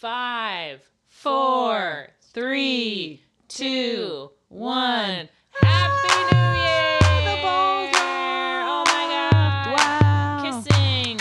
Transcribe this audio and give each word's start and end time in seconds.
Five, 0.00 0.82
Four, 1.08 2.08
three, 2.34 3.22
two, 3.48 4.30
one. 4.48 5.26
Happy 5.52 6.36
New 6.36 6.60
Year! 6.60 6.98
The 7.00 7.40
balls 7.40 7.94
Oh 7.96 8.84
my 8.86 9.30
god! 9.32 9.72
Wow. 9.78 10.42
Kissing. 10.44 11.18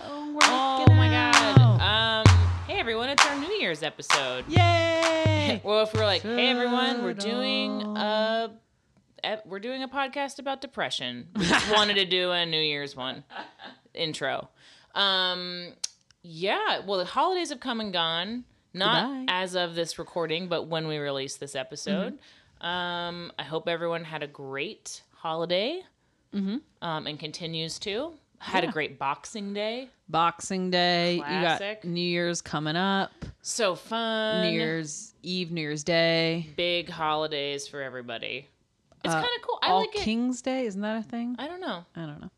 Oh, 0.00 0.32
we're 0.32 0.38
Oh 0.44 0.86
my 0.94 1.08
god. 1.08 1.80
Um, 1.80 2.36
hey 2.68 2.78
everyone, 2.78 3.08
it's 3.08 3.26
our 3.26 3.36
New 3.36 3.52
Year's 3.54 3.82
episode. 3.82 4.44
Yay! 4.48 5.60
Well, 5.64 5.82
if 5.82 5.92
we're 5.92 6.04
like, 6.06 6.22
hey 6.22 6.50
everyone, 6.50 7.02
we're 7.02 7.14
doing 7.14 7.82
a 7.96 8.52
we're 9.44 9.58
doing 9.58 9.82
a 9.82 9.88
podcast 9.88 10.38
about 10.38 10.60
depression. 10.60 11.26
We 11.34 11.46
just 11.46 11.72
wanted 11.72 11.94
to 11.94 12.04
do 12.04 12.30
a 12.30 12.46
New 12.46 12.60
Year's 12.60 12.94
one 12.94 13.24
intro. 13.94 14.50
Um, 14.94 15.72
yeah. 16.22 16.80
Well, 16.86 16.98
the 16.98 17.04
holidays 17.04 17.50
have 17.50 17.60
come 17.60 17.80
and 17.80 17.92
gone. 17.92 18.44
Not 18.74 19.08
Goodbye. 19.08 19.32
as 19.32 19.54
of 19.54 19.74
this 19.74 19.98
recording, 19.98 20.48
but 20.48 20.66
when 20.66 20.86
we 20.88 20.96
release 20.98 21.36
this 21.36 21.54
episode. 21.54 22.14
Mm-hmm. 22.14 22.66
Um, 22.66 23.32
I 23.38 23.42
hope 23.42 23.68
everyone 23.68 24.04
had 24.04 24.22
a 24.22 24.26
great 24.26 25.02
holiday. 25.14 25.82
Mhm. 26.32 26.62
Um, 26.80 27.06
and 27.06 27.18
continues 27.18 27.78
to. 27.80 28.14
Had 28.38 28.64
Yeah. 28.64 28.70
a 28.70 28.72
great 28.72 28.98
Boxing 28.98 29.52
Day. 29.52 29.90
Boxing 30.08 30.70
Day. 30.70 31.18
Classic. 31.22 31.78
You 31.84 31.90
got 31.90 31.92
New 31.92 32.00
Year's 32.00 32.40
coming 32.40 32.74
up. 32.76 33.12
So 33.42 33.74
fun. 33.74 34.46
New 34.46 34.52
Year's 34.52 35.14
Eve, 35.22 35.52
New 35.52 35.60
Year's 35.60 35.84
Day. 35.84 36.48
big 36.56 36.88
holidays 36.88 37.68
for 37.68 37.82
everybody. 37.82 38.48
It's 39.04 39.12
Uh, 39.14 39.20
kind 39.20 39.30
of 39.36 39.42
cool. 39.42 39.58
I 39.62 39.68
All 39.68 39.80
like 39.80 39.94
it. 39.94 40.00
King's 40.02 40.40
Day. 40.42 40.64
Isn't 40.66 40.80
that 40.80 40.96
a 40.98 41.02
thing? 41.02 41.36
I 41.38 41.46
don't 41.46 41.60
know. 41.60 41.84
I 41.94 42.00
don't 42.06 42.20
know. 42.20 42.30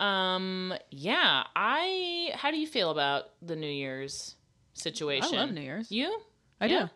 Um, 0.00 0.74
yeah. 0.90 1.44
I. 1.54 2.30
How 2.34 2.50
do 2.50 2.56
you 2.58 2.66
feel 2.66 2.90
about 2.90 3.26
the 3.42 3.54
New 3.56 3.70
Year's 3.70 4.34
situation? 4.74 5.36
I 5.36 5.40
love 5.42 5.52
New 5.52 5.60
Year's. 5.60 5.90
You? 5.90 6.20
I 6.60 6.66
Yeah. 6.66 6.82
do. 6.84 6.90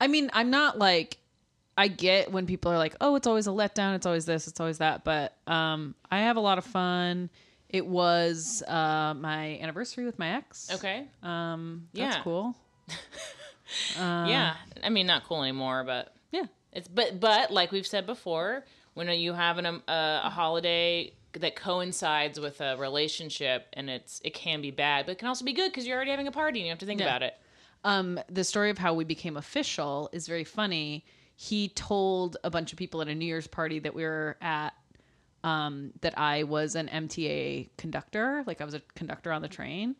I 0.00 0.06
mean, 0.06 0.30
I'm 0.32 0.50
not 0.50 0.78
like 0.78 1.18
I 1.76 1.88
get 1.88 2.30
when 2.30 2.46
people 2.46 2.70
are 2.70 2.78
like, 2.78 2.94
"Oh, 3.00 3.16
it's 3.16 3.26
always 3.26 3.46
a 3.46 3.50
letdown. 3.50 3.94
It's 3.96 4.06
always 4.06 4.26
this. 4.26 4.46
It's 4.46 4.60
always 4.60 4.78
that." 4.78 5.02
But 5.04 5.34
um, 5.46 5.94
I 6.10 6.20
have 6.20 6.36
a 6.36 6.40
lot 6.40 6.58
of 6.58 6.64
fun. 6.64 7.30
It 7.68 7.86
was 7.86 8.62
uh, 8.66 9.14
my 9.14 9.58
anniversary 9.60 10.04
with 10.04 10.18
my 10.18 10.36
ex. 10.36 10.70
Okay. 10.74 11.06
Um, 11.22 11.88
that's 11.94 12.16
Yeah. 12.16 12.22
cool. 12.22 12.56
Uh, 13.98 14.26
yeah. 14.28 14.54
I 14.82 14.88
mean, 14.90 15.06
not 15.06 15.24
cool 15.24 15.42
anymore, 15.42 15.84
but 15.84 16.14
Yeah. 16.32 16.44
it's 16.72 16.88
but 16.88 17.20
but 17.20 17.50
like 17.52 17.70
we've 17.72 17.86
said 17.86 18.06
before, 18.06 18.64
when 18.94 19.08
you 19.08 19.32
have 19.34 19.58
an, 19.58 19.66
um, 19.66 19.82
a, 19.88 20.20
a 20.24 20.30
holiday 20.30 21.12
that 21.34 21.56
coincides 21.56 22.38
with 22.40 22.60
a 22.60 22.76
relationship, 22.76 23.66
and 23.74 23.88
it's 23.88 24.20
it 24.24 24.34
can 24.34 24.60
be 24.60 24.70
bad, 24.70 25.06
but 25.06 25.12
it 25.12 25.18
can 25.18 25.28
also 25.28 25.44
be 25.44 25.52
good 25.52 25.70
because 25.70 25.86
you're 25.86 25.96
already 25.96 26.10
having 26.10 26.26
a 26.26 26.32
party 26.32 26.60
and 26.60 26.66
you 26.66 26.70
have 26.70 26.78
to 26.80 26.86
think 26.86 27.00
Yeah. 27.00 27.06
about 27.06 27.22
it. 27.22 27.34
Um, 27.84 28.20
the 28.28 28.44
story 28.44 28.68
of 28.70 28.78
how 28.78 28.92
we 28.94 29.04
became 29.04 29.36
official 29.36 30.10
is 30.12 30.26
very 30.26 30.44
funny. 30.44 31.04
He 31.36 31.68
told 31.70 32.36
a 32.44 32.50
bunch 32.50 32.72
of 32.72 32.78
people 32.78 33.00
at 33.00 33.08
a 33.08 33.14
New 33.14 33.24
Year's 33.24 33.46
party 33.46 33.78
that 33.78 33.94
we 33.94 34.02
were 34.02 34.36
at 34.42 34.74
um, 35.42 35.92
that 36.02 36.18
I 36.18 36.42
was 36.42 36.74
an 36.74 36.88
MTA 36.88 37.70
conductor, 37.78 38.44
like 38.46 38.60
I 38.60 38.64
was 38.66 38.74
a 38.74 38.80
conductor 38.94 39.32
on 39.32 39.40
the 39.40 39.48
train, 39.48 39.96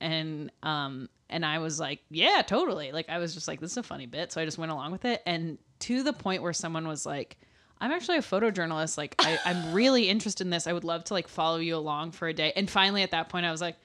and 0.00 0.50
um, 0.62 1.10
and 1.28 1.44
I 1.44 1.58
was 1.58 1.78
like, 1.78 2.00
yeah, 2.10 2.40
totally. 2.46 2.92
Like 2.92 3.10
I 3.10 3.18
was 3.18 3.34
just 3.34 3.48
like, 3.48 3.60
this 3.60 3.72
is 3.72 3.76
a 3.76 3.82
funny 3.82 4.06
bit, 4.06 4.32
so 4.32 4.40
I 4.40 4.46
just 4.46 4.56
went 4.56 4.72
along 4.72 4.92
with 4.92 5.04
it, 5.04 5.22
and 5.26 5.58
to 5.80 6.02
the 6.02 6.12
point 6.14 6.42
where 6.42 6.52
someone 6.54 6.88
was 6.88 7.04
like. 7.04 7.36
I'm 7.80 7.92
actually 7.92 8.18
a 8.18 8.22
photojournalist. 8.22 8.98
Like, 8.98 9.14
I, 9.18 9.38
I'm 9.44 9.72
really 9.72 10.08
interested 10.08 10.46
in 10.46 10.50
this. 10.50 10.66
I 10.66 10.72
would 10.72 10.84
love 10.84 11.04
to 11.04 11.14
like 11.14 11.28
follow 11.28 11.58
you 11.58 11.76
along 11.76 12.12
for 12.12 12.28
a 12.28 12.32
day. 12.32 12.52
And 12.56 12.68
finally, 12.68 13.02
at 13.02 13.12
that 13.12 13.28
point, 13.28 13.46
I 13.46 13.50
was 13.50 13.60
like, 13.60 13.76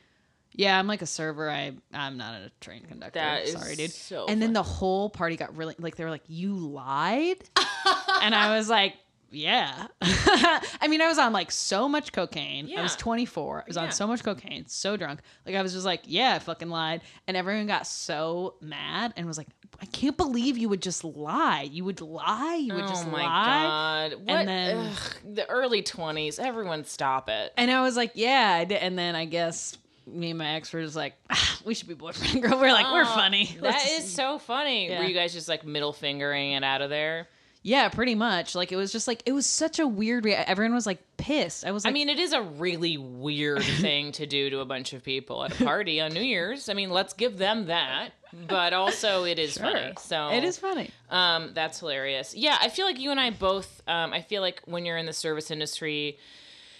"Yeah, 0.51 0.77
I'm 0.77 0.87
like 0.87 1.01
a 1.01 1.07
server. 1.07 1.49
I 1.49 1.73
I'm 1.93 2.17
not 2.17 2.35
a 2.35 2.51
train 2.59 2.83
conductor. 2.85 3.19
That 3.19 3.45
is 3.45 3.53
Sorry, 3.53 3.75
dude." 3.75 3.91
so 3.91 4.25
and 4.27 4.41
then 4.41 4.53
the 4.53 4.63
whole 4.63 5.09
party 5.09 5.35
got 5.35 5.55
really 5.55 5.75
like 5.79 5.95
they 5.95 6.03
were 6.03 6.09
like, 6.09 6.23
"You 6.27 6.55
lied," 6.55 7.37
and 8.21 8.33
I 8.33 8.57
was 8.57 8.69
like, 8.69 8.95
"Yeah." 9.33 9.87
I 10.01 10.87
mean, 10.89 11.01
I 11.01 11.07
was 11.07 11.17
on 11.17 11.33
like 11.33 11.51
so 11.51 11.87
much 11.89 12.11
cocaine. 12.11 12.67
Yeah. 12.67 12.79
I 12.79 12.83
was 12.83 12.95
24. 12.95 13.61
I 13.61 13.63
was 13.67 13.75
Yeah. 13.75 13.83
on 13.83 13.91
so 13.91 14.07
much 14.07 14.23
cocaine, 14.23 14.65
so 14.67 14.97
drunk. 14.97 15.21
Like 15.45 15.55
I 15.55 15.61
was 15.61 15.73
just 15.73 15.85
like, 15.85 16.01
"Yeah, 16.05 16.35
I 16.35 16.39
fucking 16.39 16.69
lied," 16.69 17.01
and 17.27 17.35
everyone 17.37 17.67
got 17.67 17.87
so 17.87 18.55
mad 18.61 19.13
and 19.17 19.25
was 19.27 19.37
like, 19.37 19.47
"I 19.81 19.85
can't 19.87 20.17
believe 20.17 20.57
you 20.57 20.69
would 20.69 20.81
just 20.81 21.03
lie. 21.03 21.63
You 21.71 21.85
would 21.85 22.01
lie. 22.01 22.55
You 22.55 22.73
would 22.75 22.85
oh 22.85 22.87
just 22.87 23.07
my 23.07 23.23
lie." 23.23 24.09
god! 24.09 24.13
What? 24.19 24.45
then- 24.45 24.77
ugh, 24.77 25.15
the 25.35 25.49
early 25.49 25.81
twenties. 25.81 26.39
Everyone, 26.39 26.85
stop 26.85 27.29
it. 27.29 27.53
And 27.57 27.69
I 27.71 27.81
was 27.81 27.95
like, 27.97 28.11
"Yeah," 28.15 28.59
And 28.69 28.97
then 28.97 29.15
I 29.15 29.25
guess 29.25 29.77
me 30.05 30.31
and 30.31 30.37
my 30.39 30.55
ex 30.55 30.73
were 30.73 30.81
just 30.83 30.95
like, 30.97 31.13
ah, 31.29 31.59
"We 31.65 31.73
should 31.73 31.87
be 31.87 31.93
boyfriend 31.93 32.33
and 32.33 32.43
girl." 32.43 32.59
We're 32.59 32.73
like, 32.73 32.91
"We're 32.91 33.03
Oh, 33.03 33.05
funny." 33.15 33.45
That 33.55 33.61
Let's 33.63 33.85
is 33.89 33.97
just- 34.03 34.15
so 34.15 34.37
funny. 34.37 34.89
Yeah. 34.89 34.99
Were 34.99 35.05
you 35.05 35.13
guys 35.15 35.31
just 35.33 35.47
like 35.47 35.65
middle 35.65 35.93
fingering 35.93 36.51
it 36.51 36.63
out 36.63 36.81
of 36.81 36.89
there? 36.89 37.27
Yeah, 37.65 37.87
pretty 37.87 38.13
much. 38.13 38.55
Like 38.55 38.71
it 38.71 38.75
was 38.75 38.91
just 38.91 39.07
like 39.07 39.23
it 39.25 39.31
was 39.31 39.45
such 39.45 39.79
a 39.79 39.87
weird. 39.87 40.25
Rea- 40.25 40.35
Everyone 40.35 40.75
was 40.75 40.85
like 40.85 40.99
pissed. 41.17 41.65
I 41.65 41.71
was 41.71 41.85
like, 41.85 41.91
I 41.91 41.93
mean, 41.93 42.09
it 42.09 42.19
is 42.19 42.33
a 42.33 42.41
really 42.41 42.97
weird 42.97 43.63
thing 43.79 44.11
to 44.13 44.25
do 44.25 44.49
to 44.49 44.59
a 44.59 44.65
bunch 44.65 44.91
of 44.93 45.01
people 45.03 45.43
at 45.45 45.59
a 45.59 45.63
party 45.63 46.01
on 46.01 46.11
New 46.13 46.21
Year's. 46.21 46.67
I 46.67 46.73
mean, 46.73 46.89
let's 46.89 47.13
give 47.13 47.37
them 47.37 47.67
that. 47.67 48.09
But 48.47 48.73
also, 48.73 49.23
it 49.25 49.39
is 49.39 49.57
funny. 49.57 49.93
So 49.99 50.29
it 50.31 50.43
is 50.43 50.57
funny. 50.57 50.89
Um, 51.09 51.51
that's 51.53 51.79
hilarious. 51.79 52.35
Yeah, 52.35 52.57
I 52.59 52.69
feel 52.69 52.85
like 52.85 52.99
you 52.99 53.11
and 53.11 53.19
I 53.19 53.29
both. 53.29 53.81
Um, 53.87 54.11
I 54.11 54.21
feel 54.21 54.41
like 54.41 54.61
when 54.65 54.85
you're 54.85 54.97
in 54.97 55.05
the 55.05 55.13
service 55.13 55.49
industry, 55.51 56.17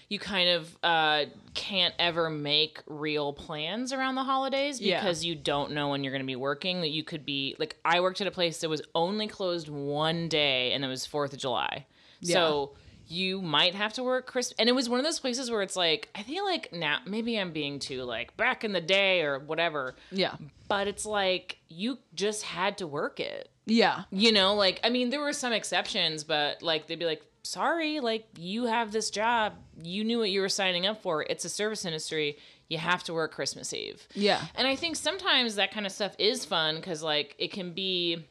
you 0.08 0.18
kind 0.18 0.48
of 0.50 0.76
uh, 0.82 1.24
can't 1.54 1.94
ever 1.98 2.28
make 2.30 2.80
real 2.86 3.32
plans 3.32 3.92
around 3.92 4.14
the 4.16 4.24
holidays 4.24 4.80
Yeah. 4.80 5.00
because 5.00 5.24
you 5.24 5.34
don't 5.34 5.72
know 5.72 5.88
when 5.88 6.04
you're 6.04 6.12
going 6.12 6.22
to 6.22 6.26
be 6.26 6.36
working. 6.36 6.80
That 6.82 6.90
you 6.90 7.02
could 7.04 7.24
be 7.24 7.56
like, 7.58 7.76
I 7.84 8.00
worked 8.00 8.20
at 8.20 8.26
a 8.26 8.30
place 8.30 8.58
that 8.60 8.68
was 8.68 8.82
only 8.94 9.26
closed 9.28 9.68
one 9.68 10.28
day, 10.28 10.72
and 10.72 10.84
it 10.84 10.88
was 10.88 11.06
Fourth 11.06 11.32
of 11.32 11.38
July. 11.38 11.86
Yeah. 12.20 12.34
So 12.34 12.72
you 13.06 13.42
might 13.42 13.74
have 13.74 13.92
to 13.94 14.02
work 14.02 14.26
Christmas, 14.26 14.54
and 14.58 14.68
it 14.68 14.72
was 14.72 14.88
one 14.88 14.98
of 14.98 15.04
those 15.04 15.20
places 15.20 15.50
where 15.50 15.60
it's 15.62 15.76
like, 15.76 16.08
I 16.14 16.22
feel 16.22 16.44
like 16.44 16.72
now 16.72 16.98
maybe 17.06 17.38
I'm 17.38 17.52
being 17.52 17.78
too 17.78 18.02
like 18.02 18.34
back 18.38 18.64
in 18.64 18.72
the 18.72 18.80
day 18.80 19.20
or 19.22 19.38
whatever, 19.38 19.94
Yeah, 20.10 20.36
but 20.68 20.88
it's 20.88 21.04
like 21.04 21.58
you 21.68 21.98
just 22.14 22.42
had 22.44 22.78
to 22.78 22.86
work 22.86 23.20
it. 23.20 23.50
yeah, 23.66 24.04
You 24.10 24.32
know, 24.32 24.54
like 24.54 24.80
I 24.82 24.88
mean, 24.88 25.10
there 25.10 25.20
were 25.20 25.34
some 25.34 25.52
exceptions, 25.52 26.24
but 26.24 26.62
like 26.62 26.86
they'd 26.86 26.98
be 26.98 27.04
like, 27.04 27.22
"Sorry, 27.44 28.00
like 28.00 28.26
you 28.36 28.64
have 28.64 28.90
this 28.90 29.10
job. 29.10 29.52
You 29.80 30.02
knew 30.02 30.18
what 30.18 30.30
you 30.30 30.40
were 30.40 30.48
signing 30.48 30.86
up 30.86 31.02
for. 31.02 31.22
It's 31.22 31.44
a 31.44 31.48
service 31.48 31.84
industry. 31.84 32.38
You 32.68 32.78
have 32.78 33.04
to 33.04 33.14
work 33.14 33.32
Christmas 33.32 33.72
Eve." 33.72 34.06
yeah, 34.14 34.44
And 34.56 34.66
I 34.66 34.74
think 34.74 34.96
sometimes 34.96 35.54
that 35.56 35.70
kind 35.70 35.86
of 35.86 35.92
stuff 35.92 36.16
is 36.18 36.44
fun 36.44 36.76
because 36.76 37.02
like 37.02 37.36
it 37.38 37.52
can 37.52 37.72
be. 37.72 38.24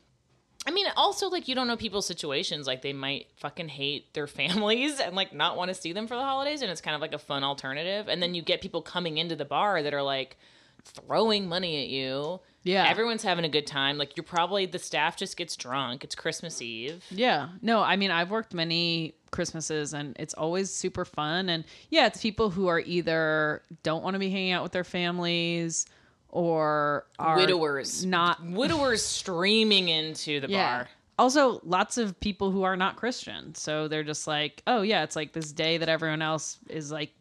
I 0.65 0.71
mean, 0.71 0.85
also 0.95 1.29
like 1.29 1.47
you 1.47 1.55
don't 1.55 1.67
know 1.67 1.75
people's 1.77 2.07
situations. 2.07 2.67
Like 2.67 2.81
they 2.81 2.93
might 2.93 3.27
fucking 3.37 3.67
hate 3.69 4.13
their 4.13 4.27
families 4.39 4.99
and 4.99 5.15
like 5.15 5.33
not 5.33 5.55
want 5.57 5.69
to 5.69 5.75
see 5.75 5.93
them 5.93 6.07
for 6.07 6.15
the 6.15 6.23
holidays, 6.23 6.61
and 6.61 6.71
it's 6.71 6.81
kind 6.81 6.95
of 6.95 7.01
like 7.01 7.13
a 7.13 7.19
fun 7.19 7.43
alternative. 7.43 8.07
And 8.09 8.21
then 8.21 8.33
you 8.33 8.41
get 8.41 8.61
people 8.61 8.81
coming 8.81 9.17
into 9.17 9.35
the 9.35 9.45
bar 9.45 9.83
that 9.83 9.93
are 9.93 10.01
like 10.03 10.37
throwing 10.83 11.47
money 11.47 11.81
at 11.83 11.89
you. 11.89 12.39
Yeah. 12.63 12.87
everyone's 12.87 13.23
having 13.23 13.45
a 13.45 13.49
good 13.49 13.67
time. 13.67 13.97
Like 13.97 14.15
you're 14.17 14.23
probably 14.23 14.65
the 14.65 14.79
staff 14.79 15.17
just 15.17 15.37
gets 15.37 15.55
drunk. 15.55 16.03
It's 16.03 16.15
Christmas 16.15 16.61
Eve. 16.61 17.03
yeah. 17.11 17.49
No, 17.61 17.81
I 17.81 17.95
mean 17.97 18.09
I've 18.11 18.31
worked 18.31 18.53
many 18.53 19.15
Christmases 19.31 19.93
and 19.93 20.15
it's 20.19 20.33
always 20.33 20.69
super 20.71 21.05
fun. 21.05 21.49
And 21.49 21.63
yeah, 21.89 22.07
it's 22.07 22.21
people 22.21 22.49
who 22.49 22.67
are 22.67 22.79
either 22.79 23.61
don't 23.83 24.03
want 24.03 24.13
to 24.15 24.19
be 24.19 24.29
hanging 24.29 24.51
out 24.51 24.63
with 24.63 24.71
their 24.71 24.83
families 24.83 25.85
or 26.29 27.05
are 27.19 27.37
Widowers, 27.37 28.05
not. 28.05 28.43
widowers 28.45 29.03
streaming 29.03 29.89
into 29.89 30.39
the 30.39 30.49
Yeah. 30.49 30.77
bar. 30.79 30.89
Also, 31.19 31.59
lots 31.63 31.99
of 31.99 32.19
people 32.19 32.49
who 32.49 32.63
are 32.63 32.75
not 32.75 32.95
Christian, 32.95 33.53
so 33.53 33.87
they're 33.87 34.03
just 34.03 34.25
like, 34.25 34.63
oh 34.65 34.81
yeah, 34.81 35.03
it's 35.03 35.15
like 35.15 35.31
this 35.31 35.51
day 35.51 35.77
that 35.77 35.87
everyone 35.87 36.23
else 36.23 36.57
is 36.69 36.91
like 36.91 37.11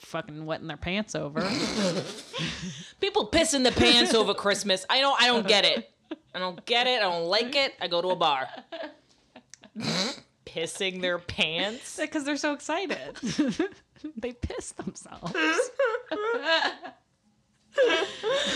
fucking 0.00 0.44
wetting 0.46 0.66
their 0.66 0.76
pants 0.76 1.14
over. 1.14 1.40
People 3.00 3.28
pissing 3.28 3.64
the 3.64 3.72
pants 3.72 4.14
over 4.14 4.34
Christmas. 4.34 4.84
I 4.88 5.00
don't. 5.00 5.20
I 5.20 5.26
don't 5.26 5.46
get 5.46 5.64
it. 5.64 5.90
I 6.34 6.38
don't 6.38 6.64
get 6.66 6.86
it. 6.86 6.98
I 6.98 7.02
don't 7.02 7.26
like 7.26 7.54
it. 7.56 7.74
I 7.80 7.88
go 7.88 8.02
to 8.02 8.08
a 8.08 8.16
bar. 8.16 8.48
Pissing 10.46 11.00
their 11.02 11.18
pants. 11.18 11.96
because 12.00 12.24
they're 12.24 12.36
so 12.36 12.52
excited. 12.52 13.16
they 14.16 14.32
piss 14.32 14.72
themselves. 14.72 15.32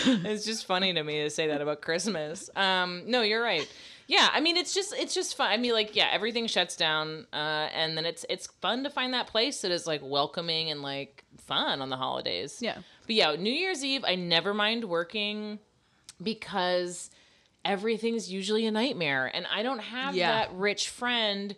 It's 0.05 0.45
just 0.45 0.65
funny 0.65 0.93
to 0.93 1.03
me 1.03 1.23
to 1.23 1.29
say 1.29 1.47
that 1.47 1.61
about 1.61 1.81
Christmas. 1.81 2.49
Um, 2.55 3.03
no, 3.05 3.21
you're 3.21 3.41
right. 3.41 3.67
Yeah, 4.07 4.29
I 4.31 4.39
mean, 4.41 4.57
it's 4.57 4.73
just 4.73 4.93
it's 4.97 5.13
just 5.13 5.35
fun. 5.37 5.49
I 5.51 5.57
mean, 5.57 5.73
like, 5.73 5.95
yeah, 5.95 6.09
everything 6.11 6.47
shuts 6.47 6.75
down, 6.75 7.25
uh, 7.33 7.69
and 7.73 7.97
then 7.97 8.05
it's 8.05 8.25
it's 8.29 8.47
fun 8.61 8.83
to 8.83 8.89
find 8.89 9.13
that 9.13 9.27
place 9.27 9.61
that 9.61 9.71
is 9.71 9.87
like 9.87 10.01
welcoming 10.03 10.69
and 10.71 10.81
like 10.81 11.23
fun 11.37 11.81
on 11.81 11.89
the 11.89 11.97
holidays. 11.97 12.57
Yeah. 12.61 12.77
But 13.07 13.15
yeah, 13.15 13.35
New 13.35 13.51
Year's 13.53 13.83
Eve, 13.83 14.03
I 14.05 14.15
never 14.15 14.53
mind 14.53 14.85
working 14.85 15.59
because 16.21 17.09
everything's 17.65 18.31
usually 18.31 18.65
a 18.65 18.71
nightmare, 18.71 19.31
and 19.33 19.45
I 19.53 19.63
don't 19.63 19.79
have 19.79 20.15
Yeah. 20.15 20.31
that 20.31 20.53
rich 20.53 20.89
friend 20.89 21.55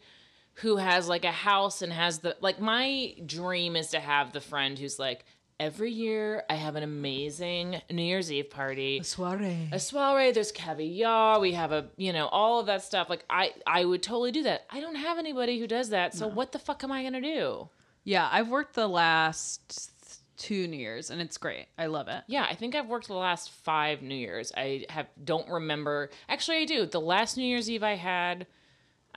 who 0.59 0.77
has 0.77 1.07
like 1.09 1.25
a 1.25 1.31
house 1.31 1.81
and 1.81 1.92
has 1.92 2.19
the 2.19 2.38
like 2.42 2.59
my 2.59 3.13
dream 3.25 3.75
is 3.75 3.89
to 3.89 4.00
have 4.00 4.31
the 4.31 4.39
friend 4.42 4.80
who's 4.80 4.97
like 5.00 5.25
every 5.60 5.92
year 5.92 6.44
I 6.50 6.56
have 6.56 6.75
an 6.75 6.84
amazing 6.84 7.81
New 7.90 8.02
Year's 8.02 8.31
Eve 8.31 8.50
party. 8.50 9.00
A 9.00 9.04
soiree. 9.04 9.69
A 9.72 9.80
soiree, 9.80 10.31
there's 10.31 10.52
caviar, 10.52 11.40
we 11.40 11.54
have 11.54 11.72
a, 11.72 11.88
you 11.98 12.13
know, 12.13 12.28
all 12.28 12.60
of 12.60 12.66
that 12.68 12.84
stuff. 12.84 13.10
Like 13.10 13.25
I 13.30 13.54
I 13.66 13.86
would 13.86 14.04
totally 14.04 14.31
do 14.31 14.44
that. 14.44 14.66
I 14.69 14.80
don't 14.80 14.96
have 14.96 15.18
anybody 15.18 15.60
who 15.60 15.68
does 15.68 15.90
that. 15.90 16.13
So 16.13 16.28
what 16.28 16.52
the 16.52 16.60
fuck 16.60 16.84
am 16.84 16.92
I 16.92 17.02
going 17.02 17.13
to 17.13 17.22
do? 17.22 17.69
Yeah, 18.04 18.28
I've 18.31 18.50
worked 18.50 18.75
the 18.75 18.88
last 18.88 19.92
two 20.38 20.68
New 20.68 20.78
Years 20.78 21.10
and 21.10 21.22
it's 21.22 21.38
great. 21.38 21.68
I 21.78 21.86
love 21.86 22.07
it. 22.07 22.24
Yeah, 22.28 22.46
I 22.50 22.56
think 22.56 22.75
I've 22.75 22.88
worked 22.88 23.07
the 23.07 23.13
last 23.13 23.52
5 23.52 24.02
New 24.02 24.16
Years. 24.16 24.52
I 24.56 24.86
have 24.90 25.07
don't 25.24 25.50
remember. 25.50 26.10
Actually, 26.28 26.57
I 26.57 26.66
do. 26.66 26.86
The 26.86 27.02
last 27.02 27.38
New 27.38 27.46
Year's 27.46 27.69
Eve 27.69 27.84
I 27.84 27.96
had 27.96 28.46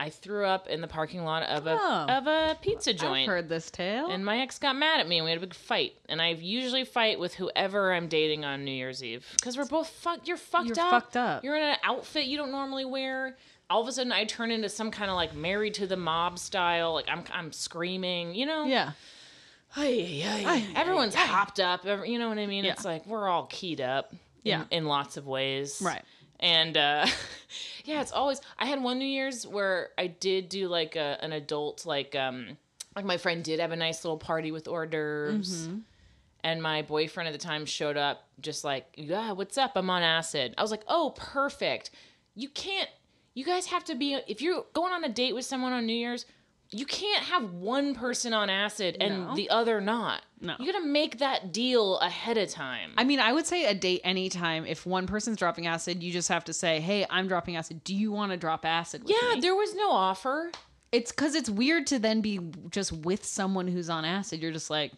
I 0.00 0.11
threw 0.11 0.45
up 0.47 0.69
in 0.69 0.81
the 0.81 0.87
parking 0.87 1.25
lot 1.25 1.43
of 1.43 1.67
a 1.67 1.77
Oh. 1.79 2.06
of 2.09 2.27
a 2.29 2.56
pizza 2.62 2.95
joint. 2.95 3.23
I've 3.23 3.27
heard 3.27 3.49
this 3.49 3.69
tale. 3.71 4.06
And 4.11 4.25
my 4.25 4.39
ex 4.41 4.59
got 4.59 4.77
mad 4.77 5.00
at 5.00 5.09
me 5.09 5.19
and 5.19 5.25
we 5.25 5.33
had 5.33 5.39
a 5.39 5.41
big 5.41 5.55
fight. 5.55 5.95
And 6.09 6.23
I 6.23 6.29
usually 6.31 6.85
fight 6.85 7.19
with 7.19 7.35
whoever 7.35 7.93
I'm 7.93 8.06
dating 8.09 8.45
on 8.45 8.65
New 8.65 8.71
Year's 8.71 9.03
Eve. 9.03 9.27
Because 9.37 9.59
we're 9.59 9.67
both 9.67 9.89
fucked. 9.89 10.29
You're 10.29 10.37
fucked 10.37 10.69
You're 10.69 10.81
up. 10.81 10.91
fucked 10.91 11.17
up. 11.17 11.43
You're 11.43 11.56
in 11.56 11.65
an 11.65 11.77
outfit 11.83 12.27
you 12.27 12.37
don't 12.37 12.53
normally 12.53 12.85
wear. 12.85 13.37
All 13.71 13.83
of 13.83 13.89
a 13.89 13.93
sudden, 13.93 14.12
I 14.12 14.25
turn 14.25 14.50
into 14.50 14.69
some 14.69 14.91
kind 14.91 15.11
of 15.11 15.17
like 15.17 15.35
married 15.35 15.75
to 15.75 15.87
the 15.87 15.97
mob 15.97 16.39
style. 16.39 16.95
Like 16.95 17.09
I'm, 17.11 17.25
I'm 17.33 17.50
screaming. 17.53 18.35
You 18.37 18.47
know. 18.47 18.65
yeah. 18.65 18.93
Ay, 19.77 20.23
ay, 20.25 20.45
ay. 20.47 20.67
Everyone's 20.77 21.15
hopped 21.15 21.61
up. 21.61 21.85
every- 21.85 22.11
You 22.11 22.19
know 22.19 22.29
what 22.29 22.39
I 22.39 22.47
mean? 22.47 22.65
Yeah. 22.65 22.73
It's 22.73 22.85
like 22.85 23.05
we're 23.06 23.29
all 23.29 23.47
keyed 23.47 23.81
up. 23.81 24.12
in- 24.12 24.19
Yeah. 24.45 24.65
In, 24.71 24.87
lots 24.87 25.17
of 25.19 25.27
ways. 25.27 25.83
Right. 25.85 26.03
And 26.40 26.76
uh, 26.76 27.06
yeah, 27.85 28.00
it's 28.00 28.12
always. 28.12 28.40
I 28.58 28.67
had 28.67 28.82
one 28.82 28.99
New 28.99 29.06
Year's 29.06 29.46
where 29.46 29.90
I 29.99 30.06
did 30.06 30.49
do 30.49 30.69
like 30.69 30.96
a, 30.96 31.19
an 31.20 31.32
adult 31.32 31.87
like 31.87 32.14
um 32.14 32.56
like 32.99 33.05
my 33.05 33.17
friend 33.17 33.44
did 33.44 33.61
have 33.61 33.73
a 33.73 33.76
nice 33.76 34.05
little 34.05 34.19
party 34.19 34.50
with 34.50 34.67
hors 34.67 34.87
d'oeuvres. 34.87 35.69
Mm-hmm. 35.69 35.79
And 36.44 36.62
my 36.62 36.82
boyfriend 36.82 37.29
at 37.29 37.32
the 37.32 37.44
time 37.44 37.67
showed 37.67 37.96
up 37.96 38.26
just 38.40 38.64
like, 38.64 38.87
yeah, 38.96 39.32
what's 39.32 39.58
up? 39.58 39.73
I'm 39.76 39.90
on 39.90 40.02
acid. 40.02 40.55
I 40.56 40.62
was 40.62 40.70
like, 40.70 40.85
oh, 40.88 41.12
perfect. 41.17 41.90
You 42.35 42.49
can't, 42.49 42.88
you 43.35 43.44
guys 43.44 43.67
have 43.67 43.85
to 43.85 43.94
be, 43.94 44.14
if 44.26 44.40
you're 44.40 44.64
going 44.73 44.93
on 44.93 45.05
a 45.05 45.08
date 45.08 45.35
with 45.35 45.44
someone 45.44 45.73
on 45.73 45.87
New 45.87 45.93
Year's, 45.93 46.26
you 46.70 46.85
can't 46.85 47.25
have 47.25 47.53
one 47.55 47.94
person 47.94 48.35
on 48.35 48.50
acid 48.50 48.97
and 49.00 49.26
No. 49.29 49.35
the 49.35 49.49
other 49.50 49.81
not. 49.81 50.23
No. 50.41 50.55
You 50.61 50.70
gotta 50.70 50.85
make 50.85 51.19
that 51.19 51.53
deal 51.53 51.99
ahead 51.99 52.37
of 52.38 52.50
time. 52.50 52.93
I 52.99 53.05
mean, 53.05 53.20
I 53.20 53.32
would 53.32 53.47
say 53.47 53.65
a 53.65 53.75
date 53.75 54.03
anytime. 54.05 54.67
If 54.67 54.85
one 54.87 55.06
person's 55.06 55.38
dropping 55.38 55.67
acid, 55.67 56.03
you 56.03 56.12
just 56.12 56.29
have 56.29 56.44
to 56.44 56.53
say, 56.53 56.79
"Hey, 56.81 57.06
I'm 57.09 57.26
dropping 57.26 57.56
acid. 57.56 57.82
Do 57.85 57.94
you 57.94 58.12
want 58.12 58.32
to 58.32 58.37
drop 58.37 58.65
acid?" 58.67 59.03
With 59.05 59.17
yeah, 59.23 59.35
me? 59.35 59.41
there 59.41 59.55
was 59.56 59.75
no 59.75 59.91
offer. 59.91 60.50
it's 60.93 61.11
because 61.12 61.35
it's 61.35 61.50
weird 61.50 61.87
to 61.87 61.99
then 61.99 62.20
be 62.23 62.38
just 62.71 62.93
with 62.93 63.23
someone 63.25 63.69
who's 63.69 63.91
on 63.91 64.05
acid. 64.06 64.41
You're 64.41 64.53
just 64.53 64.71
like, 64.71 64.93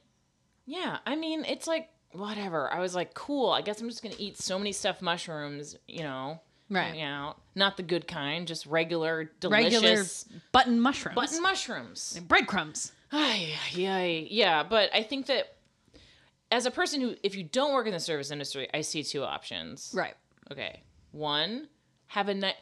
Yeah, 0.66 0.98
I 1.06 1.16
mean, 1.16 1.44
it's 1.44 1.66
like 1.66 1.88
whatever. 2.12 2.72
I 2.72 2.78
was 2.80 2.94
like, 2.94 3.14
cool. 3.14 3.50
I 3.50 3.60
guess 3.62 3.80
I'm 3.80 3.88
just 3.88 4.02
gonna 4.02 4.14
eat 4.18 4.36
so 4.38 4.56
many 4.58 4.70
stuffed 4.72 5.02
mushrooms, 5.02 5.76
you 5.88 6.02
know, 6.02 6.40
Right. 6.70 6.92
hang 6.94 7.02
out. 7.02 7.40
Not 7.54 7.76
the 7.76 7.82
good 7.82 8.06
kind, 8.06 8.46
just 8.46 8.64
regular, 8.64 9.30
delicious 9.40 10.24
regular 10.28 10.42
button 10.52 10.80
mushrooms, 10.80 11.16
button 11.16 11.42
mushrooms. 11.42 12.14
and 12.16 12.28
breadcrumbs. 12.28 12.92
Ay, 13.12 13.54
yeah, 13.72 14.04
yeah. 14.04 14.62
But 14.62 14.90
I 14.94 15.02
think 15.02 15.26
that 15.26 15.56
as 16.52 16.66
a 16.66 16.70
person 16.70 17.00
who, 17.00 17.16
if 17.22 17.34
you 17.34 17.42
don't 17.42 17.72
work 17.72 17.86
in 17.86 17.92
the 17.92 18.00
service 18.00 18.30
industry, 18.30 18.68
I 18.72 18.82
see 18.82 19.02
two 19.02 19.24
options. 19.24 19.92
Right. 19.94 20.14
Okay, 20.52 20.82
one, 21.12 21.68
have 22.06 22.28
a 22.28 22.34
night, 22.34 22.56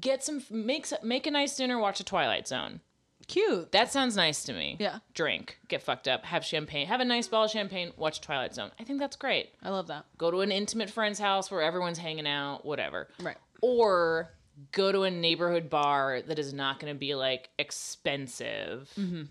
get 0.00 0.24
some, 0.24 0.42
make 0.50 0.86
make 1.02 1.26
a 1.26 1.30
nice 1.30 1.56
dinner, 1.56 1.78
watch 1.78 2.00
a 2.00 2.04
Twilight 2.04 2.48
Zone. 2.48 2.80
Cute. 3.26 3.72
That 3.72 3.90
sounds 3.92 4.16
nice 4.16 4.44
to 4.44 4.52
me. 4.52 4.76
Yeah. 4.78 4.98
Drink, 5.14 5.58
get 5.68 5.82
fucked 5.82 6.08
up, 6.08 6.24
have 6.24 6.44
champagne, 6.44 6.86
have 6.86 7.00
a 7.00 7.04
nice 7.04 7.28
bottle 7.28 7.44
of 7.46 7.50
champagne, 7.50 7.92
watch 7.96 8.20
Twilight 8.20 8.54
Zone. 8.54 8.70
I 8.78 8.84
think 8.84 8.98
that's 8.98 9.16
great. 9.16 9.50
I 9.62 9.70
love 9.70 9.86
that. 9.88 10.04
Go 10.18 10.30
to 10.30 10.40
an 10.40 10.52
intimate 10.52 10.90
friend's 10.90 11.18
house 11.18 11.50
where 11.50 11.62
everyone's 11.62 11.98
hanging 11.98 12.26
out, 12.26 12.64
whatever. 12.64 13.08
Right. 13.20 13.36
Or 13.62 14.30
go 14.72 14.92
to 14.92 15.02
a 15.02 15.10
neighborhood 15.10 15.68
bar 15.70 16.20
that 16.22 16.38
is 16.38 16.52
not 16.52 16.78
going 16.80 16.92
to 16.92 16.98
be 16.98 17.14
like 17.14 17.50
expensive 17.58 18.90
Mm-hmm. 18.98 19.22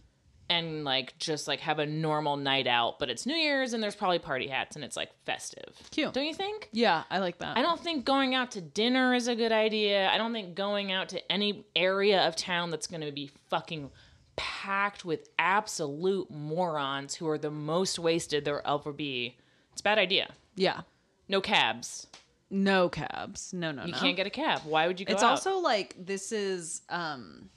And 0.50 0.84
like 0.84 1.18
just 1.18 1.48
like 1.48 1.60
have 1.62 1.80
a 1.80 1.86
normal 1.86 2.36
night 2.38 2.68
out, 2.68 3.00
but 3.00 3.10
it's 3.10 3.26
New 3.26 3.36
Year's 3.36 3.74
and 3.74 3.82
there's 3.82 3.96
probably 3.96 4.20
party 4.20 4.48
hats 4.48 4.76
and 4.76 4.84
it's 4.86 4.96
like 4.98 5.10
festive. 5.26 5.74
Cute. 5.92 6.14
Don't 6.14 6.26
you 6.26 6.34
think? 6.34 6.70
Yeah, 6.72 7.04
I 7.10 7.20
like 7.20 7.38
that. 7.40 7.58
I 7.58 7.62
don't 7.62 7.80
think 7.80 8.06
going 8.06 8.36
out 8.36 8.52
to 8.52 8.62
dinner 8.62 9.14
is 9.14 9.28
a 9.28 9.36
good 9.36 9.52
idea. 9.52 10.10
I 10.10 10.18
don't 10.18 10.34
think 10.34 10.56
going 10.56 10.92
out 10.92 11.10
to 11.10 11.32
any 11.32 11.66
area 11.76 12.28
of 12.28 12.36
town 12.36 12.72
that's 12.72 12.88
going 12.88 13.02
to 13.02 13.12
be 13.12 13.32
fucking 13.50 13.90
packed 14.36 15.06
with 15.06 15.30
absolute 15.40 16.30
morons 16.32 17.16
who 17.16 17.28
are 17.30 17.38
the 17.38 17.52
most 17.52 18.00
wasted 18.00 18.46
there'll 18.46 18.62
ever 18.80 18.92
be. 18.92 19.38
It's 19.72 19.82
a 19.82 19.84
bad 19.84 19.98
idea. 19.98 20.30
yeah. 20.56 20.82
No 21.30 21.40
cabs. 21.40 22.08
No 22.50 22.90
cabs. 22.90 23.54
No, 23.54 23.72
no, 23.72 23.86
You 23.86 23.94
no. 23.94 23.98
can't 23.98 24.18
get 24.18 24.28
a 24.28 24.30
cab. 24.30 24.62
Why 24.66 24.88
would 24.88 25.00
you 25.00 25.06
go 25.06 25.14
It's 25.14 25.24
out? 25.24 25.32
also 25.32 25.60
like 25.60 25.96
this 25.98 26.32
is 26.34 26.82
um 26.90 27.50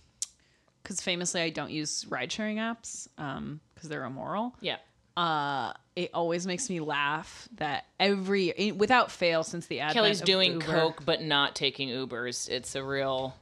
because 0.87 1.00
famously 1.00 1.41
I 1.41 1.50
don't 1.50 1.71
use 1.73 2.06
ride 2.09 2.31
sharing 2.31 2.59
apps 2.59 3.09
um 3.19 3.61
because 3.75 3.88
they're 3.88 4.05
immoral. 4.05 4.55
yeah. 4.61 4.77
Uh, 5.17 5.73
it 5.97 6.11
always 6.12 6.47
makes 6.47 6.69
me 6.69 6.79
laugh 6.79 7.49
that 7.56 7.87
every 7.99 8.73
without 8.77 9.11
fail 9.11 9.43
since 9.43 9.67
the 9.67 9.81
advent 9.81 9.94
Kelly's 9.94 10.21
doing 10.21 10.53
Uber, 10.61 10.65
coke 10.67 11.03
but 11.06 11.23
not 11.23 11.55
taking 11.55 11.88
Ubers. 11.88 12.50
It's 12.50 12.75
a 12.77 12.85
real 12.85 13.35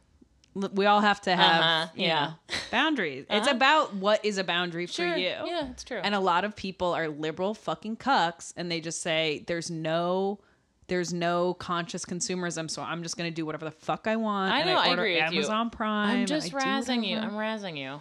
We 0.55 0.87
all 0.87 1.00
have 1.00 1.20
to 1.23 1.35
have 1.35 1.61
Uh-huh, 1.62 1.87
yeah. 1.96 2.25
know, 2.26 2.56
boundaries. 2.70 3.26
It's 3.29 3.49
Uh-huh. 3.49 3.56
about 3.56 3.94
what 3.94 4.25
is 4.25 4.38
a 4.38 4.44
boundary 4.44 4.87
sure. 4.87 5.11
for 5.12 5.19
you. 5.19 5.26
Yeah, 5.26 5.70
it's 5.73 5.82
true. 5.82 5.99
And 5.99 6.14
a 6.14 6.20
lot 6.20 6.44
of 6.44 6.55
people 6.55 6.93
are 6.94 7.08
liberal 7.08 7.55
fucking 7.55 7.96
cucks 7.96 8.52
and 8.56 8.70
they 8.70 8.81
just 8.81 9.02
say 9.02 9.43
there's 9.49 9.69
no 9.69 10.38
there's 10.86 11.12
no 11.12 11.54
conscious 11.54 12.04
consumerism, 12.04 12.70
so 12.70 12.82
I'm 12.82 13.02
just 13.02 13.16
gonna 13.16 13.31
do 13.31 13.46
whatever 13.46 13.64
the 13.64 13.70
fuck 13.70 14.06
I 14.06 14.16
want. 14.16 14.52
I 14.52 14.60
and 14.60 14.69
know, 14.70 14.76
I 14.76 14.88
order 14.90 15.02
agree 15.02 15.14
with 15.22 15.32
you. 15.32 15.38
Amazon 15.38 15.70
Prime. 15.70 16.20
I'm 16.20 16.26
just 16.26 16.52
razzing 16.52 17.06
you. 17.08 17.16
I'm 17.16 17.32
razzing 17.32 17.76
you. 17.78 18.00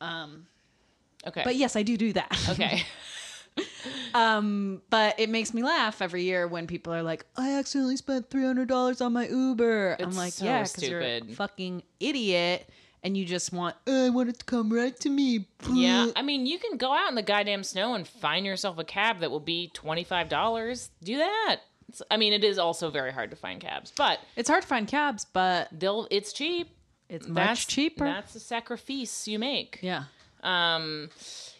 Um, 0.00 0.46
Okay. 1.26 1.42
but 1.44 1.54
yes, 1.54 1.76
I 1.76 1.82
do 1.82 1.96
do 1.96 2.12
that. 2.14 2.46
okay. 2.50 2.82
Um, 4.14 4.82
but 4.90 5.18
it 5.18 5.30
makes 5.30 5.54
me 5.54 5.62
laugh 5.62 6.02
every 6.02 6.22
year 6.22 6.46
when 6.46 6.66
people 6.66 6.92
are 6.92 7.02
like, 7.02 7.24
"I 7.36 7.58
accidentally 7.58 7.96
spent 7.96 8.28
three 8.30 8.44
hundred 8.44 8.68
dollars 8.68 9.00
on 9.00 9.12
my 9.14 9.26
Uber." 9.26 9.96
I'm 10.00 10.14
like, 10.14 10.34
so 10.34 10.44
"Yeah, 10.44 10.62
because 10.62 10.88
you're 10.88 11.00
a 11.00 11.20
fucking 11.34 11.82
idiot, 11.98 12.68
and 13.02 13.16
you 13.16 13.24
just 13.24 13.52
want, 13.52 13.74
"Uh, 13.86 14.06
I 14.06 14.10
want 14.10 14.28
it 14.28 14.38
to 14.40 14.44
come 14.44 14.70
right 14.72 14.98
to 15.00 15.08
me." 15.08 15.48
Yeah, 15.72 16.08
I 16.16 16.22
mean, 16.22 16.46
you 16.46 16.58
can 16.58 16.76
go 16.76 16.92
out 16.92 17.08
in 17.08 17.14
the 17.14 17.22
goddamn 17.22 17.64
snow 17.64 17.94
and 17.94 18.06
find 18.06 18.44
yourself 18.44 18.78
a 18.78 18.84
cab 18.84 19.20
that 19.20 19.30
will 19.30 19.40
be 19.40 19.70
twenty 19.72 20.04
five 20.04 20.28
dollars. 20.28 20.90
Do 21.02 21.16
that. 21.18 21.60
I 22.10 22.16
mean, 22.16 22.32
it 22.32 22.44
is 22.44 22.58
also 22.58 22.90
very 22.90 23.12
hard 23.12 23.30
to 23.30 23.36
find 23.36 23.60
cabs, 23.60 23.92
but 23.96 24.20
it's 24.36 24.48
hard 24.48 24.62
to 24.62 24.68
find 24.68 24.86
cabs, 24.88 25.26
but 25.32 25.68
they'll. 25.72 26.06
It's 26.10 26.32
cheap. 26.32 26.70
it's 27.08 27.26
much 27.26 27.34
That's 27.34 27.64
cheaper. 27.66 28.04
That's 28.04 28.32
the 28.32 28.40
sacrifice 28.40 29.28
you 29.28 29.38
make. 29.38 29.80
yeah, 29.82 30.04
Um, 30.42 31.10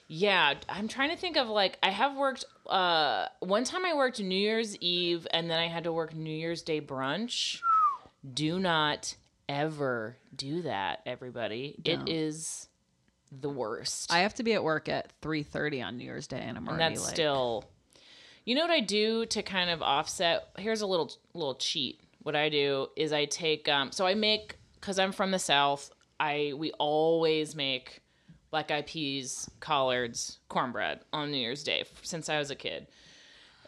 yeah, 0.08 0.54
I'm 0.68 0.88
trying 0.88 1.10
to 1.10 1.16
think 1.16 1.36
of 1.36 1.48
like 1.48 1.78
I 1.82 1.90
have 1.90 2.16
worked. 2.16 2.44
Uh, 2.66 3.26
one 3.40 3.64
time 3.64 3.84
I 3.84 3.94
worked 3.94 4.20
New 4.20 4.34
Year's 4.34 4.76
Eve, 4.78 5.26
and 5.32 5.50
then 5.50 5.58
I 5.58 5.68
had 5.68 5.84
to 5.84 5.92
work 5.92 6.14
New 6.14 6.34
Year's 6.34 6.62
Day 6.62 6.80
brunch. 6.80 7.60
Do 8.32 8.60
not 8.60 9.16
ever 9.48 10.16
do 10.34 10.62
that, 10.62 11.00
everybody. 11.06 11.76
It 11.84 12.08
is 12.08 12.68
the 13.40 13.48
worst. 13.48 14.12
I 14.12 14.20
have 14.20 14.34
to 14.34 14.42
be 14.42 14.52
at 14.52 14.62
work 14.62 14.88
at 14.88 15.10
three 15.20 15.42
thirty 15.42 15.82
on 15.82 15.96
New 15.96 16.04
Year's 16.04 16.26
Day, 16.26 16.40
and 16.40 16.56
I'm 16.56 16.68
and 16.68 16.68
already 16.68 16.94
that's 16.94 17.04
like, 17.06 17.14
still 17.14 17.64
you 18.44 18.54
know 18.54 18.62
what 18.62 18.70
i 18.70 18.80
do 18.80 19.26
to 19.26 19.42
kind 19.42 19.70
of 19.70 19.82
offset? 19.82 20.48
Here's 20.58 20.80
a 20.80 20.86
little 20.86 21.10
little 21.34 21.54
cheat. 21.54 22.00
What 22.22 22.36
i 22.36 22.48
do 22.48 22.88
is 22.96 23.12
i 23.12 23.24
take 23.24 23.68
um 23.68 23.92
so 23.92 24.06
i 24.06 24.14
make 24.14 24.56
because 24.80 24.98
i'm 24.98 25.12
from 25.12 25.30
the 25.30 25.38
south 25.38 25.90
i 26.20 26.52
we 26.56 26.70
always 26.72 27.54
make 27.56 28.00
black 28.50 28.70
eyed 28.70 28.86
peas 28.86 29.48
collards 29.60 30.38
cornbread 30.48 31.00
on 31.12 31.30
new 31.30 31.38
year's 31.38 31.62
day 31.64 31.84
since 32.02 32.28
i 32.28 32.38
was 32.38 32.50
a 32.50 32.56
kid. 32.56 32.86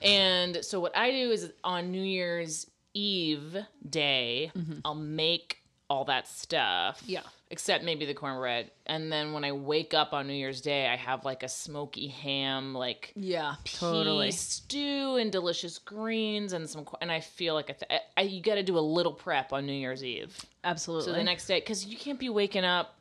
And 0.02 0.64
so 0.64 0.81
what 0.81 0.97
i 0.97 1.11
do 1.11 1.31
is 1.31 1.50
on 1.62 1.90
new 1.90 2.02
year's 2.02 2.66
eve 2.95 3.57
day 3.88 4.52
i'll 4.85 4.95
make 4.95 5.59
all 5.90 6.04
that 6.04 6.28
stuff 6.28 7.02
Yeah. 7.07 7.23
Except 7.54 7.84
maybe 7.84 8.04
the 8.04 8.14
cornbread 8.14 8.68
and 8.87 9.12
then 9.12 9.32
when 9.32 9.44
i 9.44 9.52
wake 9.52 9.94
up 9.94 10.12
on 10.12 10.26
new 10.26 10.32
year's 10.34 10.61
day 10.61 10.88
i 10.88 10.96
have 10.96 11.25
like 11.25 11.44
a 11.44 11.49
smoky 11.49 12.08
ham 12.08 12.75
like 12.75 13.12
yeah, 13.14 13.54
pea 13.62 13.76
totally. 13.78 14.30
stew 14.32 15.14
and 15.20 15.30
delicious 15.30 15.78
greens 15.78 16.52
and 16.52 16.68
some 16.68 16.84
and 17.00 17.12
i 17.12 17.20
feel 17.20 17.54
like 17.54 17.70
I 17.70 17.75
th- 17.75 18.00
I, 18.16 18.23
you 18.23 18.42
got 18.42 18.56
to 18.56 18.64
do 18.64 18.76
a 18.76 18.80
little 18.80 19.12
prep 19.12 19.52
on 19.52 19.66
new 19.66 19.73
year's 19.73 20.02
eve 20.02 20.37
Absolutely. 20.64 21.12
so 21.12 21.12
the 21.12 21.23
next 21.23 21.46
day 21.46 21.61
because 21.61 21.87
you 21.87 21.96
can't 21.96 22.18
be 22.18 22.28
waking 22.28 22.64
up 22.64 22.99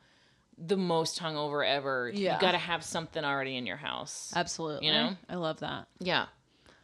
the 0.56 0.76
most 0.76 1.20
hungover 1.20 1.66
ever 1.68 2.12
Yeah. 2.14 2.34
you 2.36 2.40
got 2.40 2.52
to 2.52 2.58
have 2.58 2.84
something 2.84 3.24
already 3.24 3.56
in 3.56 3.66
your 3.66 3.76
house 3.76 4.32
Absolutely. 4.36 4.86
You 4.86 4.92
know? 4.92 5.16
I 5.28 5.34
love 5.34 5.58
that. 5.60 5.88
yeah 5.98 6.26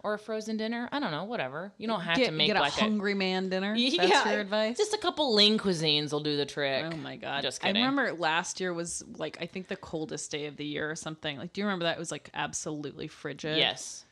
or 0.02 0.14
a 0.14 0.18
frozen 0.18 0.56
dinner 0.56 0.88
i 0.92 0.98
don't 1.00 1.10
know 1.10 1.24
whatever 1.24 1.72
you 1.78 1.86
don't 1.86 2.00
have 2.00 2.16
Get, 2.16 2.26
to 2.26 2.32
make 2.32 2.46
get 2.48 2.56
a 2.56 2.60
like 2.60 2.72
hungry 2.72 3.14
man 3.14 3.48
dinner. 3.48 3.74
yeah 3.74 4.06
That's 4.08 4.30
your 4.30 4.40
advice. 4.40 4.76
just 4.76 4.94
a 4.94 4.98
couple 4.98 5.34
lean 5.34 5.58
cuisines 5.58 6.12
will 6.12 6.20
do 6.20 6.36
the 6.36 6.46
trick 6.46 6.86
Oh 6.92 6.96
my 6.96 7.16
god! 7.16 7.42
Just 7.42 7.60
kidding. 7.60 7.76
I 7.82 7.86
remember 7.86 8.12
last 8.18 8.60
year 8.60 8.72
was 8.72 9.02
like 9.16 9.36
I 9.40 9.46
think 9.46 9.68
the 9.68 9.76
coldest 9.76 10.30
day 10.30 10.46
of 10.46 10.56
the 10.56 10.64
year 10.64 10.90
or 10.90 10.96
something. 10.96 11.36
Like, 11.38 11.52
do 11.52 11.60
you 11.60 11.66
remember 11.66 11.84
that? 11.84 11.96
It 11.96 11.98
was 11.98 12.10
like 12.10 12.30
absolutely 12.34 13.08
frigid. 13.08 13.56
yes 13.58 14.04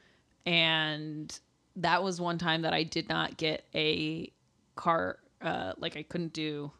and 0.46 1.38
that 1.76 2.02
was 2.02 2.20
one 2.20 2.38
time 2.38 2.62
that 2.62 2.72
I 2.72 2.82
did 2.82 3.08
not 3.08 3.36
get 3.36 3.64
a 3.74 4.32
car. 4.76 5.18
Uh, 5.40 5.72
like 5.78 5.96
I 5.96 6.02
couldn't 6.02 6.32
do 6.32 6.72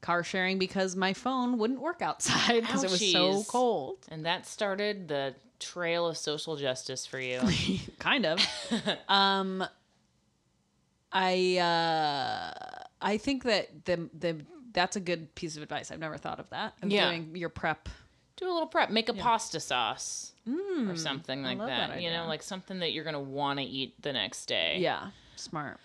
car 0.00 0.24
sharing 0.24 0.58
because 0.58 0.96
my 0.96 1.12
phone 1.12 1.58
wouldn't 1.58 1.80
work 1.80 2.02
outside 2.02 2.60
because 2.62 2.82
it 2.82 2.90
was 2.90 3.12
so 3.12 3.44
cold. 3.44 3.98
And 4.08 4.24
that 4.26 4.46
started 4.46 5.06
the 5.08 5.34
trail 5.62 6.06
of 6.06 6.16
social 6.16 6.56
justice 6.56 7.06
for 7.06 7.20
you. 7.20 7.40
kind 7.98 8.26
of. 8.26 8.40
um, 9.08 9.64
I 11.12 11.58
uh, 11.58 12.84
I 13.00 13.18
think 13.18 13.44
that 13.44 13.84
the 13.84 14.08
the 14.18 14.44
that's 14.72 14.96
a 14.96 15.00
good 15.00 15.34
piece 15.34 15.56
of 15.56 15.62
advice. 15.62 15.90
I've 15.90 15.98
never 15.98 16.16
thought 16.16 16.40
of 16.40 16.48
that. 16.50 16.74
Of 16.82 16.90
Yeah. 16.90 17.08
doing 17.08 17.36
your 17.36 17.50
prep. 17.50 17.88
Do 18.36 18.50
a 18.50 18.52
little 18.52 18.66
prep. 18.66 18.90
Make 18.90 19.08
a 19.10 19.14
pasta 19.14 19.60
sauce 19.60 20.32
or 20.88 20.96
something 20.96 21.42
like 21.42 21.58
that. 21.58 21.90
that 21.90 22.02
You 22.02 22.10
know, 22.10 22.26
like 22.26 22.42
something 22.42 22.78
that 22.80 22.92
you're 22.92 23.04
gonna 23.04 23.20
want 23.20 23.58
to 23.58 23.64
eat 23.64 24.00
the 24.02 24.12
next 24.12 24.46
day. 24.46 24.78
Yeah, 24.80 25.10
smart. 25.36 25.78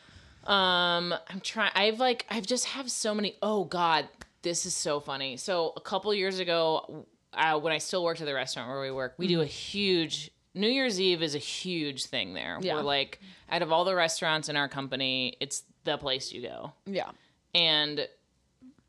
Um, 0.46 1.13
I'm 1.27 1.41
trying. 1.41 1.72
I've 1.75 2.00
like, 2.00 2.25
I've 2.29 2.48
just 2.48 2.65
have 2.67 2.89
so 2.89 3.13
many. 3.13 3.36
Oh 3.41 3.65
God, 3.65 4.07
this 4.43 4.65
is 4.65 4.74
so 4.74 5.01
funny. 5.01 5.36
So 5.36 5.74
a 5.75 5.81
couple 5.81 6.13
years 6.13 6.39
ago, 6.39 7.05
uh, 7.38 7.60
when 7.60 7.72
I 7.72 7.77
still 7.77 8.03
worked 8.03 8.22
at 8.22 8.25
the 8.25 8.34
restaurant 8.34 8.70
where 8.70 8.82
we 8.82 8.91
work, 8.91 9.13
we 9.17 9.27
do 9.27 9.41
a 9.41 9.46
huge 9.46 10.32
New 10.58 10.67
Year's 10.67 11.00
Eve 11.00 11.22
is 11.22 11.36
a 11.36 11.39
huge 11.39 12.06
thing 12.06 12.34
there. 12.34 12.58
Yeah. 12.62 12.75
We're 12.75 12.82
like, 12.82 13.20
out 13.50 13.62
of 13.62 13.72
all 13.72 13.86
the 13.86 13.96
restaurants 13.96 14.50
in 14.50 14.56
our 14.56 14.67
company, 14.67 15.38
it's 15.39 15.63
the 15.84 15.98
place 15.98 16.32
you 16.32 16.41
go. 16.41 16.74
Yeah. 16.86 17.12
And 17.53 18.08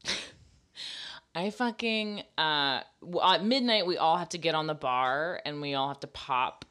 I 1.34 1.50
fucking 1.50 2.22
uh 2.36 2.80
at 3.22 3.44
midnight 3.44 3.86
we 3.86 3.96
all 3.96 4.16
have 4.16 4.30
to 4.30 4.38
get 4.38 4.54
on 4.54 4.66
the 4.66 4.74
bar 4.74 5.40
and 5.44 5.60
we 5.60 5.74
all 5.74 5.88
have 5.88 6.00
to 6.00 6.06
pop 6.06 6.64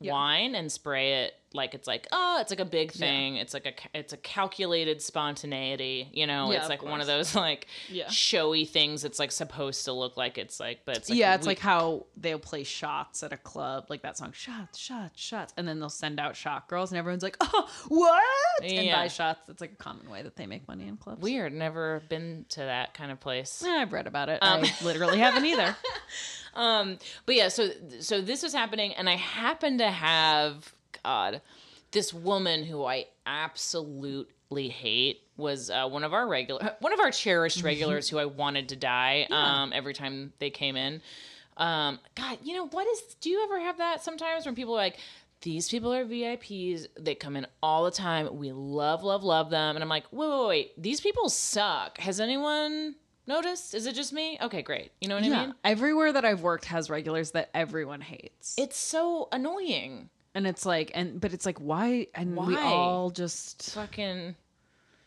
wine 0.00 0.54
and 0.54 0.70
spray 0.70 1.24
it 1.24 1.34
like 1.54 1.72
it's 1.74 1.86
like 1.86 2.06
oh 2.12 2.38
it's 2.40 2.50
like 2.50 2.58
a 2.60 2.64
big 2.64 2.90
thing 2.92 3.36
it's 3.36 3.54
like 3.54 3.64
a 3.64 3.98
it's 3.98 4.12
a 4.12 4.16
calculated 4.16 5.00
spontaneity 5.00 6.08
you 6.12 6.26
know 6.26 6.50
Yeah, 6.50 6.58
it's 6.58 6.68
like 6.68 6.82
one 6.82 7.00
of 7.00 7.06
those 7.06 7.34
like 7.34 7.68
Yeah. 7.88 8.08
showy 8.10 8.64
things 8.64 9.04
it's 9.04 9.18
like 9.20 9.30
supposed 9.32 9.84
to 9.84 9.92
look 9.92 10.16
like 10.16 10.36
it's 10.36 10.58
like 10.60 10.80
but 10.84 10.96
it's 10.96 11.08
like 11.08 11.18
yeah, 11.18 11.34
it's 11.34 11.46
like 11.46 11.60
how 11.60 12.06
they'll 12.16 12.38
play 12.38 12.64
shots 12.64 13.22
at 13.22 13.32
a 13.32 13.36
club, 13.36 13.86
like 13.88 14.02
that 14.02 14.18
song, 14.18 14.32
shots, 14.32 14.78
shots, 14.78 15.20
shots, 15.20 15.54
and 15.56 15.66
then 15.68 15.78
they'll 15.80 15.88
send 15.88 16.18
out 16.18 16.36
shot 16.36 16.68
girls, 16.68 16.90
and 16.90 16.98
everyone's 16.98 17.22
like, 17.22 17.36
"Oh, 17.40 17.68
what?" 17.88 18.22
And 18.64 18.90
buy 18.90 19.08
shots. 19.08 19.48
It's 19.48 19.60
like 19.60 19.72
a 19.72 19.76
common 19.76 20.10
way 20.10 20.22
that 20.22 20.36
they 20.36 20.46
make 20.46 20.66
money 20.68 20.88
in 20.88 20.96
clubs. 20.96 21.22
weird 21.22 21.52
never 21.52 22.02
been 22.08 22.46
to 22.50 22.60
that 22.60 22.94
kind 22.94 23.10
of 23.12 23.20
place 23.20 23.62
Eh, 23.64 23.68
I've 23.70 23.92
read 23.92 24.06
about 24.06 24.28
it. 24.28 24.38
I 24.42 24.60
literally 24.82 25.18
haven't 25.18 25.44
either. 25.44 25.76
Um, 26.56 26.98
but 27.26 27.34
yeah, 27.34 27.48
so 27.48 27.70
so 27.98 28.20
this 28.20 28.42
was 28.44 28.52
happening, 28.54 28.92
and 28.94 29.08
I 29.08 29.16
happened 29.16 29.80
to 29.80 29.90
have 29.90 30.72
God, 31.02 31.40
this 31.92 32.12
woman 32.14 32.64
who 32.64 32.84
I 32.84 33.06
absolutely 33.26 34.68
hate 34.68 35.20
was 35.36 35.70
uh, 35.70 35.88
one 35.88 36.04
of 36.04 36.12
our 36.12 36.26
regular, 36.28 36.76
one 36.80 36.92
of 36.92 37.00
our 37.00 37.10
cherished 37.10 37.62
regulars 37.62 38.08
who 38.08 38.18
I 38.18 38.24
wanted 38.26 38.68
to 38.70 38.76
die. 38.76 39.26
Um, 39.30 39.72
every 39.72 39.94
time 39.94 40.32
they 40.38 40.50
came 40.50 40.76
in. 40.76 41.02
Um, 41.56 42.00
God, 42.16 42.38
you 42.42 42.54
know 42.54 42.66
what 42.66 42.86
is? 42.88 43.00
Do 43.20 43.30
you 43.30 43.42
ever 43.44 43.60
have 43.60 43.78
that 43.78 44.02
sometimes 44.02 44.46
when 44.46 44.54
people 44.54 44.74
are 44.74 44.78
like? 44.78 44.98
These 45.42 45.68
people 45.68 45.92
are 45.92 46.06
VIPs. 46.06 46.86
They 46.98 47.14
come 47.14 47.36
in 47.36 47.46
all 47.62 47.84
the 47.84 47.90
time. 47.90 48.34
We 48.38 48.50
love, 48.52 49.04
love, 49.04 49.22
love 49.22 49.50
them. 49.50 49.76
And 49.76 49.82
I'm 49.82 49.90
like, 49.90 50.04
wait, 50.10 50.26
wait, 50.30 50.48
wait. 50.48 50.82
These 50.82 51.02
people 51.02 51.28
suck. 51.28 51.98
Has 51.98 52.18
anyone 52.18 52.94
noticed? 53.26 53.74
Is 53.74 53.84
it 53.84 53.94
just 53.94 54.10
me? 54.14 54.38
Okay, 54.40 54.62
great. 54.62 54.92
You 55.02 55.08
know 55.08 55.16
what 55.16 55.24
I 55.24 55.28
mean? 55.28 55.54
everywhere 55.62 56.14
that 56.14 56.24
I've 56.24 56.40
worked 56.40 56.64
has 56.66 56.88
regulars 56.88 57.32
that 57.32 57.50
everyone 57.52 58.00
hates, 58.00 58.54
It's 58.56 58.78
so 58.78 59.28
annoying. 59.32 60.08
And 60.34 60.46
it's 60.46 60.66
like, 60.66 60.90
and 60.94 61.20
but 61.20 61.32
it's 61.32 61.46
like, 61.46 61.58
why? 61.58 62.08
And 62.14 62.36
why? 62.36 62.46
we 62.46 62.56
all 62.56 63.10
just 63.10 63.72
Fucking 63.74 64.34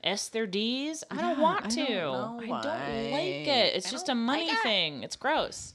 S 0.03 0.29
their 0.29 0.47
D's. 0.47 1.03
I 1.11 1.15
don't 1.17 1.37
Yeah, 1.37 1.41
want 1.41 1.65
I 1.65 1.69
to. 1.69 1.75
don't 1.85 1.89
know 1.89 2.37
I 2.39 2.61
don't 2.61 3.11
like 3.11 3.47
it. 3.47 3.75
It's 3.75 3.87
I 3.87 3.91
just 3.91 4.09
a 4.09 4.15
money 4.15 4.47
like 4.47 4.55
it. 4.57 4.63
thing. 4.63 5.03
It's 5.03 5.15
gross. 5.15 5.73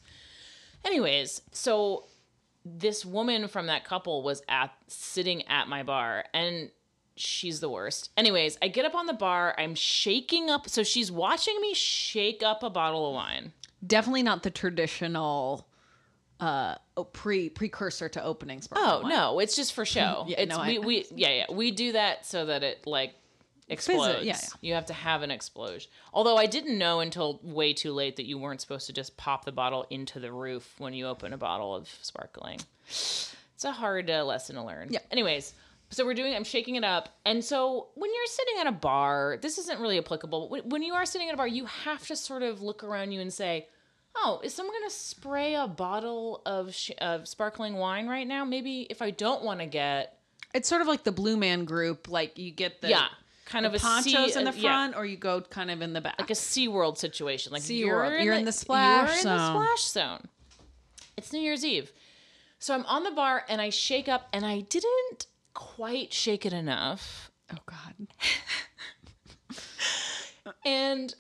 Anyways, 0.84 1.42
so 1.52 2.06
this 2.64 3.04
woman 3.04 3.48
from 3.48 3.66
that 3.66 3.84
couple 3.84 4.22
was 4.22 4.42
at 4.48 4.72
sitting 4.88 5.46
at 5.48 5.68
my 5.68 5.82
bar 5.82 6.24
and 6.32 6.70
she's 7.16 7.60
the 7.60 7.68
worst. 7.68 8.10
Anyways, 8.16 8.56
I 8.62 8.68
get 8.68 8.84
up 8.84 8.94
on 8.94 9.06
the 9.06 9.12
bar, 9.12 9.54
I'm 9.58 9.74
shaking 9.74 10.48
up 10.48 10.68
so 10.68 10.82
she's 10.82 11.10
watching 11.12 11.60
me 11.60 11.74
shake 11.74 12.42
up 12.42 12.62
a 12.62 12.70
bottle 12.70 13.08
of 13.08 13.14
wine. 13.14 13.52
definitely 13.86 14.22
not 14.22 14.42
the 14.44 14.50
traditional 14.50 15.66
uh 16.40 16.76
oh, 16.96 17.04
pre 17.04 17.48
precursor 17.48 18.08
to 18.10 18.22
opening 18.22 18.60
sparkling 18.62 18.90
Oh 18.90 19.00
wine. 19.02 19.10
no, 19.12 19.38
it's 19.38 19.56
just 19.56 19.72
for 19.72 19.84
show. 19.84 20.24
Yeah, 20.28 20.40
it's 20.40 20.50
no, 20.50 20.58
I- 20.62 20.68
we, 20.68 20.78
we 20.78 21.06
yeah 21.14 21.30
yeah 21.30 21.46
we 21.52 21.70
do 21.70 21.92
that 21.92 22.26
so 22.26 22.46
that 22.46 22.62
it 22.62 22.86
like 22.86 23.14
explodes. 23.68 24.24
yeah, 24.24 24.36
yeah. 24.42 24.48
You 24.60 24.74
have 24.74 24.86
to 24.86 24.92
have 24.92 25.22
an 25.22 25.30
explosion. 25.30 25.90
Although 26.12 26.36
I 26.36 26.46
didn't 26.46 26.76
know 26.76 27.00
until 27.00 27.40
way 27.42 27.72
too 27.72 27.92
late 27.92 28.16
that 28.16 28.26
you 28.26 28.36
weren't 28.38 28.60
supposed 28.60 28.86
to 28.88 28.92
just 28.92 29.16
pop 29.16 29.44
the 29.44 29.52
bottle 29.52 29.86
into 29.88 30.20
the 30.20 30.30
roof 30.32 30.74
when 30.78 30.92
you 30.92 31.06
open 31.06 31.32
a 31.32 31.38
bottle 31.38 31.74
of 31.74 31.88
sparkling. 32.02 32.60
It's 32.88 33.64
a 33.64 33.72
hard 33.72 34.10
uh, 34.10 34.24
lesson 34.24 34.56
to 34.56 34.62
learn. 34.64 34.88
Yeah. 34.90 34.98
Anyways, 35.10 35.54
so 35.90 36.04
we're 36.04 36.14
doing. 36.14 36.34
I'm 36.34 36.44
shaking 36.44 36.74
it 36.76 36.84
up, 36.84 37.08
and 37.24 37.42
so 37.44 37.88
when 37.94 38.10
you're 38.12 38.26
sitting 38.26 38.54
at 38.60 38.66
a 38.66 38.72
bar, 38.72 39.38
this 39.40 39.56
isn't 39.58 39.80
really 39.80 39.98
applicable. 39.98 40.48
When 40.64 40.82
you 40.82 40.94
are 40.94 41.06
sitting 41.06 41.28
at 41.28 41.34
a 41.34 41.36
bar, 41.36 41.46
you 41.46 41.66
have 41.66 42.06
to 42.08 42.16
sort 42.16 42.42
of 42.42 42.60
look 42.62 42.82
around 42.84 43.12
you 43.12 43.20
and 43.20 43.32
say. 43.32 43.68
Oh, 44.14 44.40
is 44.44 44.52
someone 44.54 44.74
going 44.74 44.88
to 44.88 44.94
spray 44.94 45.54
a 45.54 45.66
bottle 45.66 46.42
of 46.44 46.74
sh- 46.74 46.90
of 46.98 47.26
sparkling 47.26 47.74
wine 47.76 48.06
right 48.06 48.26
now? 48.26 48.44
Maybe 48.44 48.86
if 48.90 49.00
I 49.02 49.10
don't 49.10 49.42
want 49.42 49.60
to 49.60 49.66
get 49.66 50.18
It's 50.54 50.68
sort 50.68 50.82
of 50.82 50.86
like 50.88 51.04
the 51.04 51.12
Blue 51.12 51.36
Man 51.36 51.64
Group. 51.64 52.08
Like 52.08 52.36
you 52.38 52.50
get 52.50 52.82
the 52.82 52.90
yeah, 52.90 53.06
kind 53.46 53.64
of 53.64 53.74
a 53.74 53.78
ponchos 53.78 54.34
sea, 54.34 54.38
in 54.38 54.44
the 54.44 54.50
uh, 54.50 54.54
yeah, 54.54 54.60
front, 54.70 54.96
or 54.96 55.06
you 55.06 55.16
go 55.16 55.40
kind 55.40 55.70
of 55.70 55.80
in 55.80 55.92
the 55.94 56.00
back. 56.02 56.16
like 56.18 56.30
a 56.30 56.34
SeaWorld 56.34 56.98
situation. 56.98 57.52
Like 57.52 57.62
SeaWorld. 57.62 57.78
you're 57.78 58.04
in, 58.16 58.24
You're 58.24 58.34
the, 58.34 58.40
in 58.40 58.44
the 58.44 58.52
splash 58.52 59.08
you're 59.08 59.16
in 59.16 59.22
zone. 59.22 59.36
the 59.36 59.50
splash 59.50 59.84
zone. 59.84 60.28
It's 61.16 61.32
New 61.32 61.40
Year's 61.40 61.64
Eve, 61.64 61.92
so 62.58 62.74
I'm 62.74 62.84
on 62.86 63.04
the 63.04 63.10
bar 63.10 63.44
and 63.48 63.60
I 63.60 63.70
shake 63.70 64.08
up, 64.08 64.28
and 64.32 64.44
I 64.46 64.60
didn't 64.60 65.26
quite 65.54 66.12
shake 66.12 66.44
it 66.46 66.52
enough, 66.52 67.30
oh 67.52 67.58
God. 67.66 69.54
and 70.64 71.14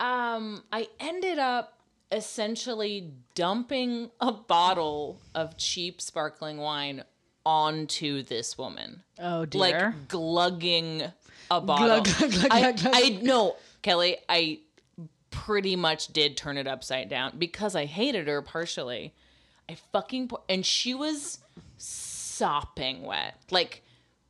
um, 0.00 0.62
I 0.72 0.88
ended 1.00 1.38
up 1.38 1.77
essentially 2.10 3.12
dumping 3.34 4.10
a 4.20 4.32
bottle 4.32 5.20
of 5.34 5.56
cheap 5.56 6.00
sparkling 6.00 6.58
wine 6.58 7.04
onto 7.44 8.22
this 8.22 8.58
woman. 8.58 9.02
Oh 9.18 9.44
dear. 9.44 9.60
like 9.60 10.08
glugging 10.08 11.02
a 11.50 11.60
bottle. 11.60 12.02
glug, 12.02 12.30
glug, 12.32 12.46
I, 12.50 12.60
glug, 12.60 12.76
glug. 12.78 12.94
I 12.94 13.08
no, 13.22 13.56
Kelly, 13.82 14.16
I 14.28 14.60
pretty 15.30 15.76
much 15.76 16.08
did 16.08 16.36
turn 16.36 16.56
it 16.56 16.66
upside 16.66 17.08
down 17.08 17.34
because 17.38 17.74
I 17.74 17.84
hated 17.84 18.28
her 18.28 18.42
partially. 18.42 19.14
I 19.68 19.76
fucking 19.92 20.28
pour- 20.28 20.42
and 20.48 20.64
she 20.64 20.94
was 20.94 21.38
sopping 21.76 23.02
wet, 23.02 23.36
like 23.50 23.82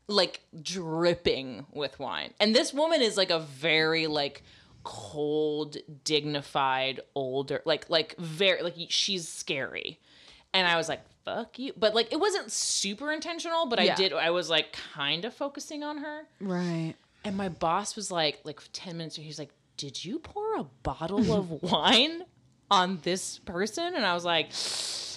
like 0.09 0.41
dripping 0.63 1.67
with 1.73 1.99
wine. 1.99 2.33
And 2.41 2.55
this 2.55 2.73
woman 2.73 3.03
is 3.03 3.17
like 3.17 3.31
a 3.31 3.39
very 3.39 4.07
like 4.07 4.43
cold, 4.89 5.77
dignified, 6.05 6.99
older, 7.15 7.61
like 7.67 7.91
like 7.91 8.17
very 8.17 8.63
like 8.63 8.75
she's 8.89 9.29
scary. 9.29 10.01
And 10.55 10.67
I 10.67 10.79
was 10.79 10.89
like, 10.89 11.03
fuck 11.27 11.59
you. 11.59 11.75
But 11.77 11.95
like 11.95 12.11
it 12.11 12.19
wasn't 12.19 12.51
super 12.51 13.13
intentional, 13.13 13.67
but 13.67 13.79
I 13.79 13.95
did 13.95 14.15
I 14.15 14.31
was 14.31 14.49
like 14.49 14.73
kind 14.95 15.27
of 15.27 15.35
focusing 15.35 15.85
on 15.85 15.99
her. 15.99 16.23
right. 16.41 16.95
And 17.23 17.37
my 17.37 17.51
boss 17.51 17.97
was 17.97 18.11
like, 18.11 18.41
like 18.45 18.61
10 18.73 18.97
minutes, 18.97 19.17
he 19.17 19.27
was 19.27 19.39
like, 19.39 19.51
Did 19.77 20.03
you 20.03 20.21
pour 20.21 20.57
a 20.57 20.65
bottle 20.83 21.35
of 21.35 21.51
wine 21.63 22.23
on 22.71 23.01
this 23.03 23.39
person? 23.41 23.95
And 23.95 24.07
I 24.07 24.15
was 24.15 24.25
like, 24.25 24.53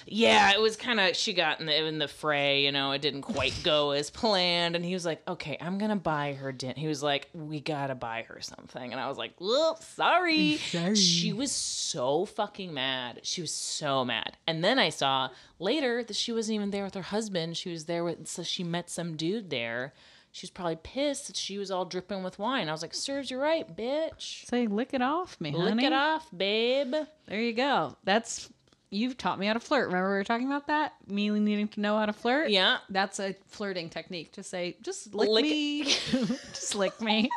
Yeah, 0.06 0.52
it 0.52 0.60
was 0.60 0.76
kind 0.76 1.00
of, 1.00 1.16
she 1.16 1.32
got 1.32 1.60
in 1.60 1.66
the, 1.66 1.86
in 1.86 1.98
the 1.98 2.08
fray, 2.08 2.64
you 2.64 2.72
know, 2.72 2.92
it 2.92 3.02
didn't 3.02 3.22
quite 3.22 3.54
go 3.62 3.90
as 3.92 4.10
planned. 4.10 4.76
And 4.76 4.84
he 4.84 4.94
was 4.94 5.04
like, 5.04 5.26
Okay, 5.28 5.56
I'm 5.60 5.78
going 5.78 5.90
to 5.90 5.96
buy 5.96 6.34
her 6.34 6.52
dinner. 6.52 6.74
He 6.76 6.86
was 6.86 7.02
like, 7.02 7.28
We 7.34 7.60
got 7.60 7.88
to 7.88 7.94
buy 7.94 8.24
her 8.28 8.40
something. 8.40 8.92
And 8.92 9.00
I 9.00 9.08
was 9.08 9.18
like, 9.18 9.34
Well, 9.38 9.76
sorry. 9.76 10.56
Sorry. 10.56 10.94
She 10.94 11.32
was 11.32 11.52
so 11.52 12.24
fucking 12.24 12.72
mad. 12.72 13.20
She 13.22 13.40
was 13.40 13.52
so 13.52 14.04
mad. 14.04 14.36
And 14.46 14.62
then 14.64 14.78
I 14.78 14.88
saw 14.88 15.30
later 15.58 16.02
that 16.04 16.16
she 16.16 16.32
wasn't 16.32 16.56
even 16.56 16.70
there 16.70 16.84
with 16.84 16.94
her 16.94 17.02
husband. 17.02 17.56
She 17.56 17.70
was 17.70 17.84
there 17.84 18.04
with, 18.04 18.26
so 18.26 18.42
she 18.42 18.64
met 18.64 18.90
some 18.90 19.16
dude 19.16 19.50
there. 19.50 19.92
She 20.34 20.44
was 20.44 20.50
probably 20.50 20.76
pissed 20.76 21.26
that 21.26 21.36
she 21.36 21.58
was 21.58 21.70
all 21.70 21.84
dripping 21.84 22.22
with 22.22 22.38
wine. 22.38 22.70
I 22.70 22.72
was 22.72 22.80
like, 22.80 22.94
serves 22.94 23.30
you 23.30 23.38
right, 23.38 23.76
bitch. 23.76 24.46
Say 24.46 24.66
lick 24.66 24.94
it 24.94 25.02
off 25.02 25.38
me, 25.38 25.52
honey. 25.52 25.74
Lick 25.74 25.84
it 25.84 25.92
off, 25.92 26.26
babe. 26.34 26.94
There 27.26 27.40
you 27.40 27.52
go. 27.52 27.96
That's 28.04 28.48
you've 28.92 29.16
taught 29.16 29.38
me 29.38 29.46
how 29.46 29.54
to 29.54 29.60
flirt. 29.60 29.86
Remember 29.86 30.10
we 30.10 30.16
were 30.16 30.24
talking 30.24 30.46
about 30.46 30.66
that? 30.66 30.94
Me 31.08 31.30
needing 31.30 31.68
to 31.68 31.80
know 31.80 31.98
how 31.98 32.06
to 32.06 32.12
flirt? 32.12 32.50
Yeah. 32.50 32.78
That's 32.90 33.18
a 33.18 33.34
flirting 33.48 33.88
technique 33.88 34.32
to 34.32 34.42
say, 34.42 34.76
just 34.82 35.14
lick, 35.14 35.28
Lick- 35.28 35.44
me. 35.44 35.82
just 36.52 36.74
lick 36.74 37.00
me. 37.00 37.30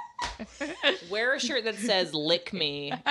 Wear 1.09 1.33
a 1.33 1.39
shirt 1.39 1.63
that 1.63 1.75
says 1.75 2.13
lick 2.13 2.53
me. 2.53 2.91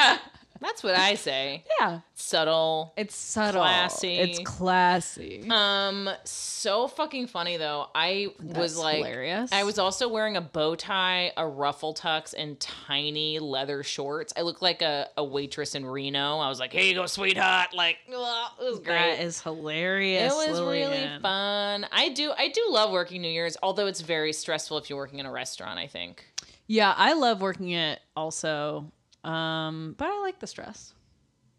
That's 0.64 0.82
what 0.82 0.96
I 0.96 1.14
say. 1.14 1.62
Yeah. 1.78 2.00
Subtle. 2.14 2.94
It's 2.96 3.14
subtle. 3.14 3.60
Classy. 3.60 4.14
It's 4.16 4.38
classy. 4.38 5.46
Um, 5.50 6.08
so 6.24 6.88
fucking 6.88 7.26
funny 7.26 7.58
though. 7.58 7.88
I 7.94 8.28
was 8.40 8.78
like, 8.78 8.96
hilarious. 8.96 9.52
I 9.52 9.64
was 9.64 9.78
also 9.78 10.08
wearing 10.08 10.38
a 10.38 10.40
bow 10.40 10.74
tie, 10.74 11.32
a 11.36 11.46
ruffle 11.46 11.92
tux, 11.92 12.32
and 12.36 12.58
tiny 12.60 13.38
leather 13.40 13.82
shorts. 13.82 14.32
I 14.38 14.40
looked 14.40 14.62
like 14.62 14.80
a, 14.80 15.08
a 15.18 15.22
waitress 15.22 15.74
in 15.74 15.84
Reno. 15.84 16.38
I 16.38 16.48
was 16.48 16.58
like, 16.60 16.72
"Here 16.72 16.82
you 16.82 16.94
go, 16.94 17.04
sweetheart!" 17.04 17.74
Like, 17.74 17.98
ugh, 18.08 18.52
it 18.58 18.64
was 18.64 18.80
great. 18.80 19.16
That 19.16 19.20
is 19.20 19.42
hilarious. 19.42 20.32
it 20.32 20.50
was 20.50 20.62
really 20.62 21.10
fun. 21.20 21.86
I 21.92 22.08
do, 22.08 22.32
I 22.38 22.48
do 22.48 22.66
love 22.70 22.90
working 22.90 23.20
New 23.20 23.28
Year's, 23.28 23.58
although 23.62 23.86
it's 23.86 24.00
very 24.00 24.32
stressful 24.32 24.78
if 24.78 24.88
you're 24.88 24.98
working 24.98 25.18
in 25.18 25.26
a 25.26 25.32
restaurant. 25.32 25.78
I 25.78 25.88
think. 25.88 26.24
Yeah, 26.66 26.94
I 26.96 27.12
love 27.12 27.42
working 27.42 27.68
it 27.72 28.00
also. 28.16 28.90
Um, 29.24 29.94
but 29.98 30.08
I 30.08 30.20
like 30.20 30.38
the 30.38 30.46
stress. 30.46 30.92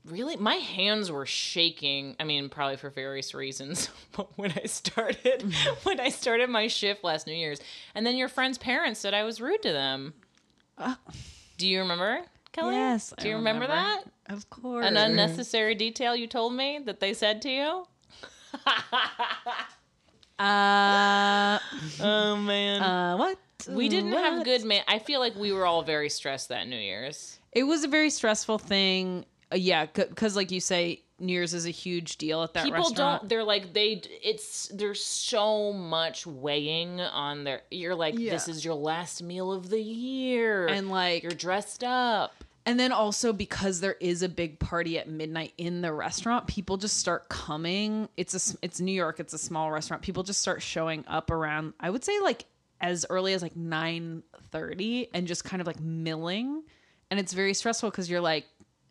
Really, 0.05 0.35
my 0.35 0.55
hands 0.55 1.11
were 1.11 1.25
shaking. 1.25 2.15
I 2.19 2.25
mean, 2.25 2.47
probably 2.49 2.77
for 2.77 2.89
various 2.91 3.33
reasons. 3.33 3.89
But 4.15 4.37
when 4.37 4.51
I 4.51 4.65
started, 4.67 5.51
when 5.83 5.99
I 5.99 6.09
started 6.09 6.49
my 6.49 6.67
shift 6.67 7.03
last 7.03 7.25
New 7.27 7.33
Year's, 7.33 7.59
and 7.95 8.05
then 8.05 8.15
your 8.15 8.29
friend's 8.29 8.57
parents 8.57 8.99
said 8.99 9.13
I 9.13 9.23
was 9.23 9.41
rude 9.41 9.61
to 9.63 9.71
them. 9.73 10.13
Do 11.57 11.67
you 11.67 11.79
remember, 11.79 12.19
Kelly? 12.51 12.75
Yes, 12.75 13.13
Do 13.19 13.27
you 13.27 13.33
I 13.33 13.37
remember, 13.37 13.65
that? 13.67 14.03
Of 14.29 14.49
course. 14.49 14.85
An 14.85 14.95
unnecessary 14.95 15.73
detail 15.75 16.15
you 16.15 16.27
told 16.27 16.53
me 16.53 16.79
that 16.85 16.99
they 16.99 17.13
said 17.13 17.41
to 17.43 17.49
you? 17.49 17.87
Uh, 20.37 21.59
Oh 22.01 22.35
man. 22.35 22.81
uh, 22.81 23.15
what? 23.17 23.37
we 23.69 23.87
didn't 23.87 24.11
have 24.11 24.43
good 24.43 24.65
man. 24.65 24.83
I 24.87 24.99
feel 24.99 25.19
like 25.21 25.33
we 25.35 25.53
were 25.53 25.65
all 25.65 25.81
very 25.81 26.09
stressed 26.09 26.49
that 26.49 26.67
New 26.67 26.75
Year's. 26.77 27.39
It 27.55 27.63
was 27.63 27.83
a 27.83 27.87
very 27.87 28.09
stressful 28.11 28.59
thing. 28.59 29.25
Uh, 29.51 29.55
yeah, 29.55 29.85
because 29.87 30.35
like 30.35 30.51
you 30.51 30.59
say, 30.59 31.01
New 31.19 31.31
Year's 31.33 31.53
is 31.53 31.65
a 31.65 31.69
huge 31.71 32.17
deal 32.17 32.43
at 32.43 32.53
that 32.53 32.63
restaurant. 32.65 32.75
people 32.75 32.89
restaurant. 32.91 33.21
don't 33.21 33.29
they're 33.29 33.43
like 33.43 33.71
they 33.73 34.01
it's 34.21 34.67
there's 34.73 35.01
so 35.03 35.71
much 35.71 36.27
weighing 36.27 36.99
on 36.99 37.45
their 37.45 37.61
you're 37.71 37.95
like 37.95 38.19
Yeah. 38.19 38.33
this 38.33 38.49
is 38.49 38.65
your 38.65 38.73
last 38.75 39.23
meal 39.23 39.53
of 39.53 39.69
the 39.69 39.79
year 39.81 40.67
and 40.67 40.89
like 40.89 41.23
you're 41.23 41.31
dressed 41.31 41.85
up 41.85 42.33
And 42.65 42.77
then 42.77 42.91
also 42.91 43.31
because 43.31 43.79
there 43.79 43.95
is 44.01 44.23
a 44.23 44.27
big 44.29 44.59
party 44.59 44.99
at 44.99 45.07
midnight 45.07 45.53
in 45.57 45.81
the 45.81 45.93
restaurant, 45.93 46.47
people 46.47 46.75
just 46.75 46.97
start 46.97 47.29
coming. 47.29 48.09
It's 48.17 48.33
a 48.33 48.57
it's 48.61 48.81
New 48.81 48.91
York, 48.91 49.21
it's 49.21 49.33
a 49.33 49.37
small 49.37 49.71
restaurant. 49.71 50.01
People 50.03 50.23
just 50.23 50.41
start 50.41 50.61
showing 50.61 51.05
up 51.07 51.31
around 51.31 51.75
I 51.79 51.91
would 51.91 52.03
say 52.03 52.19
like 52.19 52.43
as 52.81 53.05
early 53.09 53.31
as 53.33 53.41
like 53.41 53.55
9:30 53.55 55.09
and 55.13 55.27
just 55.27 55.43
kind 55.45 55.61
of 55.61 55.67
like 55.67 55.79
milling. 55.79 56.63
And 57.15 57.19
it's 57.21 57.31
very 57.31 57.53
stressful 57.53 57.91
cuz 57.91 58.09
you're 58.09 58.19
like 58.19 58.45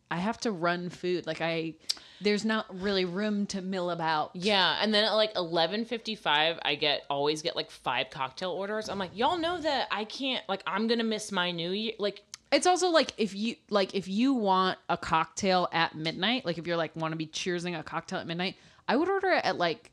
I 0.09 0.17
have 0.17 0.39
to 0.41 0.51
run 0.51 0.89
food. 0.89 1.27
Like 1.27 1.41
I 1.41 1.75
there's 2.21 2.43
not 2.45 2.65
really 2.81 3.05
room 3.05 3.45
to 3.47 3.61
mill 3.61 3.91
about. 3.91 4.31
yeah 4.33 4.79
and 4.81 4.93
then 4.93 5.03
at 5.03 5.11
like 5.11 5.33
11:55 5.35 6.59
I 6.63 6.75
get 6.75 7.03
always 7.09 7.41
get 7.43 7.55
like 7.55 7.69
five 7.69 8.09
cocktail 8.09 8.51
orders 8.51 8.89
I'm 8.89 8.97
like 8.97 9.11
y'all 9.13 9.37
know 9.37 9.59
that 9.59 9.87
I 9.91 10.05
can't 10.05 10.43
like 10.47 10.63
I'm 10.65 10.87
going 10.87 10.99
to 10.99 11.03
miss 11.05 11.31
my 11.31 11.51
new 11.51 11.71
year 11.71 11.93
like 11.99 12.23
It's 12.51 12.65
also 12.65 12.89
like 12.89 13.13
if 13.17 13.35
you 13.35 13.57
like 13.69 13.93
if 13.93 14.07
you 14.07 14.33
want 14.33 14.79
a 14.89 14.97
cocktail 14.97 15.67
at 15.71 15.93
midnight, 15.93 16.45
like 16.45 16.57
if 16.57 16.65
you're 16.65 16.77
like 16.77 16.95
want 16.95 17.11
to 17.11 17.17
be 17.17 17.27
cheersing 17.27 17.77
a 17.77 17.83
cocktail 17.83 18.19
at 18.19 18.27
midnight, 18.27 18.55
I 18.87 18.95
would 18.95 19.09
order 19.09 19.29
it 19.29 19.43
at 19.45 19.57
like 19.57 19.91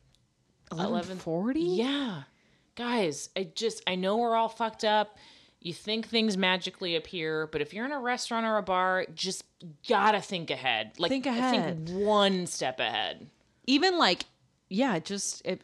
11:40. 0.71 1.55
Yeah. 1.57 2.23
Guys, 2.75 3.29
I 3.35 3.49
just 3.53 3.83
I 3.85 3.95
know 3.95 4.17
we're 4.17 4.35
all 4.35 4.49
fucked 4.49 4.83
up. 4.83 5.17
You 5.63 5.73
think 5.73 6.09
things 6.09 6.35
magically 6.35 6.97
appear, 6.97 7.47
but 7.47 7.61
if 7.61 7.73
you're 7.73 7.85
in 7.85 7.93
a 7.93 7.99
restaurant 7.99 8.45
or 8.45 8.57
a 8.57 8.61
bar, 8.61 9.05
just 9.15 9.45
gotta 9.87 10.19
think 10.19 10.51
ahead. 10.51 10.91
Like 10.97 11.09
Think 11.09 11.25
ahead. 11.25 11.87
Think 11.87 12.05
one 12.05 12.47
step 12.47 12.81
ahead. 12.81 13.27
Even 13.65 13.97
like 13.97 14.25
yeah, 14.67 14.99
just 14.99 15.41
it 15.45 15.61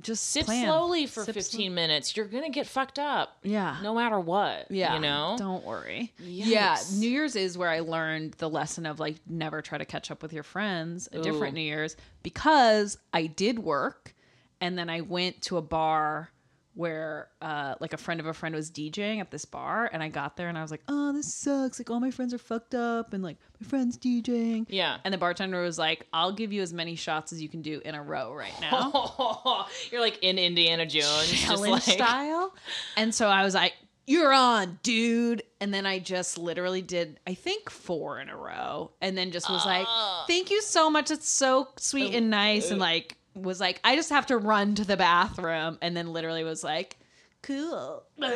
just 0.00 0.28
Sip 0.28 0.46
plan. 0.46 0.66
slowly 0.66 1.06
for 1.06 1.24
Sip 1.24 1.34
15 1.34 1.74
minutes. 1.74 2.16
You're 2.16 2.26
gonna 2.26 2.50
get 2.50 2.68
fucked 2.68 3.00
up. 3.00 3.38
Yeah. 3.42 3.76
No 3.82 3.92
matter 3.92 4.20
what. 4.20 4.70
Yeah. 4.70 4.94
You 4.94 5.00
know? 5.00 5.34
Don't 5.36 5.64
worry. 5.64 6.12
Yeah. 6.20 6.76
New 6.94 7.08
Year's 7.10 7.34
is 7.34 7.58
where 7.58 7.68
I 7.68 7.80
learned 7.80 8.34
the 8.34 8.48
lesson 8.48 8.86
of 8.86 9.00
like 9.00 9.16
never 9.28 9.62
try 9.62 9.78
to 9.78 9.84
catch 9.84 10.12
up 10.12 10.22
with 10.22 10.32
your 10.32 10.44
friends 10.44 11.08
a 11.12 11.20
different 11.20 11.54
New 11.54 11.60
Year's 11.60 11.96
because 12.22 12.98
I 13.12 13.26
did 13.26 13.58
work 13.58 14.14
and 14.60 14.78
then 14.78 14.88
I 14.88 15.00
went 15.00 15.42
to 15.42 15.56
a 15.56 15.62
bar 15.62 16.30
where 16.74 17.28
uh 17.42 17.74
like 17.80 17.92
a 17.92 17.96
friend 17.96 18.20
of 18.20 18.26
a 18.26 18.32
friend 18.32 18.54
was 18.54 18.70
DJing 18.70 19.20
at 19.20 19.30
this 19.30 19.44
bar 19.44 19.90
and 19.92 20.02
I 20.02 20.08
got 20.08 20.36
there 20.36 20.48
and 20.48 20.56
I 20.56 20.62
was 20.62 20.70
like, 20.70 20.82
"Oh, 20.88 21.12
this 21.12 21.32
sucks. 21.34 21.78
Like 21.80 21.90
all 21.90 22.00
my 22.00 22.10
friends 22.10 22.32
are 22.32 22.38
fucked 22.38 22.74
up 22.74 23.12
and 23.12 23.22
like 23.22 23.36
my 23.60 23.66
friend's 23.66 23.98
DJing." 23.98 24.66
Yeah. 24.68 24.98
And 25.04 25.12
the 25.12 25.18
bartender 25.18 25.60
was 25.62 25.78
like, 25.78 26.06
"I'll 26.12 26.32
give 26.32 26.52
you 26.52 26.62
as 26.62 26.72
many 26.72 26.94
shots 26.94 27.32
as 27.32 27.42
you 27.42 27.48
can 27.48 27.62
do 27.62 27.80
in 27.84 27.94
a 27.94 28.02
row 28.02 28.32
right 28.32 28.54
now." 28.60 29.66
You're 29.90 30.00
like 30.00 30.18
in 30.22 30.38
Indiana 30.38 30.86
Jones. 30.86 31.30
challenge 31.32 31.70
like, 31.70 31.82
style. 31.82 32.54
And 32.96 33.14
so 33.14 33.28
I 33.28 33.42
was 33.44 33.54
like, 33.54 33.74
"You're 34.06 34.32
on, 34.32 34.78
dude!" 34.82 35.42
And 35.60 35.74
then 35.74 35.86
I 35.86 35.98
just 35.98 36.38
literally 36.38 36.82
did, 36.82 37.20
I 37.26 37.34
think, 37.34 37.68
four 37.68 38.20
in 38.20 38.28
a 38.28 38.36
row, 38.36 38.92
and 39.00 39.18
then 39.18 39.30
just 39.30 39.50
was 39.50 39.66
like, 39.66 39.86
Ah. 39.88 40.24
"Thank 40.26 40.50
you 40.50 40.62
so 40.62 40.88
much. 40.88 41.10
It's 41.10 41.28
so 41.28 41.68
sweet 41.76 42.14
and 42.14 42.30
nice." 42.30 42.70
And 42.70 42.80
like, 42.80 43.16
was 43.34 43.60
like, 43.60 43.80
I 43.84 43.96
just 43.96 44.10
have 44.10 44.26
to 44.26 44.36
run 44.36 44.74
to 44.76 44.84
the 44.84 44.96
bathroom, 44.96 45.78
and 45.80 45.96
then 45.96 46.12
literally 46.12 46.44
was 46.44 46.64
like, 46.64 46.96
"Cool." 47.42 48.02
You're 48.18 48.30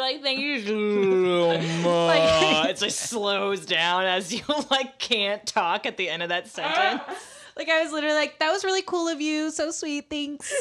like, 0.00 0.22
thank 0.22 0.38
you 0.40 0.60
so 0.60 1.58
much. 1.82 2.70
it 2.70 2.76
just 2.76 3.00
slows 3.00 3.66
down 3.66 4.04
as 4.04 4.32
you 4.32 4.42
like 4.70 4.98
can't 4.98 5.44
talk 5.46 5.86
at 5.86 5.96
the 5.96 6.08
end 6.08 6.22
of 6.22 6.28
that 6.28 6.48
sentence. 6.48 7.02
like 7.56 7.68
I 7.68 7.82
was 7.82 7.92
literally 7.92 8.16
like, 8.16 8.38
"That 8.38 8.50
was 8.52 8.64
really 8.64 8.82
cool 8.82 9.08
of 9.08 9.20
you. 9.20 9.50
So 9.50 9.70
sweet. 9.70 10.08
Thanks." 10.08 10.52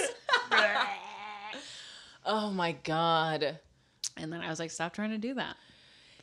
oh 2.25 2.49
my 2.51 2.73
god. 2.83 3.59
and 4.17 4.33
then 4.33 4.41
I 4.41 4.49
was 4.49 4.59
like, 4.59 4.71
"Stop 4.71 4.93
trying 4.93 5.11
to 5.11 5.17
do 5.17 5.35
that." 5.35 5.55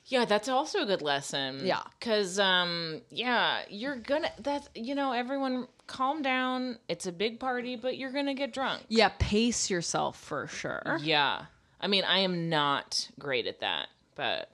Yeah, 0.09 0.24
that's 0.24 0.48
also 0.48 0.83
a 0.83 0.87
good 0.87 1.02
lesson. 1.02 1.62
Yeah. 1.64 1.83
Cause 2.00 2.38
um 2.38 3.02
yeah, 3.11 3.62
you're 3.68 3.96
gonna 3.96 4.31
that's 4.38 4.68
you 4.74 4.94
know, 4.94 5.12
everyone 5.12 5.66
calm 5.87 6.22
down. 6.22 6.79
It's 6.88 7.07
a 7.07 7.12
big 7.12 7.38
party, 7.40 7.77
but 7.77 7.96
you're 7.96 8.12
gonna 8.12 8.35
get 8.35 8.53
drunk. 8.53 8.83
Yeah, 8.88 9.11
pace 9.18 9.70
yourself 9.70 10.18
for 10.20 10.46
sure. 10.46 10.99
Yeah. 11.03 11.42
I 11.81 11.87
mean, 11.88 12.05
I 12.05 12.20
am 12.20 12.49
not 12.49 13.09
great 13.18 13.46
at 13.46 13.61
that, 13.61 13.88
but 14.14 14.51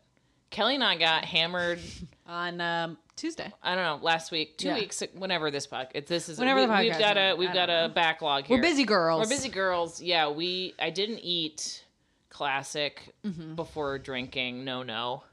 Kelly 0.51 0.75
and 0.75 0.85
I 0.85 0.97
got 0.97 1.25
hammered. 1.25 1.79
On 2.27 2.61
um, 2.61 2.99
Tuesday. 3.16 3.53
I 3.62 3.75
don't 3.75 3.85
know 3.85 4.05
last 4.05 4.31
week, 4.33 4.57
two 4.57 4.68
Yeah. 4.68 4.75
weeks, 4.77 5.03
whenever 5.14 5.51
this 5.51 5.66
podcast. 5.66 6.07
This 6.07 6.29
is 6.29 6.38
Whenever 6.38 6.61
we, 6.61 6.66
the 6.66 6.73
we've 6.90 6.99
got 6.99 7.16
a 7.18 7.35
we've 7.35 7.53
got 7.53 7.66
don't 7.66 7.90
a 7.90 7.95
backlog 7.95 8.45
here. 8.47 8.57
We're 8.57 8.62
busy 8.62 8.85
girls. 8.85 9.25
We're 9.27 9.37
busy 9.37 9.49
girls. 9.51 10.01
Yeah, 10.01 10.31
we. 10.31 10.75
I 10.79 10.90
didn't 10.90 11.18
eat 11.18 11.85
classic 12.31 13.12
Mm-hmm. 13.27 13.55
before 13.57 13.99
drinking. 13.99 14.64
No, 14.64 14.83
no, 14.83 15.25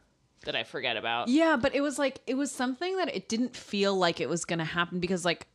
that 0.46 0.56
I 0.56 0.64
forget 0.64 0.98
about. 0.98 1.28
Yeah, 1.30 1.58
but 1.62 1.74
it 1.74 1.82
was 1.82 1.98
like 2.00 2.20
it 2.28 2.36
was 2.36 2.52
something 2.52 2.98
that 2.98 3.16
it 3.16 3.30
didn't 3.30 3.56
feel 3.56 3.96
like 3.96 4.20
it 4.20 4.28
was 4.30 4.46
going 4.46 4.60
to 4.60 4.66
happen 4.66 5.00
because 5.00 5.24
like 5.24 5.48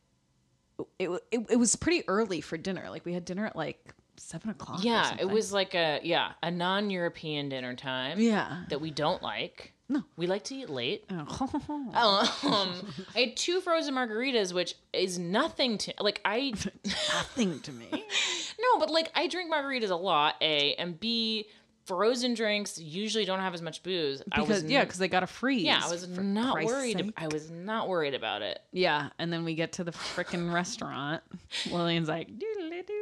it, 0.99 1.09
it 1.31 1.45
it 1.51 1.55
was 1.57 1.75
pretty 1.75 2.03
early 2.07 2.41
for 2.41 2.57
dinner. 2.57 2.89
Like 2.89 3.05
we 3.05 3.13
had 3.13 3.25
dinner 3.25 3.45
at 3.45 3.55
like 3.55 3.93
seven 4.17 4.49
o'clock. 4.49 4.79
or 4.79 4.83
Yeah, 4.83 5.15
it 5.19 5.29
was 5.29 5.51
like 5.53 5.73
a 5.75 5.99
yeah 6.03 6.33
a 6.43 6.51
non-European 6.51 7.49
dinner 7.49 7.75
time. 7.75 8.19
Yeah. 8.19 8.63
that 8.69 8.81
we 8.81 8.91
don't 8.91 9.21
like. 9.21 9.71
No. 9.87 10.03
we 10.17 10.25
like 10.25 10.43
to 10.45 10.55
eat 10.55 10.69
late. 10.69 11.05
Oh. 11.11 12.31
Um, 12.45 12.93
I 13.15 13.19
had 13.19 13.37
two 13.37 13.61
frozen 13.61 13.93
margaritas, 13.93 14.51
which 14.53 14.75
is 14.93 15.19
nothing 15.19 15.77
to 15.79 15.93
like. 15.99 16.21
I 16.25 16.53
Nothing 17.13 17.59
to 17.61 17.71
me. 17.71 17.87
no, 18.59 18.79
but 18.79 18.89
like 18.89 19.11
I 19.15 19.27
drink 19.27 19.51
margaritas 19.53 19.91
a 19.91 19.95
lot. 19.95 20.35
A 20.41 20.73
and 20.75 20.99
B, 20.99 21.47
frozen 21.85 22.33
drinks 22.33 22.79
usually 22.79 23.25
don't 23.25 23.39
have 23.39 23.53
as 23.53 23.61
much 23.61 23.83
booze. 23.83 24.21
I 24.31 24.39
Because 24.41 24.63
was 24.63 24.71
yeah, 24.71 24.83
because 24.83 24.99
they 24.99 25.07
got 25.07 25.21
to 25.21 25.27
freeze. 25.27 25.63
yeah, 25.63 25.81
I 25.83 25.89
was 25.89 26.07
not 26.07 26.53
Christ's 26.53 26.73
worried. 26.73 26.97
sake. 26.97 27.13
I 27.17 27.27
was 27.27 27.49
not 27.51 27.87
worried 27.87 28.13
about 28.13 28.41
it. 28.41 28.59
Yeah, 28.71 29.09
and 29.19 29.31
then 29.31 29.45
we 29.45 29.55
get 29.55 29.73
to 29.73 29.83
the 29.83 29.91
freaking 29.91 30.51
restaurant. 30.53 31.21
Lillian's 31.71 32.07
like, 32.09 32.29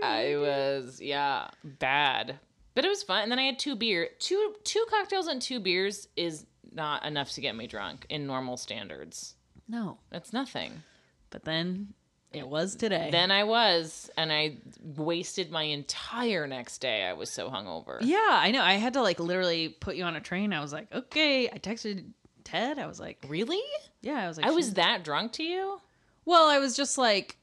I 0.04 0.36
was 0.38 1.02
yeah 1.02 1.48
bad, 1.64 2.40
but 2.76 2.86
it 2.86 2.90
was 2.90 3.04
fun. 3.04 3.24
And 3.24 3.32
then 3.32 3.40
I 3.40 3.44
had 3.44 3.60
two 3.60 3.76
beer, 3.76 4.10
two 4.20 4.56
two 4.64 4.86
cocktails 4.90 5.28
and 5.28 5.42
two 5.42 5.60
beers 5.60 6.08
is 6.16 6.46
not 6.72 7.06
enough 7.06 7.32
to 7.34 7.42
get 7.42 7.56
me 7.56 7.68
drunk 7.68 8.06
in 8.10 8.26
normal 8.28 8.58
standards. 8.58 9.36
no, 9.68 9.98
That's 10.10 10.34
nothing. 10.34 10.82
but 11.30 11.46
then 11.46 11.94
it 12.34 12.48
was 12.48 12.76
today. 12.76 13.10
Then 13.12 13.32
I 13.32 13.44
was, 13.44 14.10
and 14.18 14.32
I 14.32 14.58
wasted 14.98 15.52
my 15.52 15.64
entire 15.64 16.48
next 16.48 16.80
day. 16.80 17.04
I 17.04 17.14
was 17.14 17.30
so 17.30 17.50
hungover. 17.50 17.98
yeah, 18.02 18.18
I 18.30 18.52
know. 18.52 18.62
I 18.62 18.74
had 18.74 18.94
to 18.94 19.02
like 19.02 19.20
literally 19.20 19.70
put 19.70 19.96
you 19.96 20.04
on 20.04 20.16
a 20.16 20.22
train. 20.22 20.52
I 20.54 20.60
was 20.62 20.74
like, 20.74 20.94
okay. 20.94 21.50
I 21.50 21.58
texted 21.60 22.06
Ted. 22.44 22.80
I 22.80 22.88
was 22.88 23.00
like, 23.00 23.24
Really? 23.28 23.62
yeah. 24.02 24.24
I 24.24 24.28
was 24.28 24.38
like, 24.38 24.46
I 24.46 24.52
was 24.52 24.66
"Should- 24.68 24.76
that 24.76 25.04
drunk 25.04 25.34
to 25.34 25.44
you? 25.44 25.80
Well, 26.26 26.50
I 26.50 26.60
was 26.60 26.76
just 26.76 26.98
like, 26.98 27.38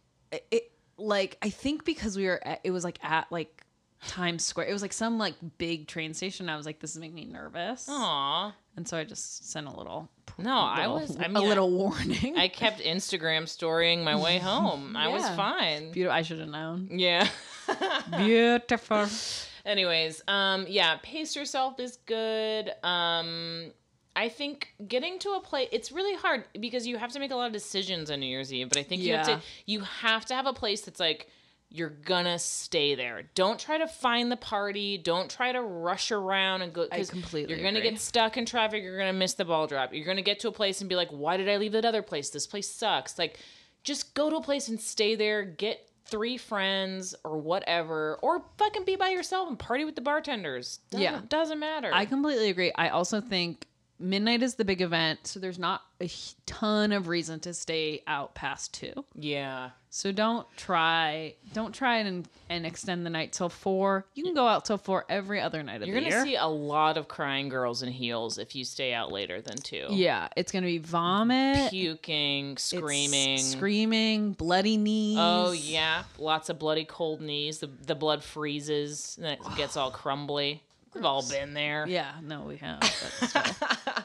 it, 0.50 0.70
like 0.96 1.36
I 1.42 1.50
think 1.50 1.84
because 1.84 2.16
we 2.16 2.26
were, 2.26 2.40
at, 2.46 2.60
it 2.64 2.70
was 2.70 2.84
like 2.84 2.98
at 3.02 3.30
like 3.30 3.59
Times 4.06 4.44
Square. 4.44 4.66
It 4.68 4.72
was 4.72 4.82
like 4.82 4.92
some 4.92 5.18
like 5.18 5.34
big 5.58 5.86
train 5.86 6.14
station. 6.14 6.48
I 6.48 6.56
was 6.56 6.64
like, 6.66 6.80
this 6.80 6.92
is 6.92 6.98
making 6.98 7.14
me 7.16 7.24
nervous. 7.26 7.86
Aw. 7.88 8.54
And 8.76 8.88
so 8.88 8.96
I 8.96 9.04
just 9.04 9.50
sent 9.50 9.66
a 9.66 9.76
little 9.76 10.08
No, 10.38 10.56
I 10.56 10.86
little- 10.86 11.00
was. 11.00 11.16
I 11.18 11.24
a 11.24 11.28
mean, 11.28 11.36
a 11.36 11.40
little 11.42 11.70
warning. 11.70 12.36
I 12.38 12.48
kept 12.48 12.80
Instagram 12.80 13.46
storying 13.48 14.02
my 14.04 14.16
way 14.16 14.38
home. 14.38 14.96
I 14.96 15.08
was 15.08 15.22
fine. 15.30 15.92
Beautiful. 15.92 16.16
I 16.16 16.22
should 16.22 16.38
have 16.40 16.48
known. 16.48 16.88
Yeah. 16.92 17.28
Beautiful. 18.16 19.06
Anyways, 19.66 20.22
um, 20.26 20.64
yeah, 20.68 20.96
pace 21.02 21.36
yourself 21.36 21.78
is 21.78 21.98
good. 22.06 22.72
Um, 22.82 23.72
I 24.16 24.28
think 24.28 24.74
getting 24.88 25.18
to 25.20 25.30
a 25.32 25.40
place 25.40 25.68
it's 25.70 25.92
really 25.92 26.14
hard 26.16 26.44
because 26.58 26.86
you 26.86 26.96
have 26.96 27.12
to 27.12 27.20
make 27.20 27.30
a 27.30 27.36
lot 27.36 27.46
of 27.46 27.52
decisions 27.52 28.10
on 28.10 28.20
New 28.20 28.26
Year's 28.26 28.52
Eve. 28.52 28.68
But 28.70 28.78
I 28.78 28.82
think 28.82 29.02
you 29.02 29.14
have 29.14 29.26
to 29.26 29.40
you 29.66 29.80
have 29.80 30.24
to 30.26 30.34
have 30.34 30.46
a 30.46 30.52
place 30.52 30.80
that's 30.80 30.98
like 31.00 31.28
you're 31.72 31.88
gonna 31.88 32.38
stay 32.38 32.94
there. 32.96 33.22
Don't 33.34 33.58
try 33.58 33.78
to 33.78 33.86
find 33.86 34.30
the 34.30 34.36
party. 34.36 34.98
Don't 34.98 35.30
try 35.30 35.52
to 35.52 35.62
rush 35.62 36.10
around 36.10 36.62
and 36.62 36.72
go. 36.72 36.88
I 36.90 37.04
completely 37.04 37.54
You're 37.54 37.62
gonna 37.62 37.78
agree. 37.78 37.90
get 37.92 38.00
stuck 38.00 38.36
in 38.36 38.44
traffic. 38.44 38.82
You're 38.82 38.98
gonna 38.98 39.12
miss 39.12 39.34
the 39.34 39.44
ball 39.44 39.66
drop. 39.68 39.94
You're 39.94 40.04
gonna 40.06 40.20
get 40.22 40.40
to 40.40 40.48
a 40.48 40.52
place 40.52 40.80
and 40.80 40.88
be 40.88 40.96
like, 40.96 41.10
"Why 41.10 41.36
did 41.36 41.48
I 41.48 41.56
leave 41.58 41.72
that 41.72 41.84
other 41.84 42.02
place? 42.02 42.30
This 42.30 42.46
place 42.46 42.68
sucks." 42.68 43.18
Like, 43.18 43.38
just 43.84 44.14
go 44.14 44.28
to 44.30 44.36
a 44.36 44.42
place 44.42 44.68
and 44.68 44.80
stay 44.80 45.14
there. 45.14 45.44
Get 45.44 45.86
three 46.06 46.36
friends 46.36 47.14
or 47.22 47.38
whatever, 47.38 48.18
or 48.20 48.44
fucking 48.58 48.84
be 48.84 48.96
by 48.96 49.10
yourself 49.10 49.48
and 49.48 49.56
party 49.56 49.84
with 49.84 49.94
the 49.94 50.00
bartenders. 50.00 50.80
Doesn't, 50.90 51.02
Yeah. 51.02 51.20
doesn't 51.28 51.60
matter. 51.60 51.90
I 51.94 52.04
completely 52.04 52.50
agree. 52.50 52.72
I 52.74 52.88
also 52.88 53.20
think 53.20 53.68
midnight 54.00 54.42
is 54.42 54.54
the 54.56 54.64
big 54.64 54.80
event, 54.80 55.20
so 55.26 55.38
there's 55.38 55.58
not 55.58 55.82
a 56.00 56.10
ton 56.46 56.90
of 56.92 57.06
reason 57.08 57.38
to 57.40 57.52
stay 57.54 58.02
out 58.06 58.34
past 58.34 58.72
two. 58.74 59.04
yeah. 59.14 59.70
So 59.92 60.12
don't 60.12 60.46
try, 60.56 61.34
don't 61.52 61.74
try 61.74 61.96
and 61.98 62.28
and 62.48 62.64
extend 62.64 63.04
the 63.04 63.10
night 63.10 63.32
till 63.32 63.48
four. 63.48 64.06
You 64.14 64.22
can 64.22 64.34
go 64.34 64.46
out 64.46 64.64
till 64.64 64.78
four 64.78 65.04
every 65.08 65.40
other 65.40 65.64
night 65.64 65.74
of 65.74 65.80
the 65.80 65.86
year. 65.88 65.98
You're 65.98 66.10
gonna 66.12 66.22
see 66.22 66.36
a 66.36 66.46
lot 66.46 66.96
of 66.96 67.08
crying 67.08 67.48
girls 67.48 67.82
in 67.82 67.90
heels 67.90 68.38
if 68.38 68.54
you 68.54 68.64
stay 68.64 68.92
out 68.94 69.10
later 69.10 69.40
than 69.40 69.56
two. 69.56 69.86
yeah, 69.90 70.28
it's 70.36 70.52
gonna 70.52 70.66
be 70.66 70.78
vomit, 70.78 71.70
Puking, 71.70 72.56
screaming. 72.56 73.38
screaming, 73.38 74.32
bloody 74.34 74.76
knees. 74.76 75.18
Oh 75.20 75.50
yeah, 75.50 76.04
lots 76.18 76.48
of 76.50 76.60
bloody 76.60 76.84
cold 76.84 77.20
knees. 77.20 77.58
The 77.58 77.68
the 77.84 77.96
blood 77.96 78.22
freezes 78.22 79.16
and 79.20 79.26
it 79.26 79.40
gets 79.56 79.76
all 79.76 79.90
crumbly. 79.90 80.62
We've 80.94 81.04
all 81.04 81.22
been 81.28 81.54
there. 81.54 81.86
yeah. 81.88 82.12
No, 82.22 82.42
we 82.42 82.56
have. 82.58 82.80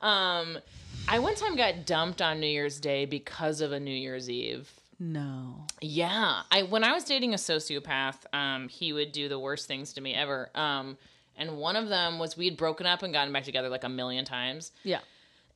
Um, 0.00 0.58
I 1.08 1.18
one 1.18 1.34
time 1.34 1.56
got 1.56 1.84
dumped 1.84 2.22
on 2.22 2.38
New 2.38 2.46
Year's 2.46 2.78
Day 2.78 3.04
because 3.04 3.60
of 3.60 3.72
a 3.72 3.80
New 3.80 3.90
Year's 3.94 4.30
Eve. 4.30 4.70
no. 5.00 5.64
Yeah, 5.80 6.42
I 6.52 6.62
when 6.62 6.84
I 6.84 6.92
was 6.92 7.04
dating 7.04 7.34
a 7.34 7.36
sociopath, 7.36 8.16
um, 8.32 8.68
he 8.68 8.92
would 8.92 9.10
do 9.12 9.28
the 9.28 9.38
worst 9.38 9.66
things 9.66 9.92
to 9.94 10.00
me 10.00 10.14
ever. 10.14 10.50
Um, 10.54 10.96
and 11.36 11.56
one 11.56 11.74
of 11.76 11.88
them 11.88 12.18
was 12.20 12.36
we'd 12.36 12.56
broken 12.56 12.86
up 12.86 13.02
and 13.02 13.12
gotten 13.12 13.32
back 13.32 13.44
together 13.44 13.68
like 13.68 13.84
a 13.84 13.88
million 13.88 14.24
times. 14.24 14.70
Yeah. 14.84 15.00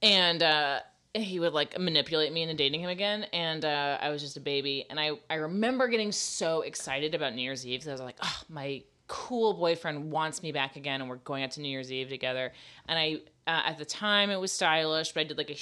and 0.02 0.42
uh 0.42 0.80
he 1.14 1.38
would 1.38 1.52
like 1.52 1.78
manipulate 1.78 2.32
me 2.32 2.42
into 2.42 2.54
dating 2.54 2.80
him 2.80 2.88
again 2.88 3.24
and 3.34 3.64
uh 3.66 3.98
i 4.00 4.08
was 4.08 4.22
just 4.22 4.38
a 4.38 4.40
baby 4.40 4.86
and 4.88 4.98
i 4.98 5.10
i 5.28 5.34
remember 5.34 5.86
getting 5.88 6.10
so 6.10 6.62
excited 6.62 7.14
about 7.14 7.34
new 7.34 7.42
year's 7.42 7.66
eve 7.66 7.80
'cause 7.80 7.88
i 7.88 7.92
was 7.92 8.00
like 8.00 8.16
oh 8.22 8.40
my 8.48 8.82
cool 9.08 9.54
boyfriend 9.54 10.10
wants 10.10 10.42
me 10.42 10.52
back 10.52 10.76
again 10.76 11.00
and 11.00 11.10
we're 11.10 11.16
going 11.16 11.42
out 11.42 11.50
to 11.50 11.60
new 11.60 11.68
year's 11.68 11.92
eve 11.92 12.08
together 12.08 12.52
and 12.88 12.98
i 12.98 13.16
uh, 13.46 13.62
at 13.66 13.76
the 13.78 13.84
time 13.84 14.30
it 14.30 14.40
was 14.40 14.50
stylish 14.52 15.12
but 15.12 15.20
i 15.20 15.24
did 15.24 15.36
like 15.36 15.50
a 15.50 15.54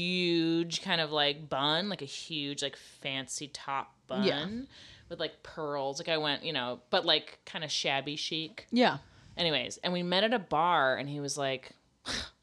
huge 0.00 0.82
kind 0.82 1.00
of 1.00 1.10
like 1.12 1.48
bun 1.48 1.88
like 1.88 2.02
a 2.02 2.06
huge 2.06 2.62
like 2.62 2.76
fancy 2.76 3.48
top 3.48 3.94
bun 4.06 4.24
Yeah. 4.24 4.46
with 5.08 5.20
like 5.20 5.42
pearls 5.42 5.98
like 5.98 6.08
i 6.08 6.18
went 6.18 6.44
you 6.44 6.52
know 6.52 6.80
but 6.90 7.04
like 7.04 7.38
kind 7.46 7.64
of 7.64 7.70
shabby 7.70 8.16
chic 8.16 8.66
Yeah. 8.70 8.98
Anyways, 9.36 9.78
and 9.82 9.92
we 9.94 10.02
met 10.02 10.22
at 10.24 10.34
a 10.34 10.38
bar, 10.38 10.96
and 10.96 11.08
he 11.08 11.18
was 11.18 11.38
like, 11.38 11.70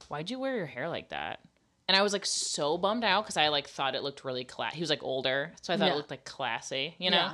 "Why'd 0.07 0.31
you 0.31 0.39
wear 0.39 0.55
your 0.55 0.65
hair 0.65 0.89
like 0.89 1.09
that?" 1.09 1.41
And 1.87 1.95
I 1.95 2.01
was 2.01 2.11
like 2.11 2.25
so 2.25 2.75
bummed 2.75 3.03
out 3.03 3.23
because 3.25 3.37
I 3.37 3.49
like 3.49 3.67
thought 3.67 3.93
it 3.93 4.01
looked 4.01 4.23
really 4.25 4.43
class. 4.45 4.73
He 4.73 4.79
was 4.79 4.89
like 4.89 5.03
older, 5.03 5.51
so 5.61 5.71
I 5.73 5.77
thought 5.77 5.87
Yeah. 5.87 5.93
it 5.93 5.97
looked 5.97 6.09
like 6.09 6.25
classy, 6.25 6.95
you 6.97 7.11
know. 7.11 7.17
Yeah. 7.17 7.33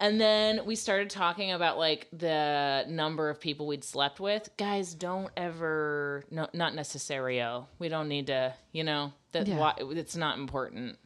And 0.00 0.20
then 0.20 0.66
we 0.66 0.74
started 0.74 1.08
talking 1.08 1.52
about 1.52 1.78
like 1.78 2.08
the 2.12 2.84
number 2.88 3.30
of 3.30 3.40
people 3.40 3.66
we'd 3.66 3.84
slept 3.84 4.18
with. 4.20 4.50
Guys, 4.56 4.92
don't 4.94 5.30
ever 5.36 6.24
no, 6.30 6.48
not 6.52 6.72
necessario. 6.74 7.66
We 7.78 7.88
don't 7.88 8.08
need 8.08 8.26
to, 8.26 8.54
you 8.72 8.84
know, 8.84 9.12
that 9.32 9.46
Yeah. 9.46 9.58
why, 9.58 9.74
it's 9.78 10.16
not 10.16 10.36
important. 10.38 10.98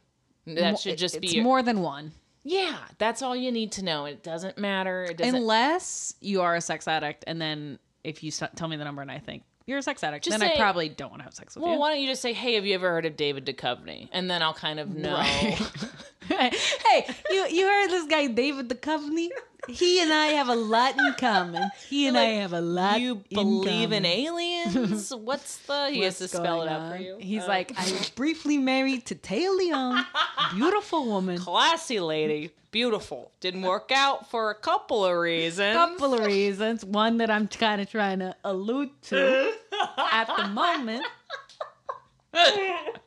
That 0.47 0.79
should 0.79 0.97
just 0.97 1.15
it's 1.17 1.33
be 1.33 1.41
more 1.41 1.61
than 1.61 1.81
one. 1.81 2.13
yeah. 2.43 2.77
That's 2.97 3.21
all 3.21 3.35
you 3.35 3.51
need 3.51 3.71
to 3.73 3.83
know. 3.85 4.05
It 4.05 4.23
doesn't 4.23 4.57
matter. 4.57 5.03
It 5.03 5.17
doesn't. 5.17 5.35
Unless 5.35 6.15
you 6.21 6.41
are 6.41 6.55
a 6.55 6.61
sex 6.61 6.87
addict, 6.87 7.23
and 7.27 7.39
then 7.39 7.77
if 8.03 8.23
you 8.23 8.31
tell 8.31 8.67
me 8.67 8.75
the 8.77 8.83
number 8.85 9.01
and 9.03 9.11
I 9.11 9.19
think 9.19 9.43
you're 9.69 9.77
a 9.77 9.83
sex 9.83 10.03
addict, 10.03 10.25
Just 10.25 10.37
then 10.37 10.49
I 10.49 10.55
probably 10.57 10.89
don't 10.89 11.09
want 11.09 11.21
to 11.21 11.23
have 11.25 11.33
sex 11.33 11.55
with 11.55 11.63
well, 11.63 11.73
you. 11.73 11.79
Well, 11.79 11.81
why 11.81 11.93
don't 11.93 12.01
you 12.01 12.07
just 12.07 12.21
say, 12.21 12.33
"Hey, 12.33 12.55
have 12.55 12.65
you 12.65 12.73
ever 12.75 12.89
heard 12.89 13.05
of 13.05 13.15
David 13.15 13.45
Duchovny?" 13.45 14.09
And 14.11 14.29
then 14.29 14.41
I'll 14.41 14.53
kind 14.53 14.79
of 14.79 14.89
know. 14.89 15.17
hey, 16.29 17.05
you 17.29 17.47
you 17.49 17.65
heard 17.65 17.89
this 17.89 18.05
guy 18.07 18.27
David 18.27 18.69
Duchovny? 18.69 19.29
He 19.67 20.01
and 20.01 20.11
I 20.11 20.27
have 20.27 20.47
a 20.49 20.55
lot 20.55 20.97
in 20.97 21.13
common. 21.19 21.69
He 21.89 22.07
and 22.07 22.17
I 22.17 22.25
have 22.41 22.53
a 22.53 22.61
lot. 22.61 22.99
you 23.01 23.15
believe 23.31 23.91
in 23.91 24.03
common. 24.03 24.05
aliens? 24.05 25.13
What's 25.15 25.57
the? 25.57 25.89
He 25.91 26.01
has 26.01 26.17
to 26.19 26.27
spell 26.27 26.61
it 26.63 26.69
out 26.69 26.91
for 26.91 26.97
you. 27.01 27.17
He's 27.19 27.43
Uh, 27.43 27.47
like, 27.47 27.73
I 27.77 27.83
was 27.91 28.09
briefly 28.09 28.57
married 28.57 29.05
to 29.07 29.15
Téa 29.15 29.55
Leoni, 29.57 30.01
beautiful 30.55 31.05
woman. 31.05 31.37
classy 31.39 31.99
lady, 31.99 32.51
beautiful. 32.71 33.31
Didn't 33.41 33.61
work 33.63 33.91
out 33.93 34.29
for 34.31 34.49
a 34.49 34.55
couple 34.55 35.05
of 35.05 35.15
reasons. 35.17 35.75
Couple 35.75 36.13
of 36.13 36.25
reasons. 36.25 36.85
One 36.85 37.17
that 37.17 37.29
I'm 37.29 37.47
kind 37.47 37.81
of 37.81 37.89
trying 37.91 38.19
to 38.19 38.35
allude 38.43 38.89
to 39.03 39.53
at 40.11 40.25
the 40.35 40.47
moment. 40.47 41.05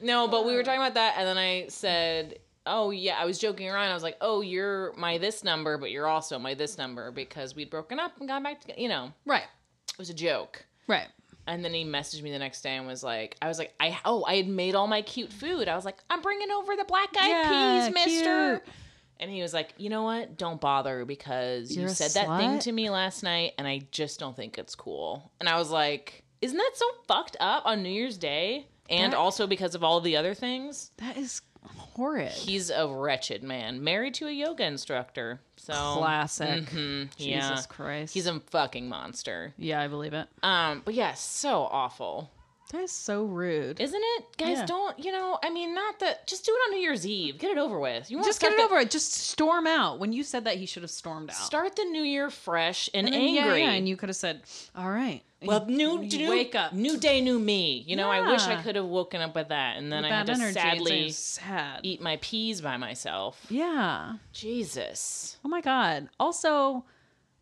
No, 0.00 0.28
but 0.28 0.46
we 0.46 0.54
were 0.54 0.62
talking 0.62 0.80
about 0.80 0.94
that, 0.94 1.14
and 1.18 1.26
then 1.26 1.36
I 1.38 1.66
said, 1.68 2.38
"Oh 2.68 2.90
yeah," 2.90 3.16
I 3.18 3.24
was 3.24 3.38
joking 3.38 3.68
around. 3.68 3.90
I 3.90 3.94
was 3.94 4.02
like, 4.02 4.16
"Oh, 4.20 4.40
you're 4.40 4.92
my 4.96 5.18
this 5.18 5.42
number, 5.42 5.78
but 5.78 5.90
you're 5.90 6.06
also 6.06 6.38
my 6.38 6.54
this 6.54 6.78
number 6.78 7.10
because 7.10 7.54
we'd 7.56 7.70
broken 7.70 7.98
up 7.98 8.12
and 8.18 8.28
gone 8.28 8.42
back 8.42 8.60
together." 8.60 8.80
You 8.80 8.88
know, 8.88 9.12
Right. 9.24 9.44
it 9.90 9.98
was 9.98 10.10
a 10.10 10.14
joke. 10.14 10.64
Right. 10.86 11.08
And 11.46 11.64
then 11.64 11.72
he 11.72 11.82
messaged 11.84 12.22
me 12.22 12.30
the 12.30 12.38
next 12.38 12.60
day 12.60 12.76
and 12.76 12.86
was 12.86 13.02
like, 13.02 13.36
I 13.40 13.48
was 13.48 13.58
like, 13.58 13.72
I 13.80 13.98
oh, 14.04 14.22
I 14.24 14.36
had 14.36 14.48
made 14.48 14.74
all 14.74 14.86
my 14.86 15.00
cute 15.00 15.32
food. 15.32 15.66
I 15.66 15.76
was 15.76 15.84
like, 15.86 15.96
I'm 16.10 16.20
bringing 16.20 16.50
over 16.50 16.76
the 16.76 16.84
black 16.84 17.08
eyed 17.18 17.28
Yeah, 17.30 17.86
peas, 17.86 17.94
mister. 17.94 18.60
cute. 18.60 18.74
And 19.20 19.30
he 19.30 19.40
was 19.42 19.52
like, 19.54 19.72
you 19.78 19.88
know 19.88 20.02
what? 20.02 20.36
Don't 20.36 20.60
bother 20.60 21.04
because 21.06 21.74
You're 21.74 21.86
you 21.86 21.90
a 21.90 21.94
said 21.94 22.10
that 22.12 22.38
thing 22.38 22.50
slut? 22.58 22.60
to 22.64 22.72
me 22.72 22.88
last 22.90 23.22
night 23.22 23.54
and 23.58 23.66
I 23.66 23.80
just 23.90 24.20
don't 24.20 24.36
think 24.36 24.58
it's 24.58 24.74
cool. 24.74 25.32
And 25.40 25.48
I 25.48 25.58
was 25.58 25.70
like, 25.70 26.22
isn't 26.42 26.56
that 26.56 26.72
so 26.74 26.84
fucked 27.08 27.36
up 27.40 27.64
on 27.66 27.82
New 27.82 27.88
Year's 27.88 28.16
Day? 28.18 28.66
And 28.90 29.12
That- 29.14 29.18
also 29.18 29.46
because 29.46 29.74
of 29.74 29.82
all 29.82 30.00
the 30.00 30.16
other 30.18 30.34
things? 30.34 30.92
That 30.98 31.16
is 31.16 31.40
horrid. 31.76 32.30
He's 32.32 32.70
a 32.70 32.88
wretched 32.88 33.42
man, 33.42 33.82
married 33.84 34.14
to 34.14 34.26
a 34.26 34.30
yoga 34.32 34.64
instructor. 34.64 35.40
So 35.56 35.72
Classic. 35.98 36.64
Mhm, 36.66 37.08
Jesus 37.16 37.26
yeah. 37.26 37.62
Christ. 37.68 38.14
He's 38.14 38.26
a 38.26 38.40
fucking 38.40 38.88
monster. 38.88 39.52
yeah, 39.58 39.80
I 39.80 39.88
believe 39.88 40.14
it. 40.14 40.28
Um, 40.42 40.82
but 40.84 40.94
yeah, 40.94 41.14
so 41.14 41.62
awful. 41.62 42.30
That 42.72 42.82
is 42.82 42.92
so 42.92 43.24
rude. 43.24 43.80
Isn't 43.80 44.02
it? 44.04 44.24
Guys, 44.36 44.58
Yeah. 44.58 44.66
don't, 44.66 44.98
you 45.02 45.10
know, 45.10 45.38
I 45.42 45.48
mean, 45.48 45.74
not 45.74 46.00
that, 46.00 46.26
just 46.26 46.44
do 46.44 46.52
it 46.52 46.58
on 46.68 46.72
New 46.72 46.80
Year's 46.82 47.06
Eve. 47.06 47.38
Get 47.38 47.50
it 47.50 47.56
over 47.56 47.78
with. 47.80 48.10
You 48.10 48.18
want 48.18 48.26
Just 48.26 48.42
get 48.42 48.52
it 48.52 48.60
over 48.60 48.76
it. 48.76 48.90
Just 48.90 49.10
storm 49.14 49.66
out. 49.66 49.98
When 49.98 50.12
you 50.12 50.22
said 50.22 50.44
that, 50.44 50.56
he 50.58 50.66
should 50.66 50.82
have 50.82 50.90
stormed 50.90 51.30
out. 51.30 51.36
Start 51.36 51.76
the 51.76 51.84
new 51.86 52.02
year 52.02 52.28
fresh 52.28 52.90
and, 52.92 53.06
And 53.06 53.14
then, 53.14 53.22
yeah, 53.34 53.42
angry. 53.44 53.62
yeah, 53.62 53.70
and 53.70 53.88
you 53.88 53.96
could 53.96 54.10
have 54.10 54.16
said, 54.16 54.42
"All 54.76 54.90
right." 54.90 55.22
Well, 55.42 55.66
new, 55.66 56.02
new, 56.02 56.30
wake 56.30 56.54
up. 56.54 56.72
new 56.72 56.96
day, 56.96 57.20
new 57.20 57.38
me. 57.38 57.84
You 57.86 57.94
know, 57.96 58.10
I 58.10 58.30
wish 58.30 58.42
I 58.42 58.60
could 58.60 58.74
have 58.76 58.86
woken 58.86 59.20
up 59.20 59.34
with 59.34 59.48
that, 59.48 59.76
and 59.76 59.92
then 59.92 60.04
I 60.04 60.08
Bad 60.08 60.16
had 60.16 60.26
to 60.26 60.32
energy. 60.32 60.46
and 60.46 60.54
so 60.54 60.66
you're 60.66 60.74
sadly 60.78 61.10
sad. 61.10 61.80
eat 61.84 62.00
my 62.00 62.18
peas 62.20 62.60
by 62.60 62.76
myself. 62.76 63.46
Yeah. 63.48 64.14
Jesus. 64.32 65.36
Oh 65.44 65.48
my 65.48 65.60
god. 65.60 66.08
Also, 66.18 66.84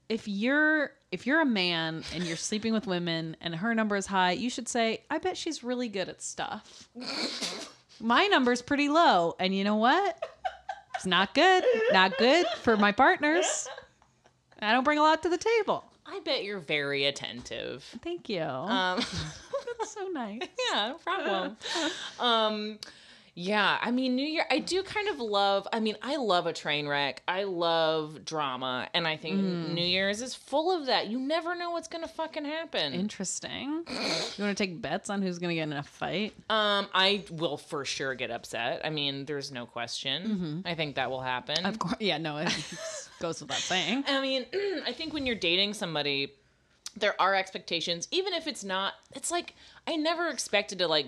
if 0.09 0.29
you're 0.29 0.93
if 1.11 1.27
you're 1.27 1.41
a 1.41 1.47
man 1.47 2.05
and 2.15 2.25
you're 2.25 2.37
sleeping 2.37 2.73
with 2.73 2.87
women 2.87 3.37
and 3.41 3.55
her 3.55 3.75
number 3.75 3.97
is 3.97 4.07
high, 4.07 4.33
you 4.33 4.51
should 4.51 4.69
say, 4.69 5.03
"I 5.11 5.19
bet 5.19 5.37
she's 5.37 5.65
really 5.65 5.89
good 5.89 6.09
at 6.09 6.21
stuff." 6.21 6.89
my 8.01 8.27
number's 8.27 8.61
pretty 8.61 8.89
low, 8.89 9.35
and 9.39 9.55
you 9.55 9.65
know 9.65 9.77
what? 9.77 10.23
It's 10.97 11.07
not 11.07 11.35
good. 11.35 11.65
Not 11.93 12.19
good 12.19 12.47
for 12.63 12.77
my 12.77 12.93
partners. 12.93 13.69
I 14.61 14.73
don't 14.73 14.85
bring 14.85 14.99
a 14.99 15.03
lot 15.03 15.23
to 15.23 15.29
the 15.29 15.39
table. 15.39 15.85
I 16.09 16.21
bet 16.25 16.45
you're 16.45 16.61
very 16.61 17.05
attentive. 17.05 17.85
Thank 18.03 18.29
you. 18.29 18.43
Um, 18.43 18.99
That's 19.79 19.91
so 19.93 20.09
nice. 20.13 20.43
yeah, 20.73 20.89
no 20.89 20.95
problem. 20.99 21.57
um, 22.21 22.79
yeah, 23.39 23.77
I 23.83 23.91
mean, 23.91 24.17
New 24.17 24.25
Year, 24.27 24.47
I 24.51 24.61
do 24.61 24.83
kind 24.83 25.09
of 25.09 25.21
love, 25.21 25.69
I 25.71 25.79
mean, 25.79 25.97
I 26.01 26.17
love 26.17 26.47
a 26.47 26.55
train 26.55 26.89
wreck. 26.89 27.23
I 27.29 27.45
love 27.45 28.25
drama. 28.25 28.89
And 28.95 29.07
I 29.07 29.19
think 29.19 29.37
Mm. 29.43 29.75
New 29.75 29.85
Year's 29.85 30.23
is 30.23 30.35
full 30.35 30.75
of 30.75 30.87
that. 30.87 31.09
You 31.09 31.19
never 31.21 31.55
know 31.55 31.71
what's 31.73 31.87
going 31.87 32.03
to 32.03 32.09
fucking 32.09 32.47
happen. 32.47 32.95
Interesting. 32.95 33.85
You 33.89 34.45
want 34.45 34.57
to 34.57 34.65
take 34.67 34.81
bets 34.81 35.11
on 35.11 35.21
who's 35.21 35.39
going 35.39 35.51
to 35.51 35.55
get 35.55 35.65
in 35.65 35.75
a 35.75 35.83
fight? 35.83 36.33
um, 36.49 36.87
I 36.95 37.25
will 37.31 37.59
for 37.59 37.85
sure 37.85 38.15
get 38.15 38.31
upset. 38.31 38.81
I 38.85 38.89
mean, 38.89 39.27
there's 39.27 39.53
no 39.53 39.67
question. 39.67 40.63
I 40.65 40.75
think 40.75 40.97
that 40.97 41.11
will 41.11 41.21
happen. 41.21 41.57
Mm-hmm. 41.57 41.67
Of 41.67 41.79
course. 41.79 41.97
Yeah, 42.01 42.17
no. 42.17 42.39
it 42.39 42.49
Goes 43.21 43.41
without 43.43 43.59
saying. 43.59 44.05
I 44.09 44.21
mean, 44.23 44.47
I 44.87 44.93
think 44.93 45.13
when 45.13 45.27
you're 45.27 45.37
dating 45.37 45.75
somebody, 45.75 46.33
there 46.97 47.15
are 47.21 47.35
expectations, 47.35 48.09
even 48.11 48.33
if 48.33 48.47
it's 48.47 48.65
not. 48.65 48.95
It's 49.15 49.31
like 49.31 49.55
I 49.87 49.97
never 49.97 50.29
expected 50.29 50.79
to 50.79 50.89
like 50.89 51.07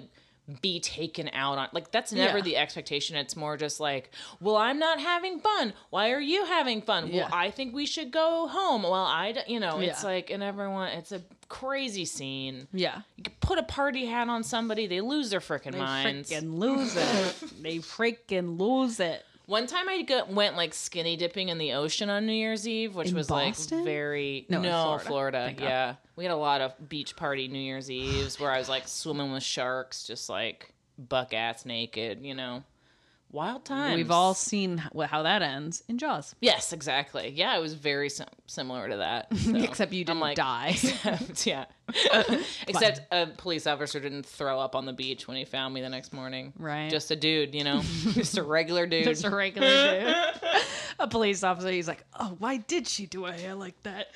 be 0.63 0.81
taken 0.81 1.29
out 1.33 1.59
on. 1.59 1.69
Like 1.73 1.91
that's 1.91 2.13
never 2.13 2.39
Yeah. 2.39 2.45
the 2.45 2.57
expectation. 2.57 3.17
It's 3.17 3.37
more 3.37 3.57
just 3.57 3.81
like, 3.81 4.11
well, 4.41 4.57
I'm 4.57 4.79
not 4.79 4.99
having 5.01 5.41
fun. 5.41 5.75
Why 5.91 6.11
are 6.13 6.21
you 6.21 6.45
having 6.47 6.81
fun? 6.83 7.09
Yeah. 7.09 7.23
Well, 7.25 7.29
I 7.33 7.51
think 7.51 7.75
we 7.75 7.85
should 7.87 8.11
go 8.11 8.49
home. 8.49 8.83
Well, 8.83 8.95
I, 8.95 9.33
d-" 9.33 9.41
you 9.47 9.61
know, 9.61 9.79
it's 9.81 10.03
Yeah. 10.03 10.09
like, 10.09 10.31
and 10.31 10.43
everyone, 10.43 10.89
it's 10.89 11.13
a 11.13 11.23
crazy 11.49 12.05
scene. 12.05 12.67
Yeah. 12.73 13.03
You 13.17 13.25
put 13.41 13.59
a 13.59 13.63
party 13.63 14.07
hat 14.07 14.29
on 14.29 14.43
somebody, 14.43 14.87
they 14.87 15.01
lose 15.01 15.31
their 15.31 15.41
freaking 15.41 15.77
minds. 15.77 16.31
Freaking 16.31 16.59
lose 16.59 16.97
it. 16.97 17.63
they 17.63 17.77
freaking 17.79 18.59
lose 18.59 19.01
it. 19.01 19.25
One 19.49 19.67
time 19.67 19.89
I 19.89 20.03
go, 20.03 20.27
went 20.27 20.57
like 20.57 20.75
skinny 20.75 21.17
dipping 21.17 21.49
in 21.49 21.57
the 21.57 21.73
ocean 21.73 22.11
on 22.11 22.27
New 22.27 22.35
Year's 22.35 22.69
Eve, 22.69 22.95
which 22.95 23.09
In 23.09 23.15
was 23.15 23.29
Boston? 23.29 23.79
like 23.79 23.87
very 23.87 24.45
No, 24.51 24.61
no, 24.61 24.71
Florida. 24.99 25.05
Florida. 25.07 25.55
God. 25.57 25.65
yeah, 25.65 25.95
we 26.17 26.25
had 26.25 26.33
a 26.33 26.37
lot 26.37 26.61
of 26.61 26.89
beach 26.91 27.17
party 27.17 27.49
New 27.49 27.59
Year's 27.59 27.91
Eves 27.91 28.39
where 28.39 28.51
I 28.53 28.59
was 28.59 28.69
like 28.69 28.87
swimming 28.87 29.33
with 29.33 29.43
sharks, 29.43 30.07
just 30.07 30.29
like 30.29 30.75
buck 30.99 31.33
ass 31.33 31.65
naked. 31.65 32.21
You 32.21 32.35
know, 32.35 32.63
wild 33.31 33.65
times. 33.65 33.97
We've 33.97 34.11
all 34.11 34.35
seen 34.35 34.79
how 34.79 35.23
that 35.23 35.43
ends 35.43 35.83
in 35.89 35.99
Jaws. 35.99 36.35
yes, 36.41 36.73
exactly. 36.73 37.31
Yeah, 37.31 37.57
it 37.57 37.61
was 37.61 37.75
very 37.75 38.09
sim- 38.09 38.27
similar 38.47 38.89
to 38.89 38.97
that. 38.99 39.37
so 39.37 39.57
Except 39.57 39.93
you 39.93 40.05
didn't 40.05 40.21
like, 40.21 40.37
die. 40.37 40.71
Except, 40.71 41.47
yeah. 41.47 41.65
Except 42.67 43.01
a 43.11 43.27
police 43.37 43.67
officer 43.67 44.01
didn't 44.01 44.27
throw 44.27 44.59
up 44.61 44.75
on 44.75 44.87
the 44.87 44.93
beach 44.93 45.27
when 45.29 45.37
he 45.37 45.45
found 45.45 45.75
me 45.75 45.81
the 45.81 45.89
next 45.89 46.13
morning. 46.13 46.53
Right. 46.59 46.91
Just 46.91 47.11
a 47.11 47.17
dude, 47.17 47.55
you 47.55 47.65
know, 47.65 47.81
just 48.13 48.39
a 48.39 48.43
regular 48.43 48.87
dude. 48.87 49.05
Just 49.05 49.25
a 49.25 49.31
regular 49.31 49.69
dude. 49.69 50.17
a 50.99 51.09
police 51.09 51.43
officer. 51.43 51.71
He's 51.71 51.89
like, 51.89 52.05
oh, 52.19 52.37
why 52.39 52.59
did 52.59 52.87
she 52.87 53.07
do 53.07 53.25
her 53.25 53.33
hair 53.33 53.55
like 53.55 53.81
that? 53.83 54.09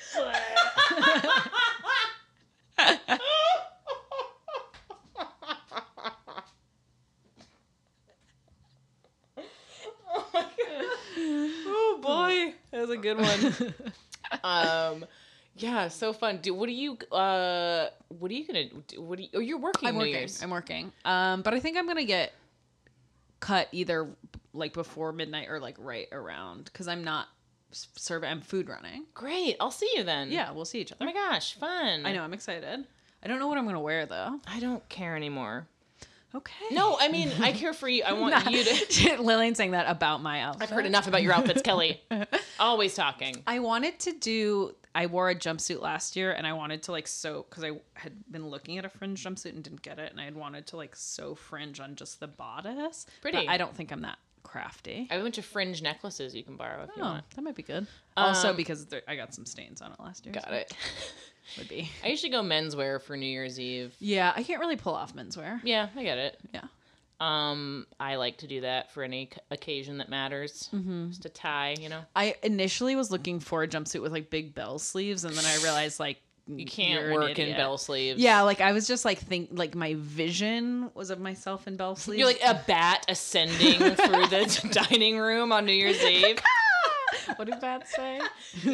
Oh 11.15 11.99
boy, 12.01 12.53
that 12.71 12.81
was 12.81 12.89
a 12.89 12.92
good 13.03 13.17
one. 13.19 13.73
um, 14.43 15.05
yeah, 15.55 15.87
so 15.89 16.13
fun. 16.13 16.39
Do 16.41 16.53
what 16.53 16.67
are 16.67 16.71
you? 16.71 16.97
Uh, 17.11 17.89
what 18.07 18.31
are 18.31 18.33
you 18.33 18.47
gonna? 18.47 18.65
do? 18.87 19.01
What 19.01 19.19
are 19.19 19.21
you? 19.21 19.29
Oh, 19.35 19.39
you're 19.39 19.59
working 19.59 19.89
I'm 19.89 19.95
New 19.95 19.99
working. 19.99 20.13
Year's. 20.15 20.41
I'm 20.41 20.49
working. 20.49 20.91
Um, 21.05 21.41
but 21.43 21.53
I 21.53 21.59
think 21.59 21.77
I'm 21.77 21.85
gonna 21.85 22.05
get 22.05 22.33
cut 23.39 23.67
either 23.71 24.07
like 24.53 24.73
before 24.73 25.11
midnight 25.11 25.49
or 25.49 25.59
like 25.59 25.75
right 25.77 26.07
around 26.11 26.65
because 26.65 26.87
I'm 26.87 27.03
not 27.03 27.27
serving. 27.71 28.29
I'm 28.29 28.41
food 28.41 28.67
running. 28.67 29.05
Great. 29.13 29.57
I'll 29.59 29.69
see 29.71 29.91
you 29.95 30.03
then. 30.03 30.31
Yeah, 30.31 30.51
we'll 30.51 30.65
see 30.65 30.79
each 30.79 30.91
other. 30.91 30.99
Oh 31.01 31.05
my 31.05 31.13
gosh, 31.13 31.53
fun. 31.55 32.05
I 32.05 32.13
know. 32.13 32.23
I'm 32.23 32.33
excited. 32.33 32.85
I 33.21 33.27
don't 33.27 33.39
know 33.39 33.47
what 33.47 33.57
I'm 33.57 33.65
gonna 33.65 33.79
wear 33.79 34.05
though. 34.07 34.39
I 34.47 34.59
don't 34.59 34.87
care 34.89 35.15
anymore. 35.15 35.67
Okay. 36.35 36.65
No, 36.71 36.97
I 36.99 37.09
mean 37.09 37.31
I 37.41 37.51
care 37.51 37.73
for 37.73 37.87
you. 37.87 38.03
I 38.03 38.13
want 38.19 38.49
you 38.49 38.63
to. 38.63 39.21
Lillian 39.21 39.53
saying 39.53 39.71
that 39.71 39.85
about 39.87 40.23
my 40.23 40.41
outfit. 40.41 40.63
I've 40.63 40.69
heard 40.71 40.87
enough 40.87 41.07
about 41.07 41.21
your 41.21 41.33
outfits, 41.33 41.61
Kelly. 41.61 42.01
Always 42.59 42.95
talking. 42.95 43.41
I 43.47 43.59
wanted 43.59 43.99
to 44.01 44.13
do. 44.13 44.75
I 44.95 45.07
wore 45.07 45.29
a 45.29 45.35
jumpsuit 45.35 45.81
last 45.81 46.15
year, 46.15 46.31
and 46.33 46.45
I 46.45 46.53
wanted 46.53 46.83
to 46.83 46.91
like 46.91 47.07
sew 47.07 47.45
because 47.49 47.63
I 47.63 47.71
had 47.95 48.13
been 48.31 48.47
looking 48.47 48.77
at 48.77 48.85
a 48.85 48.89
fringe 48.89 49.23
jumpsuit 49.23 49.53
and 49.53 49.63
didn't 49.63 49.81
get 49.81 49.97
it, 49.99 50.11
and 50.11 50.21
I 50.21 50.25
had 50.25 50.35
wanted 50.35 50.67
to 50.67 50.77
like 50.77 50.95
sew 50.95 51.33
fringe 51.35 51.79
on 51.79 51.95
just 51.95 52.19
the 52.19 52.27
bodice. 52.27 53.05
Pretty. 53.21 53.37
But 53.37 53.49
I 53.49 53.57
don't 53.57 53.75
think 53.75 53.91
I'm 53.91 54.01
that 54.01 54.17
crafty. 54.43 55.07
I 55.09 55.13
have 55.15 55.21
a 55.21 55.25
bunch 55.25 55.37
of 55.39 55.45
fringe 55.45 55.81
necklaces 55.81 56.35
you 56.35 56.43
can 56.43 56.57
borrow 56.57 56.83
if 56.83 56.89
you 56.95 57.01
Oh, 57.01 57.05
want. 57.05 57.29
that 57.35 57.41
might 57.41 57.55
be 57.55 57.63
good. 57.63 57.87
also, 58.15 58.49
Um, 58.51 58.55
because 58.55 58.85
there, 58.85 59.01
I 59.07 59.15
got 59.15 59.33
some 59.33 59.45
stains 59.47 59.81
on 59.81 59.91
it 59.93 59.99
last 59.99 60.25
year. 60.25 60.33
Got 60.33 60.43
so 60.49 60.53
it. 60.53 60.73
Would 61.57 61.69
be. 61.69 61.89
I 62.03 62.07
usually 62.09 62.31
go 62.31 62.41
menswear 62.41 63.01
for 63.01 63.17
New 63.17 63.25
Year's 63.25 63.59
Eve. 63.59 63.95
Yeah, 63.99 64.31
I 64.35 64.43
can't 64.43 64.59
really 64.59 64.75
pull 64.77 64.93
off 64.95 65.13
menswear. 65.15 65.59
Yeah, 65.63 65.89
I 65.95 66.03
get 66.03 66.17
it. 66.17 66.39
Yeah. 66.53 66.61
Um, 67.19 67.87
I 67.99 68.15
like 68.15 68.37
to 68.39 68.47
do 68.47 68.61
that 68.61 68.91
for 68.91 69.03
any 69.03 69.29
c- 69.33 69.39
occasion 69.51 69.99
that 69.99 70.09
matters. 70.09 70.69
Mm-hmm. 70.73 71.09
Just 71.09 71.25
a 71.25 71.29
tie, 71.29 71.75
you 71.79 71.89
know. 71.89 72.01
I 72.15 72.35
initially 72.43 72.95
was 72.95 73.11
looking 73.11 73.39
for 73.39 73.63
a 73.63 73.67
jumpsuit 73.67 74.01
with 74.01 74.11
like 74.11 74.29
big 74.29 74.53
bell 74.53 74.79
sleeves, 74.79 75.23
and 75.23 75.35
then 75.35 75.45
I 75.45 75.55
realized 75.63 75.99
like 75.99 76.21
You 76.47 76.65
can't 76.65 77.13
work 77.13 77.39
in 77.39 77.55
bell 77.55 77.77
sleeves. 77.77 78.19
Yeah, 78.19 78.41
like 78.41 78.59
I 78.59 78.73
was 78.73 78.85
just 78.85 79.05
like 79.05 79.19
think 79.19 79.49
like 79.53 79.75
my 79.75 79.95
vision 79.97 80.91
was 80.93 81.09
of 81.09 81.19
myself 81.21 81.67
in 81.67 81.77
bell 81.77 81.95
sleeves. 81.97 82.19
You're 82.19 82.27
like 82.27 82.41
a 82.45 82.61
bat 82.67 83.05
ascending 83.07 83.77
through 83.95 84.27
the 84.27 84.69
dining 84.89 85.17
room 85.17 85.53
on 85.53 85.65
New 85.65 85.71
Year's 85.71 86.03
Eve. 86.03 86.39
what 87.37 87.45
did 87.47 87.61
that 87.61 87.87
say? 87.87 88.19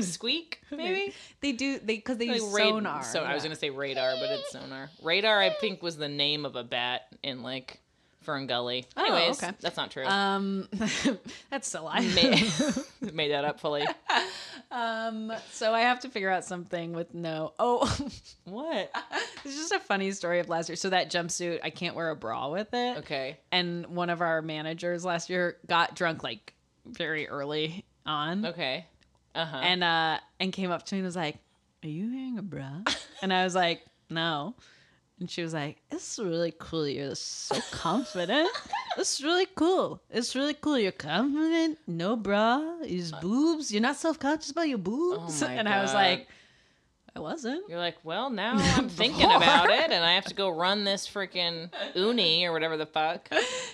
Squeak, 0.02 0.62
maybe? 0.71 1.13
They 1.41 1.52
do 1.52 1.78
they 1.78 1.95
because 1.97 2.17
they 2.17 2.28
Like 2.30 2.38
use 2.41 2.52
ra- 2.52 2.69
sonar. 2.69 3.04
So 3.04 3.23
I 3.23 3.36
was 3.36 3.43
gonna 3.43 3.56
say 3.56 3.69
radar, 3.69 4.13
but 4.19 4.32
it's 4.32 4.52
sonar. 4.52 4.89
Radar, 5.04 5.39
I 5.39 5.52
think, 5.52 5.84
was 5.84 5.97
the 5.97 6.10
name 6.10 6.45
of 6.45 6.56
a 6.56 6.63
bat 6.63 7.02
in 7.21 7.43
like 7.43 7.80
FernGully. 8.25 8.86
Oh, 8.97 9.01
Anyways, 9.05 9.41
okay. 9.41 9.53
that's 9.62 9.77
not 9.77 9.91
true. 9.91 10.05
Um, 10.05 10.67
that's 11.49 11.73
a 11.73 11.82
lie. 11.82 12.01
made, 12.01 12.51
made 13.13 13.32
that 13.32 13.45
up 13.45 13.60
fully. 13.60 13.86
um, 14.71 15.32
so 15.51 15.73
I 15.73 15.82
have 15.82 16.01
to 16.01 16.10
figure 16.10 16.29
out 16.29 16.45
something 16.45 16.93
with 16.93 17.13
no. 17.13 17.53
Oh, 17.60 17.86
What? 18.45 18.91
it's 19.45 19.55
just 19.55 19.71
a 19.71 19.79
funny 19.79 20.12
story 20.12 20.39
of 20.39 20.49
last 20.49 20.69
year. 20.69 20.75
So 20.75 20.89
that 20.89 21.10
jumpsuit, 21.12 21.60
I 21.63 21.69
can't 21.69 21.95
wear 21.95 22.10
a 22.10 22.15
bra 22.15 22.49
with 22.49 22.73
it. 22.73 22.97
Okay. 22.99 23.38
And 23.51 23.86
one 23.88 24.10
of 24.10 24.21
our 24.21 24.41
managers 24.41 25.03
last 25.05 25.29
year 25.29 25.58
got 25.67 25.95
drunk 25.95 26.23
like 26.23 26.53
very 26.86 27.27
early 27.27 27.86
on, 28.05 28.45
Okay. 28.45 28.86
Uh 29.36 29.45
huh. 29.45 29.58
and 29.58 29.84
uh, 29.84 30.17
and 30.39 30.51
came 30.51 30.71
up 30.71 30.84
to 30.88 30.95
me 30.95 30.99
and 30.99 31.05
was 31.05 31.15
like, 31.15 31.38
"Are 31.84 31.88
you 31.88 32.10
wearing 32.12 32.38
a 32.39 32.41
bra?" 32.41 32.82
and 33.21 33.32
I 33.32 33.43
was 33.43 33.53
like, 33.53 33.82
"No." 34.10 34.55
And 35.19 35.29
she 35.29 35.41
was 35.43 35.53
like, 35.53 35.77
"It's 35.91 36.17
really 36.17 36.53
cool. 36.58 36.88
You're 36.88 37.15
so 37.15 37.60
confident. 37.71 38.49
it's 38.97 39.21
really 39.21 39.47
cool. 39.55 40.01
It's 40.10 40.36
really 40.36 40.53
cool. 40.53 40.79
You're 40.79 40.91
confident. 40.93 41.77
No 41.88 42.15
bra. 42.15 42.62
Is 42.84 43.12
boobs. 43.12 43.71
You're 43.71 43.82
not 43.82 43.97
self 43.97 44.17
conscious 44.19 44.51
about 44.51 44.69
your 44.69 44.77
boobs." 44.77 45.41
Uh, 45.43 45.47
Oh 45.47 45.49
and 45.60 45.67
I 45.67 45.82
was 45.82 45.93
like, 45.93 46.27
"I 47.15 47.19
wasn't." 47.19 47.67
You're 47.69 47.80
like, 47.80 47.98
well, 48.04 48.30
now 48.30 48.54
I'm 48.78 48.89
thinking 48.89 49.26
about 49.32 49.69
it, 49.69 49.91
and 49.91 50.04
I 50.06 50.13
have 50.13 50.26
to 50.26 50.34
go 50.34 50.50
run 50.56 50.84
this 50.84 51.08
freaking 51.08 51.69
uni 51.95 52.45
or 52.45 52.52
whatever 52.54 52.78
the 52.78 52.86
fuck. 52.86 53.30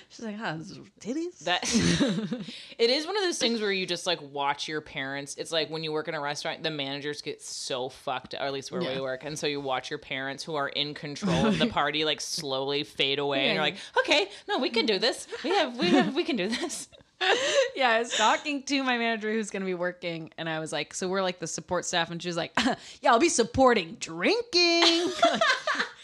She's 0.09 0.25
like, 0.25 0.35
"Ah, 0.39 0.57
titties." 0.99 1.39
That 1.39 1.63
it 2.77 2.89
is 2.89 3.05
one 3.05 3.17
of 3.17 3.23
those 3.23 3.37
things 3.37 3.61
where 3.61 3.71
you 3.71 3.85
just 3.85 4.05
like 4.07 4.19
watch 4.21 4.67
your 4.67 4.81
parents. 4.81 5.35
It's 5.37 5.51
like 5.51 5.69
when 5.69 5.83
you 5.83 5.91
work 5.91 6.07
in 6.07 6.15
a 6.15 6.21
restaurant, 6.21 6.63
the 6.63 6.71
managers 6.71 7.21
get 7.21 7.41
so 7.41 7.89
fucked, 7.89 8.33
or 8.33 8.37
at 8.41 8.53
least 8.53 8.71
where 8.71 8.81
Yeah. 8.81 8.95
we 8.95 9.01
work, 9.01 9.23
and 9.23 9.37
so 9.37 9.47
you 9.47 9.59
watch 9.61 9.89
your 9.89 9.99
parents 9.99 10.43
who 10.43 10.55
are 10.55 10.69
in 10.69 10.93
control 10.93 11.47
of 11.47 11.59
the 11.59 11.67
party 11.67 12.05
like 12.05 12.21
slowly 12.21 12.83
fade 12.83 13.19
away, 13.19 13.45
and 13.47 13.53
you're 13.55 13.63
like, 13.63 13.77
okay, 13.99 14.29
no, 14.47 14.59
we 14.59 14.69
can 14.69 14.85
do 14.85 14.99
this. 14.99 15.27
We 15.43 15.49
have, 15.51 15.77
we 15.77 15.89
have, 15.89 16.15
we 16.15 16.23
can 16.23 16.35
do 16.35 16.47
this. 16.47 16.87
yeah, 17.75 17.91
I 17.91 17.99
was 17.99 18.15
talking 18.15 18.63
to 18.63 18.83
my 18.83 18.97
manager 18.97 19.31
who's 19.31 19.49
going 19.49 19.61
to 19.61 19.65
be 19.65 19.73
working, 19.73 20.31
and 20.37 20.49
I 20.49 20.59
was 20.59 20.71
like, 20.71 20.93
"So 20.93 21.07
we're 21.07 21.21
like 21.21 21.39
the 21.39 21.47
support 21.47 21.85
staff," 21.85 22.11
and 22.11 22.21
she 22.21 22.27
was 22.27 22.37
like, 22.37 22.51
"Yeah, 23.01 23.11
I'll 23.11 23.19
be 23.19 23.29
supporting 23.29 23.97
drinking." 23.99 24.41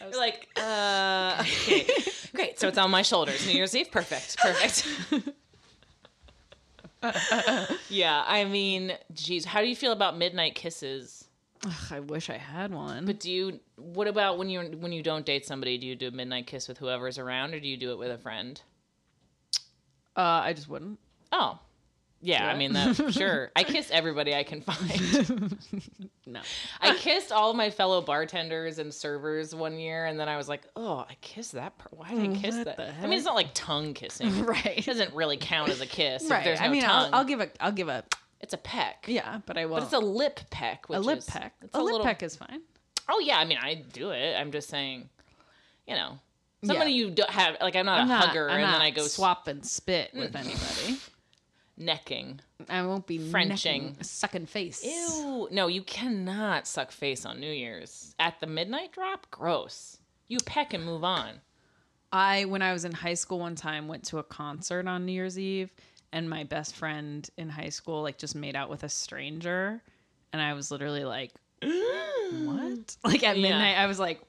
You're 0.01 0.17
like, 0.17 0.47
uh, 0.57 1.37
okay, 1.41 1.87
great. 2.33 2.59
So 2.59 2.67
it's 2.67 2.77
on 2.77 2.91
my 2.91 3.01
shoulders. 3.01 3.45
New 3.45 3.53
Year's 3.53 3.75
Eve, 3.75 3.91
perfect, 3.91 4.37
perfect. 4.37 4.87
yeah, 7.89 8.23
I 8.25 8.45
mean, 8.45 8.93
geez, 9.13 9.45
how 9.45 9.61
do 9.61 9.67
you 9.67 9.75
feel 9.75 9.91
about 9.91 10.17
midnight 10.17 10.55
kisses? 10.55 11.25
Ugh, 11.65 11.73
I 11.91 11.99
wish 11.99 12.29
I 12.29 12.37
had 12.37 12.73
one. 12.73 13.05
But 13.05 13.19
do 13.19 13.31
you? 13.31 13.59
What 13.75 14.07
about 14.07 14.37
when 14.37 14.49
you 14.49 14.61
when 14.79 14.91
you 14.91 15.03
don't 15.03 15.25
date 15.25 15.45
somebody? 15.45 15.77
Do 15.77 15.85
you 15.85 15.95
do 15.95 16.07
a 16.07 16.11
midnight 16.11 16.47
kiss 16.47 16.67
with 16.67 16.77
whoever's 16.77 17.17
around, 17.17 17.53
or 17.53 17.59
do 17.59 17.67
you 17.67 17.77
do 17.77 17.91
it 17.91 17.99
with 17.99 18.11
a 18.11 18.17
friend? 18.17 18.59
Uh, 20.17 20.21
I 20.21 20.53
just 20.53 20.67
wouldn't. 20.69 20.99
Oh, 21.31 21.59
yeah. 22.21 22.47
I 22.47 22.55
mean, 22.55 22.73
that 22.73 22.95
sure. 23.13 23.51
I 23.55 23.63
kiss 23.63 23.89
everybody 23.91 24.35
I 24.35 24.43
can 24.43 24.61
find. 24.61 25.57
No. 26.27 26.39
I 26.79 26.95
kissed 26.95 27.33
all 27.33 27.49
of 27.49 27.57
my 27.57 27.69
fellow 27.71 28.01
bartenders 28.01 28.79
and 28.79 28.93
servers 28.93 29.53
one 29.53 29.77
year, 29.79 30.05
and 30.05 30.17
then 30.17 30.29
I 30.29 30.37
was 30.37 30.47
like, 30.47 30.61
"Oh, 30.77 30.99
I 30.99 31.15
kissed 31.19 31.53
that. 31.53 31.77
Per- 31.77 31.89
Why 31.91 32.09
did 32.11 32.19
I 32.31 32.33
kiss 32.37 32.55
What 32.55 32.77
that? 32.77 32.93
I 33.01 33.07
mean, 33.07 33.13
it's 33.17 33.25
not 33.25 33.35
like 33.35 33.49
tongue 33.53 33.93
kissing. 33.93 34.45
right. 34.45 34.77
It 34.77 34.85
doesn't 34.85 35.13
really 35.13 35.35
count 35.35 35.69
as 35.69 35.81
a 35.81 35.85
kiss. 35.85 36.23
If 36.23 36.31
Right. 36.31 36.43
there's 36.45 36.59
no 36.61 36.67
I 36.67 36.69
mean, 36.69 36.83
tongue. 36.83 37.09
I'll, 37.11 37.15
I'll 37.19 37.25
give 37.25 37.41
a, 37.41 37.49
I'll 37.59 37.73
give 37.73 37.89
a, 37.89 38.05
it's 38.39 38.53
a 38.53 38.57
peck. 38.57 39.05
yeah, 39.09 39.41
but 39.45 39.57
I 39.57 39.65
won't. 39.65 39.81
But 39.81 39.85
it's 39.85 39.93
a 39.93 39.99
lip 39.99 40.39
peck. 40.51 40.87
Which 40.87 40.97
a 40.97 41.01
lip 41.01 41.17
is- 41.17 41.25
peck. 41.25 41.53
A, 41.73 41.77
a, 41.77 41.81
lip 41.81 41.91
little. 41.91 42.05
peck 42.05 42.23
is 42.23 42.37
fine. 42.37 42.61
Oh 43.09 43.19
yeah, 43.19 43.39
I 43.39 43.43
mean, 43.45 43.57
I 43.61 43.83
do 43.91 44.11
it. 44.11 44.35
I'm 44.37 44.51
just 44.53 44.69
saying, 44.69 45.09
you 45.85 45.95
know, 45.95 46.17
somebody 46.63 46.91
Yeah. 46.91 47.05
you 47.05 47.11
don't 47.11 47.29
have. 47.29 47.57
Like, 47.61 47.75
I'm 47.75 47.85
not 47.85 47.99
I'm 48.01 48.05
a 48.05 48.09
not, 48.09 48.25
hugger, 48.27 48.49
I'm 48.49 48.59
and 48.63 48.73
then 48.73 48.81
I 48.81 48.91
go 48.91 49.03
swap 49.07 49.47
and 49.47 49.65
spit 49.65 50.11
with 50.13 50.35
anybody. 50.35 50.97
necking. 51.77 52.39
I 52.69 52.83
won't 52.85 53.07
be 53.07 53.17
Frenching. 53.17 53.85
necking, 53.87 54.03
sucking 54.03 54.45
face. 54.45 54.83
Ew. 54.83 55.47
No, 55.51 55.67
you 55.67 55.81
cannot 55.81 56.67
suck 56.67 56.91
face 56.91 57.25
on 57.25 57.39
New 57.39 57.51
Year's 57.51 58.13
at 58.19 58.39
the 58.39 58.47
midnight 58.47 58.91
drop. 58.91 59.27
Gross. 59.31 59.97
You 60.27 60.37
peck 60.45 60.73
and 60.73 60.85
move 60.85 61.03
on. 61.03 61.41
I 62.13 62.45
when 62.45 62.61
I 62.61 62.73
was 62.73 62.85
in 62.85 62.91
high 62.91 63.13
school 63.15 63.39
one 63.39 63.55
time 63.55 63.87
went 63.87 64.03
to 64.05 64.17
a 64.19 64.23
concert 64.23 64.85
on 64.87 65.05
New 65.05 65.13
Year's 65.13 65.39
Eve 65.39 65.73
and 66.13 66.29
my 66.29 66.43
best 66.43 66.75
friend 66.75 67.27
in 67.37 67.49
high 67.49 67.69
school 67.69 68.01
like 68.03 68.17
just 68.17 68.35
made 68.35 68.55
out 68.55 68.69
with 68.69 68.83
a 68.83 68.89
stranger, 68.89 69.81
and 70.33 70.41
I 70.41 70.53
was 70.53 70.69
literally 70.71 71.05
like, 71.05 71.31
"What?" 71.61 72.95
Like 73.03 73.23
at 73.23 73.37
Yeah. 73.37 73.49
midnight, 73.49 73.77
I 73.77 73.87
was 73.87 73.97
like, 73.99 74.21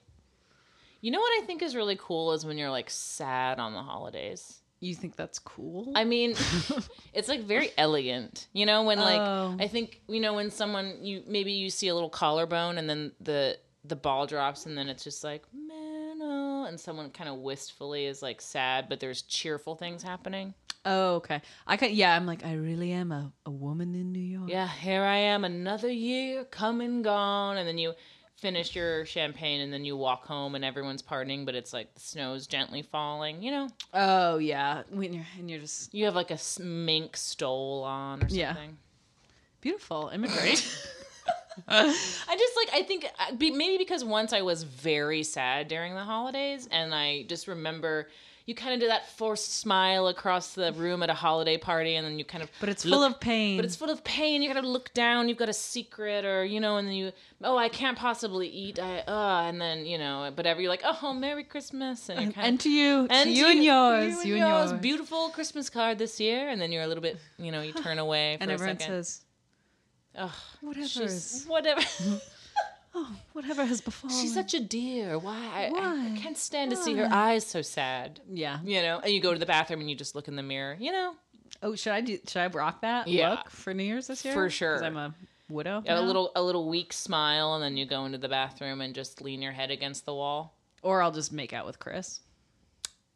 You 1.02 1.10
know 1.10 1.20
what 1.20 1.42
I 1.42 1.44
think 1.46 1.60
is 1.62 1.76
really 1.76 1.96
cool 2.00 2.32
is 2.32 2.46
when 2.46 2.56
you're 2.56 2.70
like 2.70 2.88
sad 2.88 3.58
on 3.58 3.74
the 3.74 3.82
holidays. 3.82 4.60
"You 4.80 4.94
think 4.94 5.16
that's 5.16 5.38
cool?" 5.38 5.92
I 5.94 6.04
mean, 6.04 6.30
it's 7.12 7.28
like 7.28 7.42
very 7.42 7.70
elegant. 7.76 8.48
You 8.52 8.64
know, 8.66 8.84
when 8.84 8.98
like 8.98 9.20
Oh. 9.20 9.56
I 9.60 9.68
think 9.68 10.00
you 10.08 10.20
know 10.20 10.32
when 10.34 10.50
someone 10.50 11.04
you 11.04 11.22
maybe 11.26 11.52
you 11.52 11.68
see 11.70 11.88
a 11.88 11.94
little 11.94 12.08
collarbone 12.10 12.78
and 12.78 12.88
then 12.88 13.12
the 13.20 13.58
the 13.84 13.96
ball 13.96 14.26
drops 14.26 14.64
and 14.66 14.78
then 14.78 14.88
it's 14.88 15.02
just 15.04 15.24
like 15.24 15.42
Mano 15.52 16.64
and 16.66 16.78
someone 16.78 17.10
kind 17.10 17.28
of 17.28 17.38
wistfully 17.38 18.06
is 18.06 18.22
like 18.22 18.40
sad, 18.40 18.88
but 18.88 19.00
there's 19.00 19.22
cheerful 19.22 19.74
things 19.74 20.02
happening. 20.04 20.54
oh, 20.84 21.14
okay. 21.16 21.40
I 21.66 21.76
can. 21.76 21.92
Yeah, 21.92 22.14
I'm 22.16 22.26
like, 22.26 22.44
I 22.44 22.54
really 22.54 22.92
am 22.92 23.10
a, 23.12 23.32
a 23.46 23.50
woman 23.50 23.94
in 23.94 24.12
New 24.12 24.20
York. 24.20 24.48
Yeah, 24.50 24.68
here 24.68 25.02
I 25.02 25.16
am, 25.16 25.44
another 25.44 25.90
year 25.90 26.44
come 26.44 26.80
and 26.80 27.02
gone, 27.04 27.56
and 27.56 27.66
then 27.68 27.78
you 27.78 27.94
finish 28.42 28.74
your 28.74 29.06
champagne 29.06 29.60
and 29.60 29.72
then 29.72 29.84
you 29.84 29.96
walk 29.96 30.26
home 30.26 30.56
and 30.56 30.64
everyone's 30.64 31.00
partying, 31.00 31.46
but 31.46 31.54
it's 31.54 31.72
like 31.72 31.94
the 31.94 32.00
snow's 32.00 32.48
gently 32.48 32.82
falling. 32.82 33.40
You 33.40 33.52
know, 33.52 33.68
Oh 33.94 34.38
yeah. 34.38 34.82
When 34.90 35.14
you're 35.14 35.24
and 35.38 35.48
you're 35.48 35.60
just 35.60 35.94
you 35.94 36.04
have 36.06 36.16
like 36.16 36.32
a 36.32 36.38
mink 36.60 37.16
stole 37.16 37.84
on 37.84 38.18
or 38.18 38.28
something. 38.28 38.38
Yeah. 38.38 38.56
beautiful 39.60 40.10
imagery. 40.12 40.56
I 41.68 42.36
just 42.38 42.56
like 42.56 42.70
I 42.74 42.82
think 42.82 43.06
uh, 43.18 43.34
maybe 43.38 43.78
because 43.78 44.04
once 44.04 44.32
I 44.32 44.42
was 44.42 44.62
very 44.64 45.22
sad 45.22 45.68
during 45.68 45.94
the 45.94 46.02
holidays, 46.02 46.68
and 46.70 46.94
I 46.94 47.24
just 47.24 47.46
remember 47.46 48.08
you 48.46 48.54
kind 48.54 48.74
of 48.74 48.80
do 48.80 48.88
that 48.88 49.08
forced 49.16 49.54
smile 49.54 50.08
across 50.08 50.54
the 50.54 50.72
room 50.72 51.02
at 51.02 51.10
a 51.10 51.14
holiday 51.14 51.56
party, 51.56 51.94
and 51.94 52.06
then 52.06 52.18
you 52.18 52.24
kind 52.24 52.42
of 52.42 52.50
but 52.60 52.68
it's 52.68 52.84
look- 52.84 52.94
full 52.98 53.04
of 53.04 53.20
pain. 53.20 53.56
But 53.56 53.64
it's 53.64 53.76
full 53.76 53.90
of 53.90 54.02
pain. 54.04 54.42
You 54.42 54.52
gotta 54.52 54.66
look 54.66 54.92
down. 54.94 55.28
You've 55.28 55.38
got 55.38 55.48
a 55.48 55.52
secret, 55.52 56.24
or 56.24 56.44
you 56.44 56.58
know, 56.60 56.76
and 56.76 56.88
then 56.88 56.94
you, 56.94 57.12
oh, 57.42 57.56
I 57.56 57.68
can't 57.68 57.96
possibly 57.96 58.48
eat. 58.48 58.78
I, 58.80 59.00
uh, 59.00 59.42
and 59.46 59.60
then 59.60 59.86
you 59.86 59.98
know, 59.98 60.32
but 60.34 60.46
ever 60.46 60.60
you're 60.60 60.70
like, 60.70 60.82
oh, 60.84 61.12
Merry 61.14 61.44
Christmas, 61.44 62.08
and 62.08 62.20
you're 62.20 62.32
kind 62.32 62.46
and 62.46 62.54
of 62.56 62.62
to 62.62 62.70
you, 62.70 63.08
to 63.08 63.30
you 63.30 63.46
and 63.48 63.64
yours, 63.64 64.24
you 64.24 64.34
and 64.36 64.48
yours. 64.48 64.72
Beautiful 64.80 65.28
Christmas 65.30 65.70
card 65.70 65.98
this 65.98 66.18
year, 66.18 66.48
and 66.48 66.60
then 66.60 66.72
you're 66.72 66.82
a 66.82 66.88
little 66.88 67.02
bit, 67.02 67.18
you 67.38 67.52
know, 67.52 67.62
you 67.62 67.72
turn 67.72 67.98
away 68.06 68.36
for 68.36 68.42
and 68.42 68.50
a 68.50 68.54
everyone 68.54 68.78
second. 68.78 68.94
says, 69.04 69.20
Ugh, 70.18 70.30
whatever 70.60 71.08
whatever. 71.46 71.80
oh, 72.94 73.16
whatever 73.32 73.64
has 73.64 73.80
befallen. 73.80 74.16
She's 74.16 74.34
such 74.34 74.54
a 74.54 74.60
dear. 74.60 75.18
Why? 75.18 75.70
I, 75.74 75.78
I, 75.78 76.12
I 76.14 76.18
can't 76.18 76.36
stand 76.36 76.70
to 76.70 76.76
see 76.76 76.94
her 76.94 77.08
eyes 77.10 77.46
so 77.46 77.62
sad. 77.62 78.20
yeah. 78.30 78.58
You 78.64 78.82
know, 78.82 79.00
and 79.02 79.12
you 79.12 79.20
go 79.20 79.32
to 79.32 79.38
the 79.38 79.46
bathroom 79.46 79.80
and 79.80 79.90
you 79.90 79.96
just 79.96 80.14
look 80.14 80.28
in 80.28 80.36
the 80.36 80.42
mirror. 80.42 80.76
You 80.78 80.92
know, 80.92 81.14
Oh, 81.62 81.74
should 81.76 81.92
I 81.92 82.00
do? 82.00 82.18
Should 82.26 82.40
I 82.40 82.46
rock 82.48 82.80
that 82.80 83.06
Yeah. 83.08 83.30
look 83.30 83.50
for 83.50 83.72
New 83.74 83.84
Year's 83.84 84.06
this 84.06 84.24
year? 84.24 84.34
For 84.34 84.48
sure. 84.50 84.82
I'm 84.82 84.96
a 84.96 85.14
widow. 85.48 85.82
a 85.86 86.00
little 86.02 86.32
a 86.34 86.42
little 86.42 86.68
weak 86.68 86.92
smile, 86.92 87.54
and 87.54 87.62
then 87.62 87.76
you 87.76 87.84
go 87.86 88.04
into 88.06 88.18
the 88.18 88.28
bathroom 88.28 88.80
and 88.80 88.94
just 88.94 89.20
lean 89.20 89.42
your 89.42 89.52
head 89.52 89.70
against 89.70 90.04
the 90.06 90.14
wall. 90.14 90.56
or 90.82 91.02
I'll 91.02 91.12
just 91.12 91.32
make 91.32 91.52
out 91.52 91.66
with 91.66 91.78
Chris. 91.78 92.20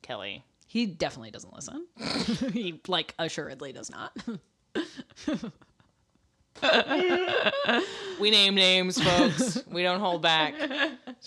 Kelly. 0.03 0.45
He 0.69 0.85
definitely 0.87 1.31
doesn't 1.31 1.53
listen. 1.55 1.87
he 2.53 2.81
like 2.87 3.15
assuredly 3.19 3.73
does 3.73 3.91
not. 3.91 4.17
We 8.19 8.31
name 8.31 8.55
names, 8.55 8.99
folks. 9.01 9.63
we 9.71 9.83
don't 9.83 10.01
hold 10.01 10.23
back. 10.23 10.55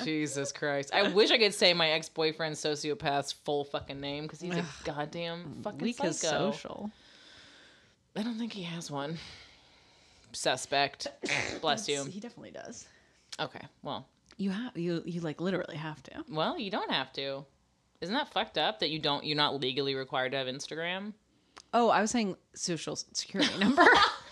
Jesus 0.03 0.51
Christ. 0.51 0.89
I 0.91 1.09
wish 1.09 1.29
I 1.29 1.37
could 1.37 1.53
say 1.53 1.71
my 1.73 1.89
ex 1.91 2.09
boyfriend's 2.09 2.59
sociopath's 2.63 3.31
full 3.31 3.63
fucking 3.63 4.01
name 4.01 4.23
because 4.23 4.41
he's 4.41 4.55
a 4.55 4.65
goddamn 4.83 5.57
fucking 5.63 5.79
Weak 5.79 5.97
psycho. 5.97 6.09
as 6.09 6.19
social. 6.19 6.89
I 8.15 8.23
don't 8.23 8.39
think 8.39 8.53
he 8.53 8.63
has 8.63 8.89
one. 8.89 9.19
Suspect. 10.31 11.05
Bless 11.61 11.87
you. 11.87 12.03
He 12.05 12.19
definitely 12.19 12.51
does. 12.51 12.87
Okay. 13.39 13.61
Well, 13.83 14.07
You 14.37 14.49
have 14.49 14.75
you 14.75 15.03
you 15.05 15.21
like 15.21 15.39
literally 15.39 15.77
have 15.77 16.01
to. 16.03 16.23
well, 16.27 16.57
you 16.57 16.71
don't 16.71 16.89
have 16.91 17.13
to. 17.13 17.45
Isn't 18.01 18.15
that 18.15 18.31
fucked 18.33 18.57
up 18.57 18.79
that 18.79 18.89
you 18.89 18.97
don't? 18.97 19.23
You're 19.25 19.37
not 19.37 19.59
legally 19.59 19.93
required 19.93 20.31
to 20.31 20.37
have 20.39 20.47
Instagram. 20.47 21.13
Oh, 21.71 21.89
I 21.89 22.01
was 22.01 22.09
saying 22.09 22.35
social 22.55 22.95
security 22.95 23.55
number. 23.59 23.85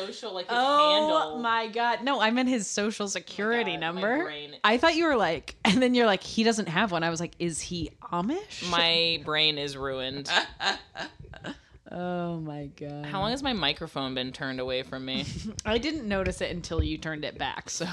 I 0.00 0.02
meant 0.02 0.08
his 0.08 0.18
social, 0.18 0.34
like 0.34 0.46
his 0.46 0.56
oh 0.58 1.38
my 1.38 1.68
god. 1.68 2.02
No, 2.02 2.20
I 2.20 2.30
meant 2.30 2.48
his 2.48 2.66
social 2.66 3.08
security 3.08 3.72
God, 3.72 3.80
my 3.80 3.86
number. 3.86 4.24
brain- 4.24 4.56
I 4.64 4.78
thought 4.78 4.94
you 4.96 5.04
were 5.06 5.16
like 5.16 5.56
and 5.64 5.82
then 5.82 5.94
you're 5.94 6.06
like 6.06 6.22
he 6.22 6.42
doesn't 6.44 6.68
have 6.68 6.92
one. 6.92 7.02
I 7.02 7.10
was 7.10 7.20
like 7.20 7.32
is 7.38 7.60
he 7.60 7.90
Amish? 8.02 8.70
My 8.70 9.20
brain 9.24 9.58
is 9.58 9.76
ruined. 9.76 10.30
Oh 11.92 12.38
my 12.38 12.66
god. 12.66 13.06
How 13.06 13.20
long 13.20 13.32
has 13.32 13.42
my 13.42 13.52
microphone 13.52 14.14
been 14.14 14.30
turned 14.30 14.60
away 14.60 14.84
from 14.84 15.04
me? 15.04 15.24
I 15.64 15.78
didn't 15.78 16.06
notice 16.06 16.40
it 16.40 16.52
until 16.52 16.84
you 16.84 16.98
turned 16.98 17.24
it 17.24 17.36
back, 17.36 17.68
so 17.68 17.84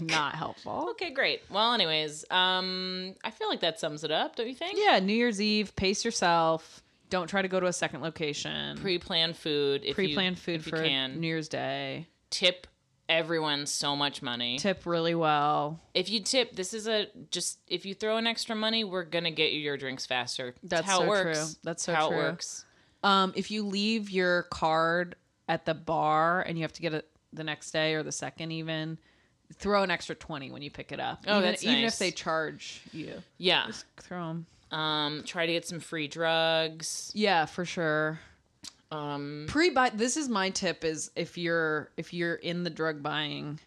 not 0.00 0.34
helpful. 0.34 0.88
Okay, 0.92 1.10
great. 1.10 1.42
Well, 1.50 1.72
anyways, 1.72 2.24
um, 2.32 3.14
I 3.22 3.30
feel 3.30 3.48
like 3.48 3.60
that 3.60 3.78
sums 3.78 4.02
it 4.02 4.10
up, 4.10 4.34
don't 4.34 4.48
you 4.48 4.56
think? 4.56 4.76
Yeah, 4.76 4.98
New 4.98 5.12
Year's 5.14 5.40
Eve, 5.40 5.74
pace 5.76 6.04
yourself. 6.04 6.82
Don't 7.14 7.28
try 7.28 7.42
to 7.42 7.46
go 7.48 7.60
to 7.60 7.66
a 7.66 7.72
second 7.72 8.00
location. 8.00 8.76
Pre-planned 8.78 9.36
food. 9.36 9.82
If 9.82 9.90
you- 9.90 9.94
Pre-planned 9.94 10.36
food 10.36 10.56
if 10.56 10.64
for 10.64 10.82
can. 10.82 11.20
New 11.20 11.28
Year's 11.28 11.48
Day. 11.48 12.08
Tip 12.30 12.66
everyone 13.08 13.66
so 13.66 13.94
much 13.94 14.20
money. 14.20 14.58
Tip 14.58 14.84
really 14.84 15.14
well. 15.14 15.78
If 15.94 16.10
you 16.10 16.18
tip, 16.18 16.56
this 16.56 16.74
is 16.74 16.88
a 16.88 17.06
just 17.30 17.60
if 17.68 17.86
you 17.86 17.94
throw 17.94 18.16
in 18.16 18.26
extra 18.26 18.56
money, 18.56 18.82
we're 18.82 19.04
gonna 19.04 19.30
get 19.30 19.52
you 19.52 19.60
your 19.60 19.76
drinks 19.76 20.04
faster. 20.04 20.56
That's 20.64 20.84
how 20.84 20.98
so 20.98 21.04
it 21.04 21.08
works. 21.08 21.38
true. 21.38 21.60
That's 21.62 21.84
so 21.84 21.94
how 21.94 22.08
true. 22.08 22.18
it 22.18 22.20
works. 22.22 22.64
Um, 23.04 23.32
if 23.36 23.48
you 23.52 23.64
leave 23.64 24.10
your 24.10 24.42
card 24.50 25.14
at 25.48 25.66
the 25.66 25.74
bar 25.74 26.42
and 26.42 26.58
you 26.58 26.62
have 26.64 26.72
to 26.72 26.82
get 26.82 26.94
it 26.94 27.08
the 27.32 27.44
next 27.44 27.70
day 27.70 27.94
or 27.94 28.02
the 28.02 28.10
second, 28.10 28.50
even 28.50 28.98
throw 29.52 29.84
an 29.84 29.90
extra 29.92 30.16
twenty 30.16 30.50
when 30.50 30.62
you 30.62 30.70
pick 30.72 30.90
it 30.90 30.98
up. 30.98 31.22
Oh, 31.28 31.38
even, 31.38 31.42
that's 31.44 31.62
even 31.62 31.84
if 31.84 31.96
they 31.96 32.10
charge 32.10 32.80
you, 32.92 33.22
Yeah. 33.38 33.66
Just 33.68 33.84
throw 34.00 34.26
them. 34.26 34.46
Um, 34.74 35.22
try 35.24 35.46
to 35.46 35.52
get 35.52 35.66
some 35.66 35.80
free 35.80 36.08
drugs. 36.08 37.12
Yeah, 37.14 37.46
for 37.46 37.64
sure. 37.64 38.18
Um, 38.90 39.46
Pre-buy. 39.48 39.90
This 39.90 40.16
is 40.16 40.28
my 40.28 40.50
tip: 40.50 40.84
is 40.84 41.10
if 41.16 41.38
you're 41.38 41.90
if 41.96 42.12
you're 42.12 42.34
in 42.34 42.64
the 42.64 42.70
drug 42.70 43.02
buying 43.02 43.60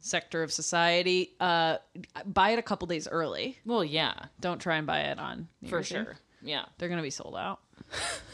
sector 0.00 0.42
of 0.42 0.52
society, 0.52 1.30
uh, 1.40 1.78
buy 2.24 2.50
it 2.50 2.58
a 2.58 2.62
couple 2.62 2.86
days 2.86 3.08
early. 3.08 3.58
well, 3.64 3.84
yeah, 3.84 4.14
Don't 4.40 4.60
try 4.60 4.76
and 4.76 4.86
buy 4.86 5.00
it 5.00 5.18
on 5.18 5.48
New 5.60 5.68
for 5.68 5.76
Year's 5.78 5.90
Eve. 5.92 5.96
sure. 6.04 6.16
Yeah. 6.42 6.64
They're 6.78 6.88
gonna 6.88 7.02
be 7.02 7.10
sold 7.10 7.36
out. 7.36 7.60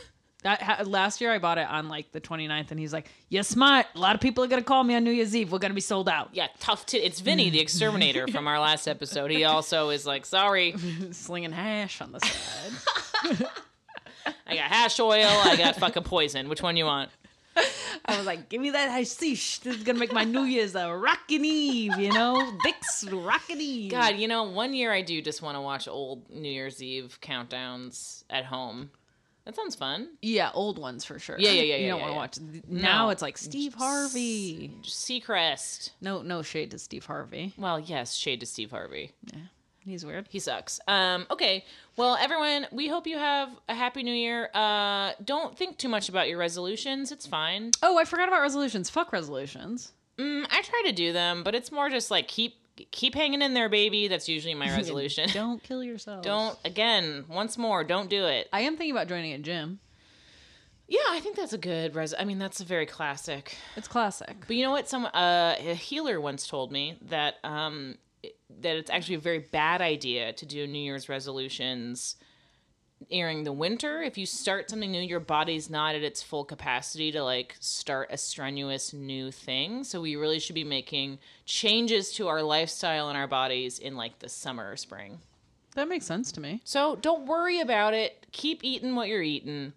that 0.45 0.63
ha- 0.63 0.83
last 0.85 1.21
year 1.21 1.33
I 1.33 1.39
bought 1.39 1.59
it 1.59 1.69
on 1.69 1.89
like 1.89 2.13
the 2.13 2.21
29th, 2.21 2.71
and 2.71 2.79
he's 2.79 2.93
like, 2.93 3.11
"You're 3.31 3.43
smart. 3.43 3.87
A 3.95 3.99
lot 3.99 4.15
of 4.15 4.21
people 4.21 4.45
are 4.45 4.47
gonna 4.47 4.63
call 4.63 4.85
me 4.85 4.95
on 4.95 5.03
New 5.03 5.11
Year's 5.11 5.35
Eve. 5.35 5.51
We're 5.51 5.59
gonna 5.59 5.75
be 5.75 5.81
sold 5.81 6.09
out." 6.09 6.31
Yeah, 6.33 6.47
tough 6.61 6.87
tit. 6.87 7.03
It's 7.03 7.21
Vinny, 7.21 7.51
the 7.51 7.61
exterminator 7.61 8.29
from 8.29 8.47
our 8.47 8.61
last 8.61 8.87
episode. 8.87 9.31
He 9.31 9.45
also 9.45 9.89
is 9.89 10.07
like, 10.07 10.25
sorry, 10.25 10.75
Slinging 11.11 11.53
hash 11.53 12.01
on 12.01 12.13
the 12.13 12.21
side. 12.21 13.47
I 14.47 14.55
got 14.55 14.71
hash 14.71 15.01
oil, 15.01 15.27
I 15.27 15.57
got 15.57 15.77
fucking 15.77 16.05
poison. 16.05 16.49
Which 16.49 16.63
one 16.63 16.77
you 16.77 16.85
want? 16.85 17.11
I 18.07 18.17
was 18.19 18.27
like, 18.27 18.49
"Give 18.49 18.61
me 18.61 18.71
that 18.71 18.91
hashish. 18.91 19.61
This 19.61 19.77
is 19.77 19.83
gonna 19.83 19.99
make 19.99 20.13
my 20.13 20.25
New 20.25 20.43
Year's 20.43 20.75
a 20.75 20.95
rockin' 20.95 21.45
eve, 21.45 21.97
you 21.99 22.13
know, 22.13 22.53
Dick's 22.65 23.05
rockin' 23.11 23.61
eve." 23.61 23.91
God, 23.91 24.17
you 24.17 24.29
know, 24.29 24.43
one 24.45 24.75
year 24.75 24.93
I 24.93 25.01
do 25.03 25.23
just 25.23 25.41
want 25.41 25.57
to 25.57 25.61
watch 25.61 25.89
old 25.89 26.29
New 26.31 26.51
Year's 26.51 26.83
Eve 26.83 27.19
countdowns 27.23 28.25
at 28.29 28.45
home. 28.45 28.91
That 29.45 29.55
sounds 29.57 29.75
fun. 29.75 30.09
Yeah, 30.23 30.51
old 30.55 30.79
ones 30.79 31.05
for 31.05 31.19
sure. 31.19 31.37
Yeah, 31.39 31.51
yeah, 31.51 31.63
yeah, 31.63 31.77
You 31.77 31.83
yeah, 31.85 31.91
don't 31.91 32.01
yeah, 32.01 32.11
want 32.17 32.33
to 32.33 32.41
watch. 32.43 32.63
Now 32.67 33.05
No. 33.05 33.11
it's 33.11 33.21
like 33.23 33.37
Steve 33.37 33.75
Harvey. 33.75 34.73
Seacrest. 34.83 35.91
No, 36.01 36.23
no 36.23 36.43
shade 36.43 36.71
to 36.71 36.79
Steve 36.79 37.05
Harvey. 37.07 37.53
Well, 37.59 37.79
yes, 37.79 38.15
shade 38.15 38.41
to 38.41 38.47
Steve 38.47 38.71
Harvey. 38.71 39.13
Yeah, 39.33 39.41
he's 39.81 40.05
weird. 40.05 40.27
He 40.31 40.39
sucks. 40.39 40.81
Um, 40.89 41.27
okay. 41.31 41.65
Well, 41.97 42.17
everyone, 42.19 42.67
we 42.73 42.89
hope 42.89 43.07
you 43.07 43.19
have 43.19 43.51
a 43.69 43.75
happy 43.75 44.03
new 44.03 44.15
year. 44.15 44.49
Uh, 44.55 45.13
don't 45.25 45.57
think 45.57 45.77
too 45.79 45.89
much 45.89 46.09
about 46.09 46.29
your 46.29 46.39
resolutions. 46.39 47.13
It's 47.13 47.27
fine. 47.27 47.71
Oh, 47.83 47.99
I 47.99 48.05
forgot 48.05 48.29
about 48.29 48.41
resolutions. 48.41 48.89
Fuck 48.91 49.13
resolutions. 49.13 49.93
Mm, 50.19 50.47
I 50.51 50.63
try 50.63 50.83
to 50.87 50.93
do 50.93 51.13
them, 51.13 51.43
but 51.43 51.55
it's 51.55 51.71
more 51.71 51.91
just 51.91 52.11
like 52.11 52.29
keep 52.29 52.55
keep 52.91 53.15
hanging 53.15 53.43
in 53.43 53.55
there, 53.55 53.69
baby. 53.69 54.09
That's 54.09 54.29
usually 54.29 54.55
my 54.55 54.69
resolution. 54.77 55.29
Don't 55.33 55.63
kill 55.63 55.83
yourself. 55.83 56.23
don't 56.23 56.59
again, 56.65 57.25
once 57.29 57.57
more, 57.59 57.85
don't 57.85 58.11
do 58.11 58.27
it. 58.27 58.49
I 58.53 58.61
am 58.61 58.77
thinking 58.77 58.93
about 58.93 59.09
joining 59.09 59.33
a 59.33 59.39
gym. 59.39 59.81
Yeah, 60.87 61.01
I 61.09 61.21
think 61.21 61.37
that's 61.37 61.55
a 61.55 61.59
good 61.59 61.95
res. 61.95 62.15
I 62.19 62.25
mean, 62.25 62.39
that's 62.39 62.61
a 62.61 62.65
very 62.65 62.85
classic. 62.85 63.57
It's 63.75 63.89
classic. 63.89 64.37
But 64.47 64.57
you 64.57 64.63
know 64.65 64.71
what? 64.71 64.87
Some 64.89 65.07
uh, 65.07 65.55
a 65.59 65.75
healer 65.75 66.21
once 66.21 66.47
told 66.47 66.73
me 66.73 66.99
that 67.09 67.37
um, 67.43 67.97
that 68.61 68.77
it's 68.77 68.91
actually 68.91 69.15
a 69.15 69.21
very 69.21 69.39
bad 69.39 69.81
idea 69.81 70.33
to 70.35 70.45
do 70.45 70.67
New 70.67 70.79
Year's 70.79 71.09
resolutions 71.09 72.17
during 73.11 73.45
the 73.45 73.53
winter. 73.53 74.03
If 74.03 74.17
you 74.19 74.27
start 74.27 74.71
something 74.71 74.91
new, 74.91 75.01
your 75.01 75.21
body's 75.21 75.69
not 75.69 75.95
at 75.95 76.03
its 76.03 76.23
full 76.23 76.45
capacity 76.45 77.13
to 77.13 77.23
like 77.23 77.57
start 77.61 78.09
a 78.11 78.17
strenuous 78.17 78.93
new 78.93 79.31
thing. 79.31 79.85
So 79.85 80.01
we 80.01 80.17
really 80.17 80.39
should 80.39 80.55
be 80.55 80.65
making 80.65 81.19
changes 81.45 82.13
to 82.15 82.29
our 82.29 82.43
lifestyle 82.43 83.09
and 83.09 83.19
our 83.19 83.27
bodies 83.29 83.79
in 83.79 83.97
like 83.97 84.19
the 84.21 84.29
summer 84.29 84.71
or 84.71 84.77
spring. 84.77 85.19
That 85.75 85.89
makes 85.89 86.07
sense 86.07 86.31
to 86.33 86.41
me. 86.41 86.61
So 86.65 86.97
don't 86.97 87.27
worry 87.27 87.61
about 87.61 87.95
it. 87.95 88.27
Keep 88.33 88.63
eating 88.63 88.95
what 88.95 89.09
you're 89.09 89.23
eating. 89.23 89.73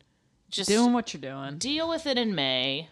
Just 0.50 0.70
Doing 0.70 0.94
what 0.94 1.14
you're 1.14 1.20
doing. 1.22 1.58
deal 1.58 1.90
with 1.90 2.06
it 2.06 2.18
in 2.18 2.34
May. 2.36 2.90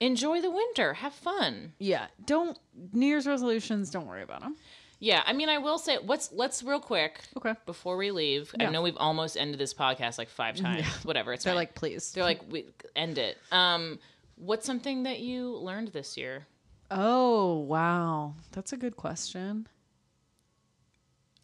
Enjoy 0.00 0.40
the 0.40 0.50
winter. 0.50 0.94
Have 0.94 1.12
fun. 1.12 1.72
Yeah. 1.78 2.06
Don't 2.24 2.56
New 2.92 3.06
Year's 3.06 3.26
resolutions. 3.26 3.90
Don't 3.90 4.06
worry 4.06 4.22
about 4.22 4.40
them. 4.42 4.56
Yeah, 5.00 5.22
I 5.24 5.32
mean, 5.32 5.48
I 5.48 5.58
will 5.58 5.78
say, 5.78 5.96
what's 5.98 6.32
let's 6.32 6.62
real 6.62 6.80
quick 6.80 7.20
Okay. 7.36 7.54
before 7.66 7.96
we 7.96 8.10
leave. 8.10 8.52
I 8.58 8.66
know 8.66 8.82
we've 8.82 8.96
almost 8.96 9.36
ended 9.36 9.58
this 9.60 9.72
podcast 9.72 10.18
like 10.18 10.28
five 10.28 10.56
times. 10.60 10.86
Whatever, 11.04 11.32
it's 11.32 11.44
They're 11.44 11.52
fine. 11.52 11.56
like, 11.58 11.74
please. 11.74 12.10
they're 12.12 12.24
like, 12.24 12.40
we 12.50 12.66
end 12.96 13.16
it. 13.18 13.38
Um, 13.52 14.00
what's 14.36 14.66
something 14.66 15.04
that 15.04 15.20
you 15.20 15.50
learned 15.56 15.88
this 15.88 16.16
year? 16.16 16.46
oh 16.90 17.58
wow, 17.58 18.32
that's 18.52 18.72
a 18.72 18.76
good 18.76 18.96
question. 18.96 19.68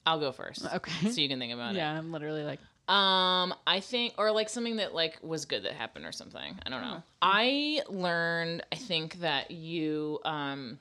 I'll 0.06 0.18
go 0.20 0.32
first. 0.32 0.66
Okay. 0.74 1.10
so 1.10 1.20
you 1.20 1.28
can 1.28 1.38
think 1.38 1.52
about 1.52 1.74
it. 1.74 1.78
Yeah, 1.78 1.92
I'm 1.92 2.12
literally 2.12 2.42
like. 2.44 2.60
Um, 2.88 3.54
I 3.66 3.80
think, 3.80 4.14
or 4.18 4.30
like 4.32 4.50
something 4.50 4.76
that 4.76 4.94
like 4.94 5.18
was 5.22 5.46
good 5.46 5.62
that 5.64 5.72
happened 5.72 6.04
or 6.04 6.12
something. 6.12 6.58
I 6.66 6.68
don't 6.70 6.82
know. 6.82 7.02
I 7.22 7.80
learned. 7.88 8.64
I 8.72 8.76
think 8.76 9.20
that 9.20 9.50
you 9.50 10.18
um. 10.24 10.78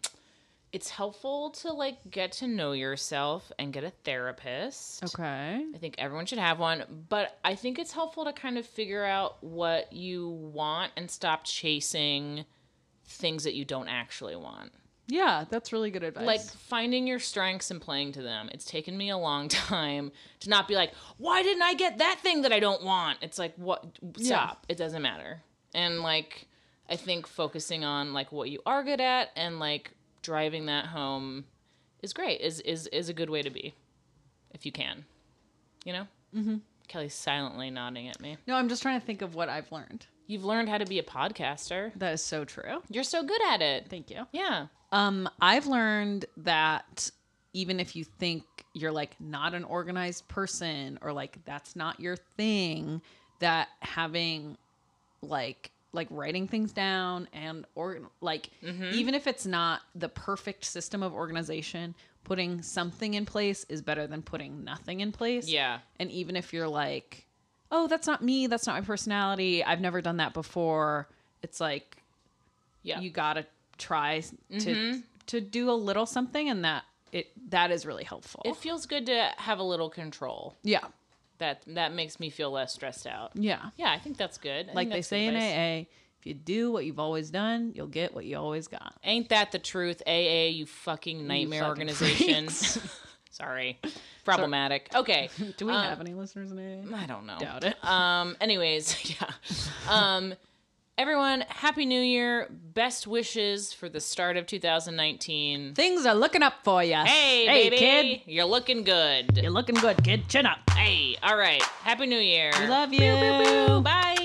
It's 0.74 0.90
helpful 0.90 1.52
to 1.52 1.72
like 1.72 1.98
get 2.10 2.32
to 2.34 2.48
know 2.48 2.72
yourself 2.72 3.52
and 3.60 3.72
get 3.72 3.84
a 3.84 3.92
therapist. 4.04 5.04
okay. 5.04 5.64
I 5.74 5.78
think 5.78 5.96
everyone 6.00 6.26
should 6.26 6.40
have 6.40 6.60
one, 6.60 7.06
but 7.10 7.38
I 7.46 7.54
think 7.54 7.78
it's 7.78 7.94
helpful 7.94 8.26
to 8.26 8.34
kind 8.34 8.58
of 8.58 8.66
figure 8.66 9.06
out 9.06 9.42
what 9.44 9.94
you 9.94 10.30
want 10.30 10.92
and 10.98 11.10
stop 11.10 11.46
chasing 11.46 12.46
things 13.06 13.44
that 13.44 13.54
you 13.54 13.66
don't 13.66 13.88
actually 13.88 14.36
want. 14.36 14.72
Yeah, 15.08 15.46
that's 15.50 15.74
really 15.74 15.92
good 15.92 16.04
advice. 16.04 16.26
Like 16.26 16.42
finding 16.42 17.06
your 17.06 17.20
strengths 17.20 17.70
and 17.70 17.80
playing 17.80 18.14
to 18.14 18.22
them. 18.22 18.50
It's 18.52 18.66
taken 18.66 18.98
me 18.98 19.10
a 19.10 19.18
long 19.18 19.48
time 19.50 20.12
to 20.40 20.50
not 20.50 20.68
be 20.68 20.76
like, 20.76 20.92
why 21.18 21.44
didn't 21.44 21.62
I 21.64 21.74
get 21.76 22.00
that 22.00 22.20
thing 22.22 22.42
that 22.44 22.54
I 22.54 22.60
don't 22.60 22.84
want? 22.84 23.20
It's 23.22 23.38
like, 23.38 23.54
what? 23.58 23.86
Stop. 24.18 24.66
It 24.70 24.78
doesn't 24.78 25.02
matter. 25.02 25.44
And 25.76 26.02
like, 26.02 26.48
I 26.90 26.96
think 26.96 27.28
focusing 27.28 27.84
on 27.84 28.14
like 28.14 28.32
what 28.32 28.50
you 28.50 28.60
are 28.66 28.84
good 28.84 29.02
at 29.02 29.30
and 29.36 29.60
like 29.60 29.92
driving 30.24 30.66
that 30.66 30.88
home 30.88 31.46
is 32.02 32.14
great. 32.14 32.42
Is 32.42 32.60
is 32.62 32.88
is 32.88 33.10
a 33.10 33.14
good 33.14 33.30
way 33.30 33.44
to 33.44 33.52
be, 33.52 33.76
if 34.52 34.66
you 34.66 34.72
can. 34.72 35.06
You 35.86 35.94
know. 35.94 36.08
Mm-hmm. 36.36 36.56
Kelly's 36.88 37.14
silently 37.14 37.70
nodding 37.70 38.08
at 38.10 38.20
me. 38.20 38.38
no, 38.48 38.56
I'm 38.56 38.68
just 38.68 38.82
trying 38.82 39.00
to 39.00 39.06
think 39.06 39.22
of 39.22 39.36
what 39.36 39.50
I've 39.50 39.72
learned. 39.72 40.06
You've 40.28 40.44
learned 40.44 40.70
how 40.70 40.78
to 40.78 40.86
be 40.86 41.00
a 41.00 41.04
podcaster. 41.04 41.92
That 41.96 42.14
is 42.14 42.24
so 42.24 42.44
true. 42.46 42.82
You're 42.90 43.04
so 43.04 43.24
good 43.24 43.42
at 43.50 43.62
it. 43.62 43.88
Thank 43.90 44.10
you. 44.10 44.26
Yeah. 44.32 44.68
Um, 44.92 45.30
I've 45.42 45.66
learned 45.68 46.26
that 46.38 47.10
even 47.54 47.80
if 47.80 47.96
you 47.96 48.04
think 48.04 48.44
you're 48.74 48.92
like 48.92 49.16
not 49.20 49.54
an 49.54 49.64
organized 49.64 50.28
person 50.28 50.98
or 51.02 51.14
like 51.14 51.38
that's 51.46 51.76
not 51.76 52.00
your 52.00 52.16
thing, 52.16 53.02
that 53.40 53.70
having 53.80 54.58
like 55.22 55.72
like 55.94 56.08
writing 56.10 56.48
things 56.48 56.74
down 56.74 57.28
and 57.34 57.66
or 57.76 58.00
like 58.20 58.50
mm-hmm. 58.64 58.90
even 58.94 59.14
if 59.14 59.28
it's 59.28 59.46
not 59.46 59.82
the 59.96 60.10
perfect 60.10 60.66
system 60.66 61.04
of 61.04 61.14
organization, 61.14 61.96
putting 62.24 62.62
something 62.62 63.14
in 63.14 63.26
place 63.26 63.66
is 63.70 63.82
better 63.82 64.08
than 64.08 64.22
putting 64.22 64.64
nothing 64.64 65.00
in 65.00 65.12
place. 65.12 65.48
Yeah. 65.48 65.80
And 66.00 66.12
even 66.12 66.36
if 66.36 66.52
you're 66.52 66.68
like, 66.68 67.26
"Oh, 67.72 67.88
that's 67.88 68.08
not 68.08 68.24
me, 68.24 68.48
that's 68.48 68.68
not 68.68 68.76
my 68.76 68.82
personality. 68.86 69.64
I've 69.64 69.82
never 69.82 70.02
done 70.02 70.18
that 70.18 70.34
before." 70.34 71.08
It's 71.42 71.60
like 71.60 71.98
Yeah. 72.82 73.00
you 73.00 73.10
gotta 73.10 73.46
try 73.78 74.22
to 74.22 74.56
mm-hmm. 74.58 75.00
to 75.28 75.42
do 75.42 75.70
a 75.70 75.74
little 75.74 76.06
something 76.06 76.50
and 76.50 76.66
that 76.66 76.84
it 77.12 77.32
that 77.50 77.72
is 77.72 77.86
really 77.86 78.04
helpful 78.04 78.42
it 78.46 78.56
feels 78.56 78.86
good 78.86 79.06
to 79.08 79.32
have 79.38 79.60
a 79.60 79.64
little 79.64 79.90
control. 79.90 80.56
yeah 80.64 80.86
that 81.44 81.58
that 81.80 81.92
makes 81.94 82.16
me 82.24 82.30
feel 82.30 82.52
less 82.52 82.72
stressed 82.74 83.06
out. 83.16 83.30
yeah 83.36 83.70
Yeah, 83.82 83.92
I 83.92 84.00
think 84.04 84.16
that's 84.18 84.38
good. 84.38 84.64
I 84.70 84.74
like 84.80 84.90
they 84.90 85.02
say 85.02 85.22
in 85.28 85.36
aa 85.36 85.86
if 86.20 86.26
you 86.30 86.34
do 86.34 86.72
what 86.72 86.86
you've 86.86 87.00
always 87.08 87.30
done 87.42 87.60
you'll 87.76 87.94
get 88.02 88.10
what 88.16 88.24
you 88.30 88.38
always 88.38 88.68
got 88.78 88.94
Ain't 89.04 89.28
that 89.30 89.52
the 89.52 89.60
truth? 89.60 90.00
AA, 90.08 90.48
you 90.60 90.66
fucking 90.66 91.28
nightmare 91.28 91.64
fucking 91.64 91.70
organization. 91.90 92.48
Sorry. 93.42 93.80
Problematic. 94.24 94.90
Okay. 94.96 95.30
do 95.58 95.66
we 95.66 95.74
Uh, 95.74 95.82
have 95.92 96.00
any 96.00 96.14
listeners 96.14 96.52
in 96.52 96.60
aa 96.60 96.98
I 97.04 97.06
don't 97.12 97.26
know. 97.26 97.38
Doubt 97.40 97.64
it. 97.70 97.76
Um 97.84 98.28
anyways, 98.40 98.86
yeah. 99.12 99.30
Um 99.98 100.34
everyone, 100.98 101.42
happy 101.48 101.86
new 101.86 102.00
year. 102.02 102.48
Best 102.74 103.08
wishes 103.08 103.74
for 103.74 103.90
the 103.90 104.00
start 104.00 104.38
of 104.38 104.46
2019. 104.48 105.74
things 105.76 106.06
are 106.06 106.16
looking 106.16 106.42
up 106.44 106.56
for 106.64 106.84
you 106.84 106.96
Hey, 106.96 107.46
hey 107.46 107.70
baby. 107.70 107.78
kid 107.78 108.22
You're 108.26 108.46
looking 108.46 108.84
good. 108.84 109.38
you're 109.38 109.52
looking 109.52 109.76
good 109.76 110.04
kid 110.04 110.28
chin 110.28 110.46
up 110.46 110.58
Hey, 110.72 111.18
all 111.24 111.38
right. 111.38 111.62
Happy 111.62 112.06
new 112.08 112.18
year. 112.20 112.52
we 112.60 112.68
love 112.68 112.92
you 112.94 113.00
Boo, 113.00 113.44
boo, 113.44 113.68
boo. 113.68 113.82
Bye. 113.82 114.18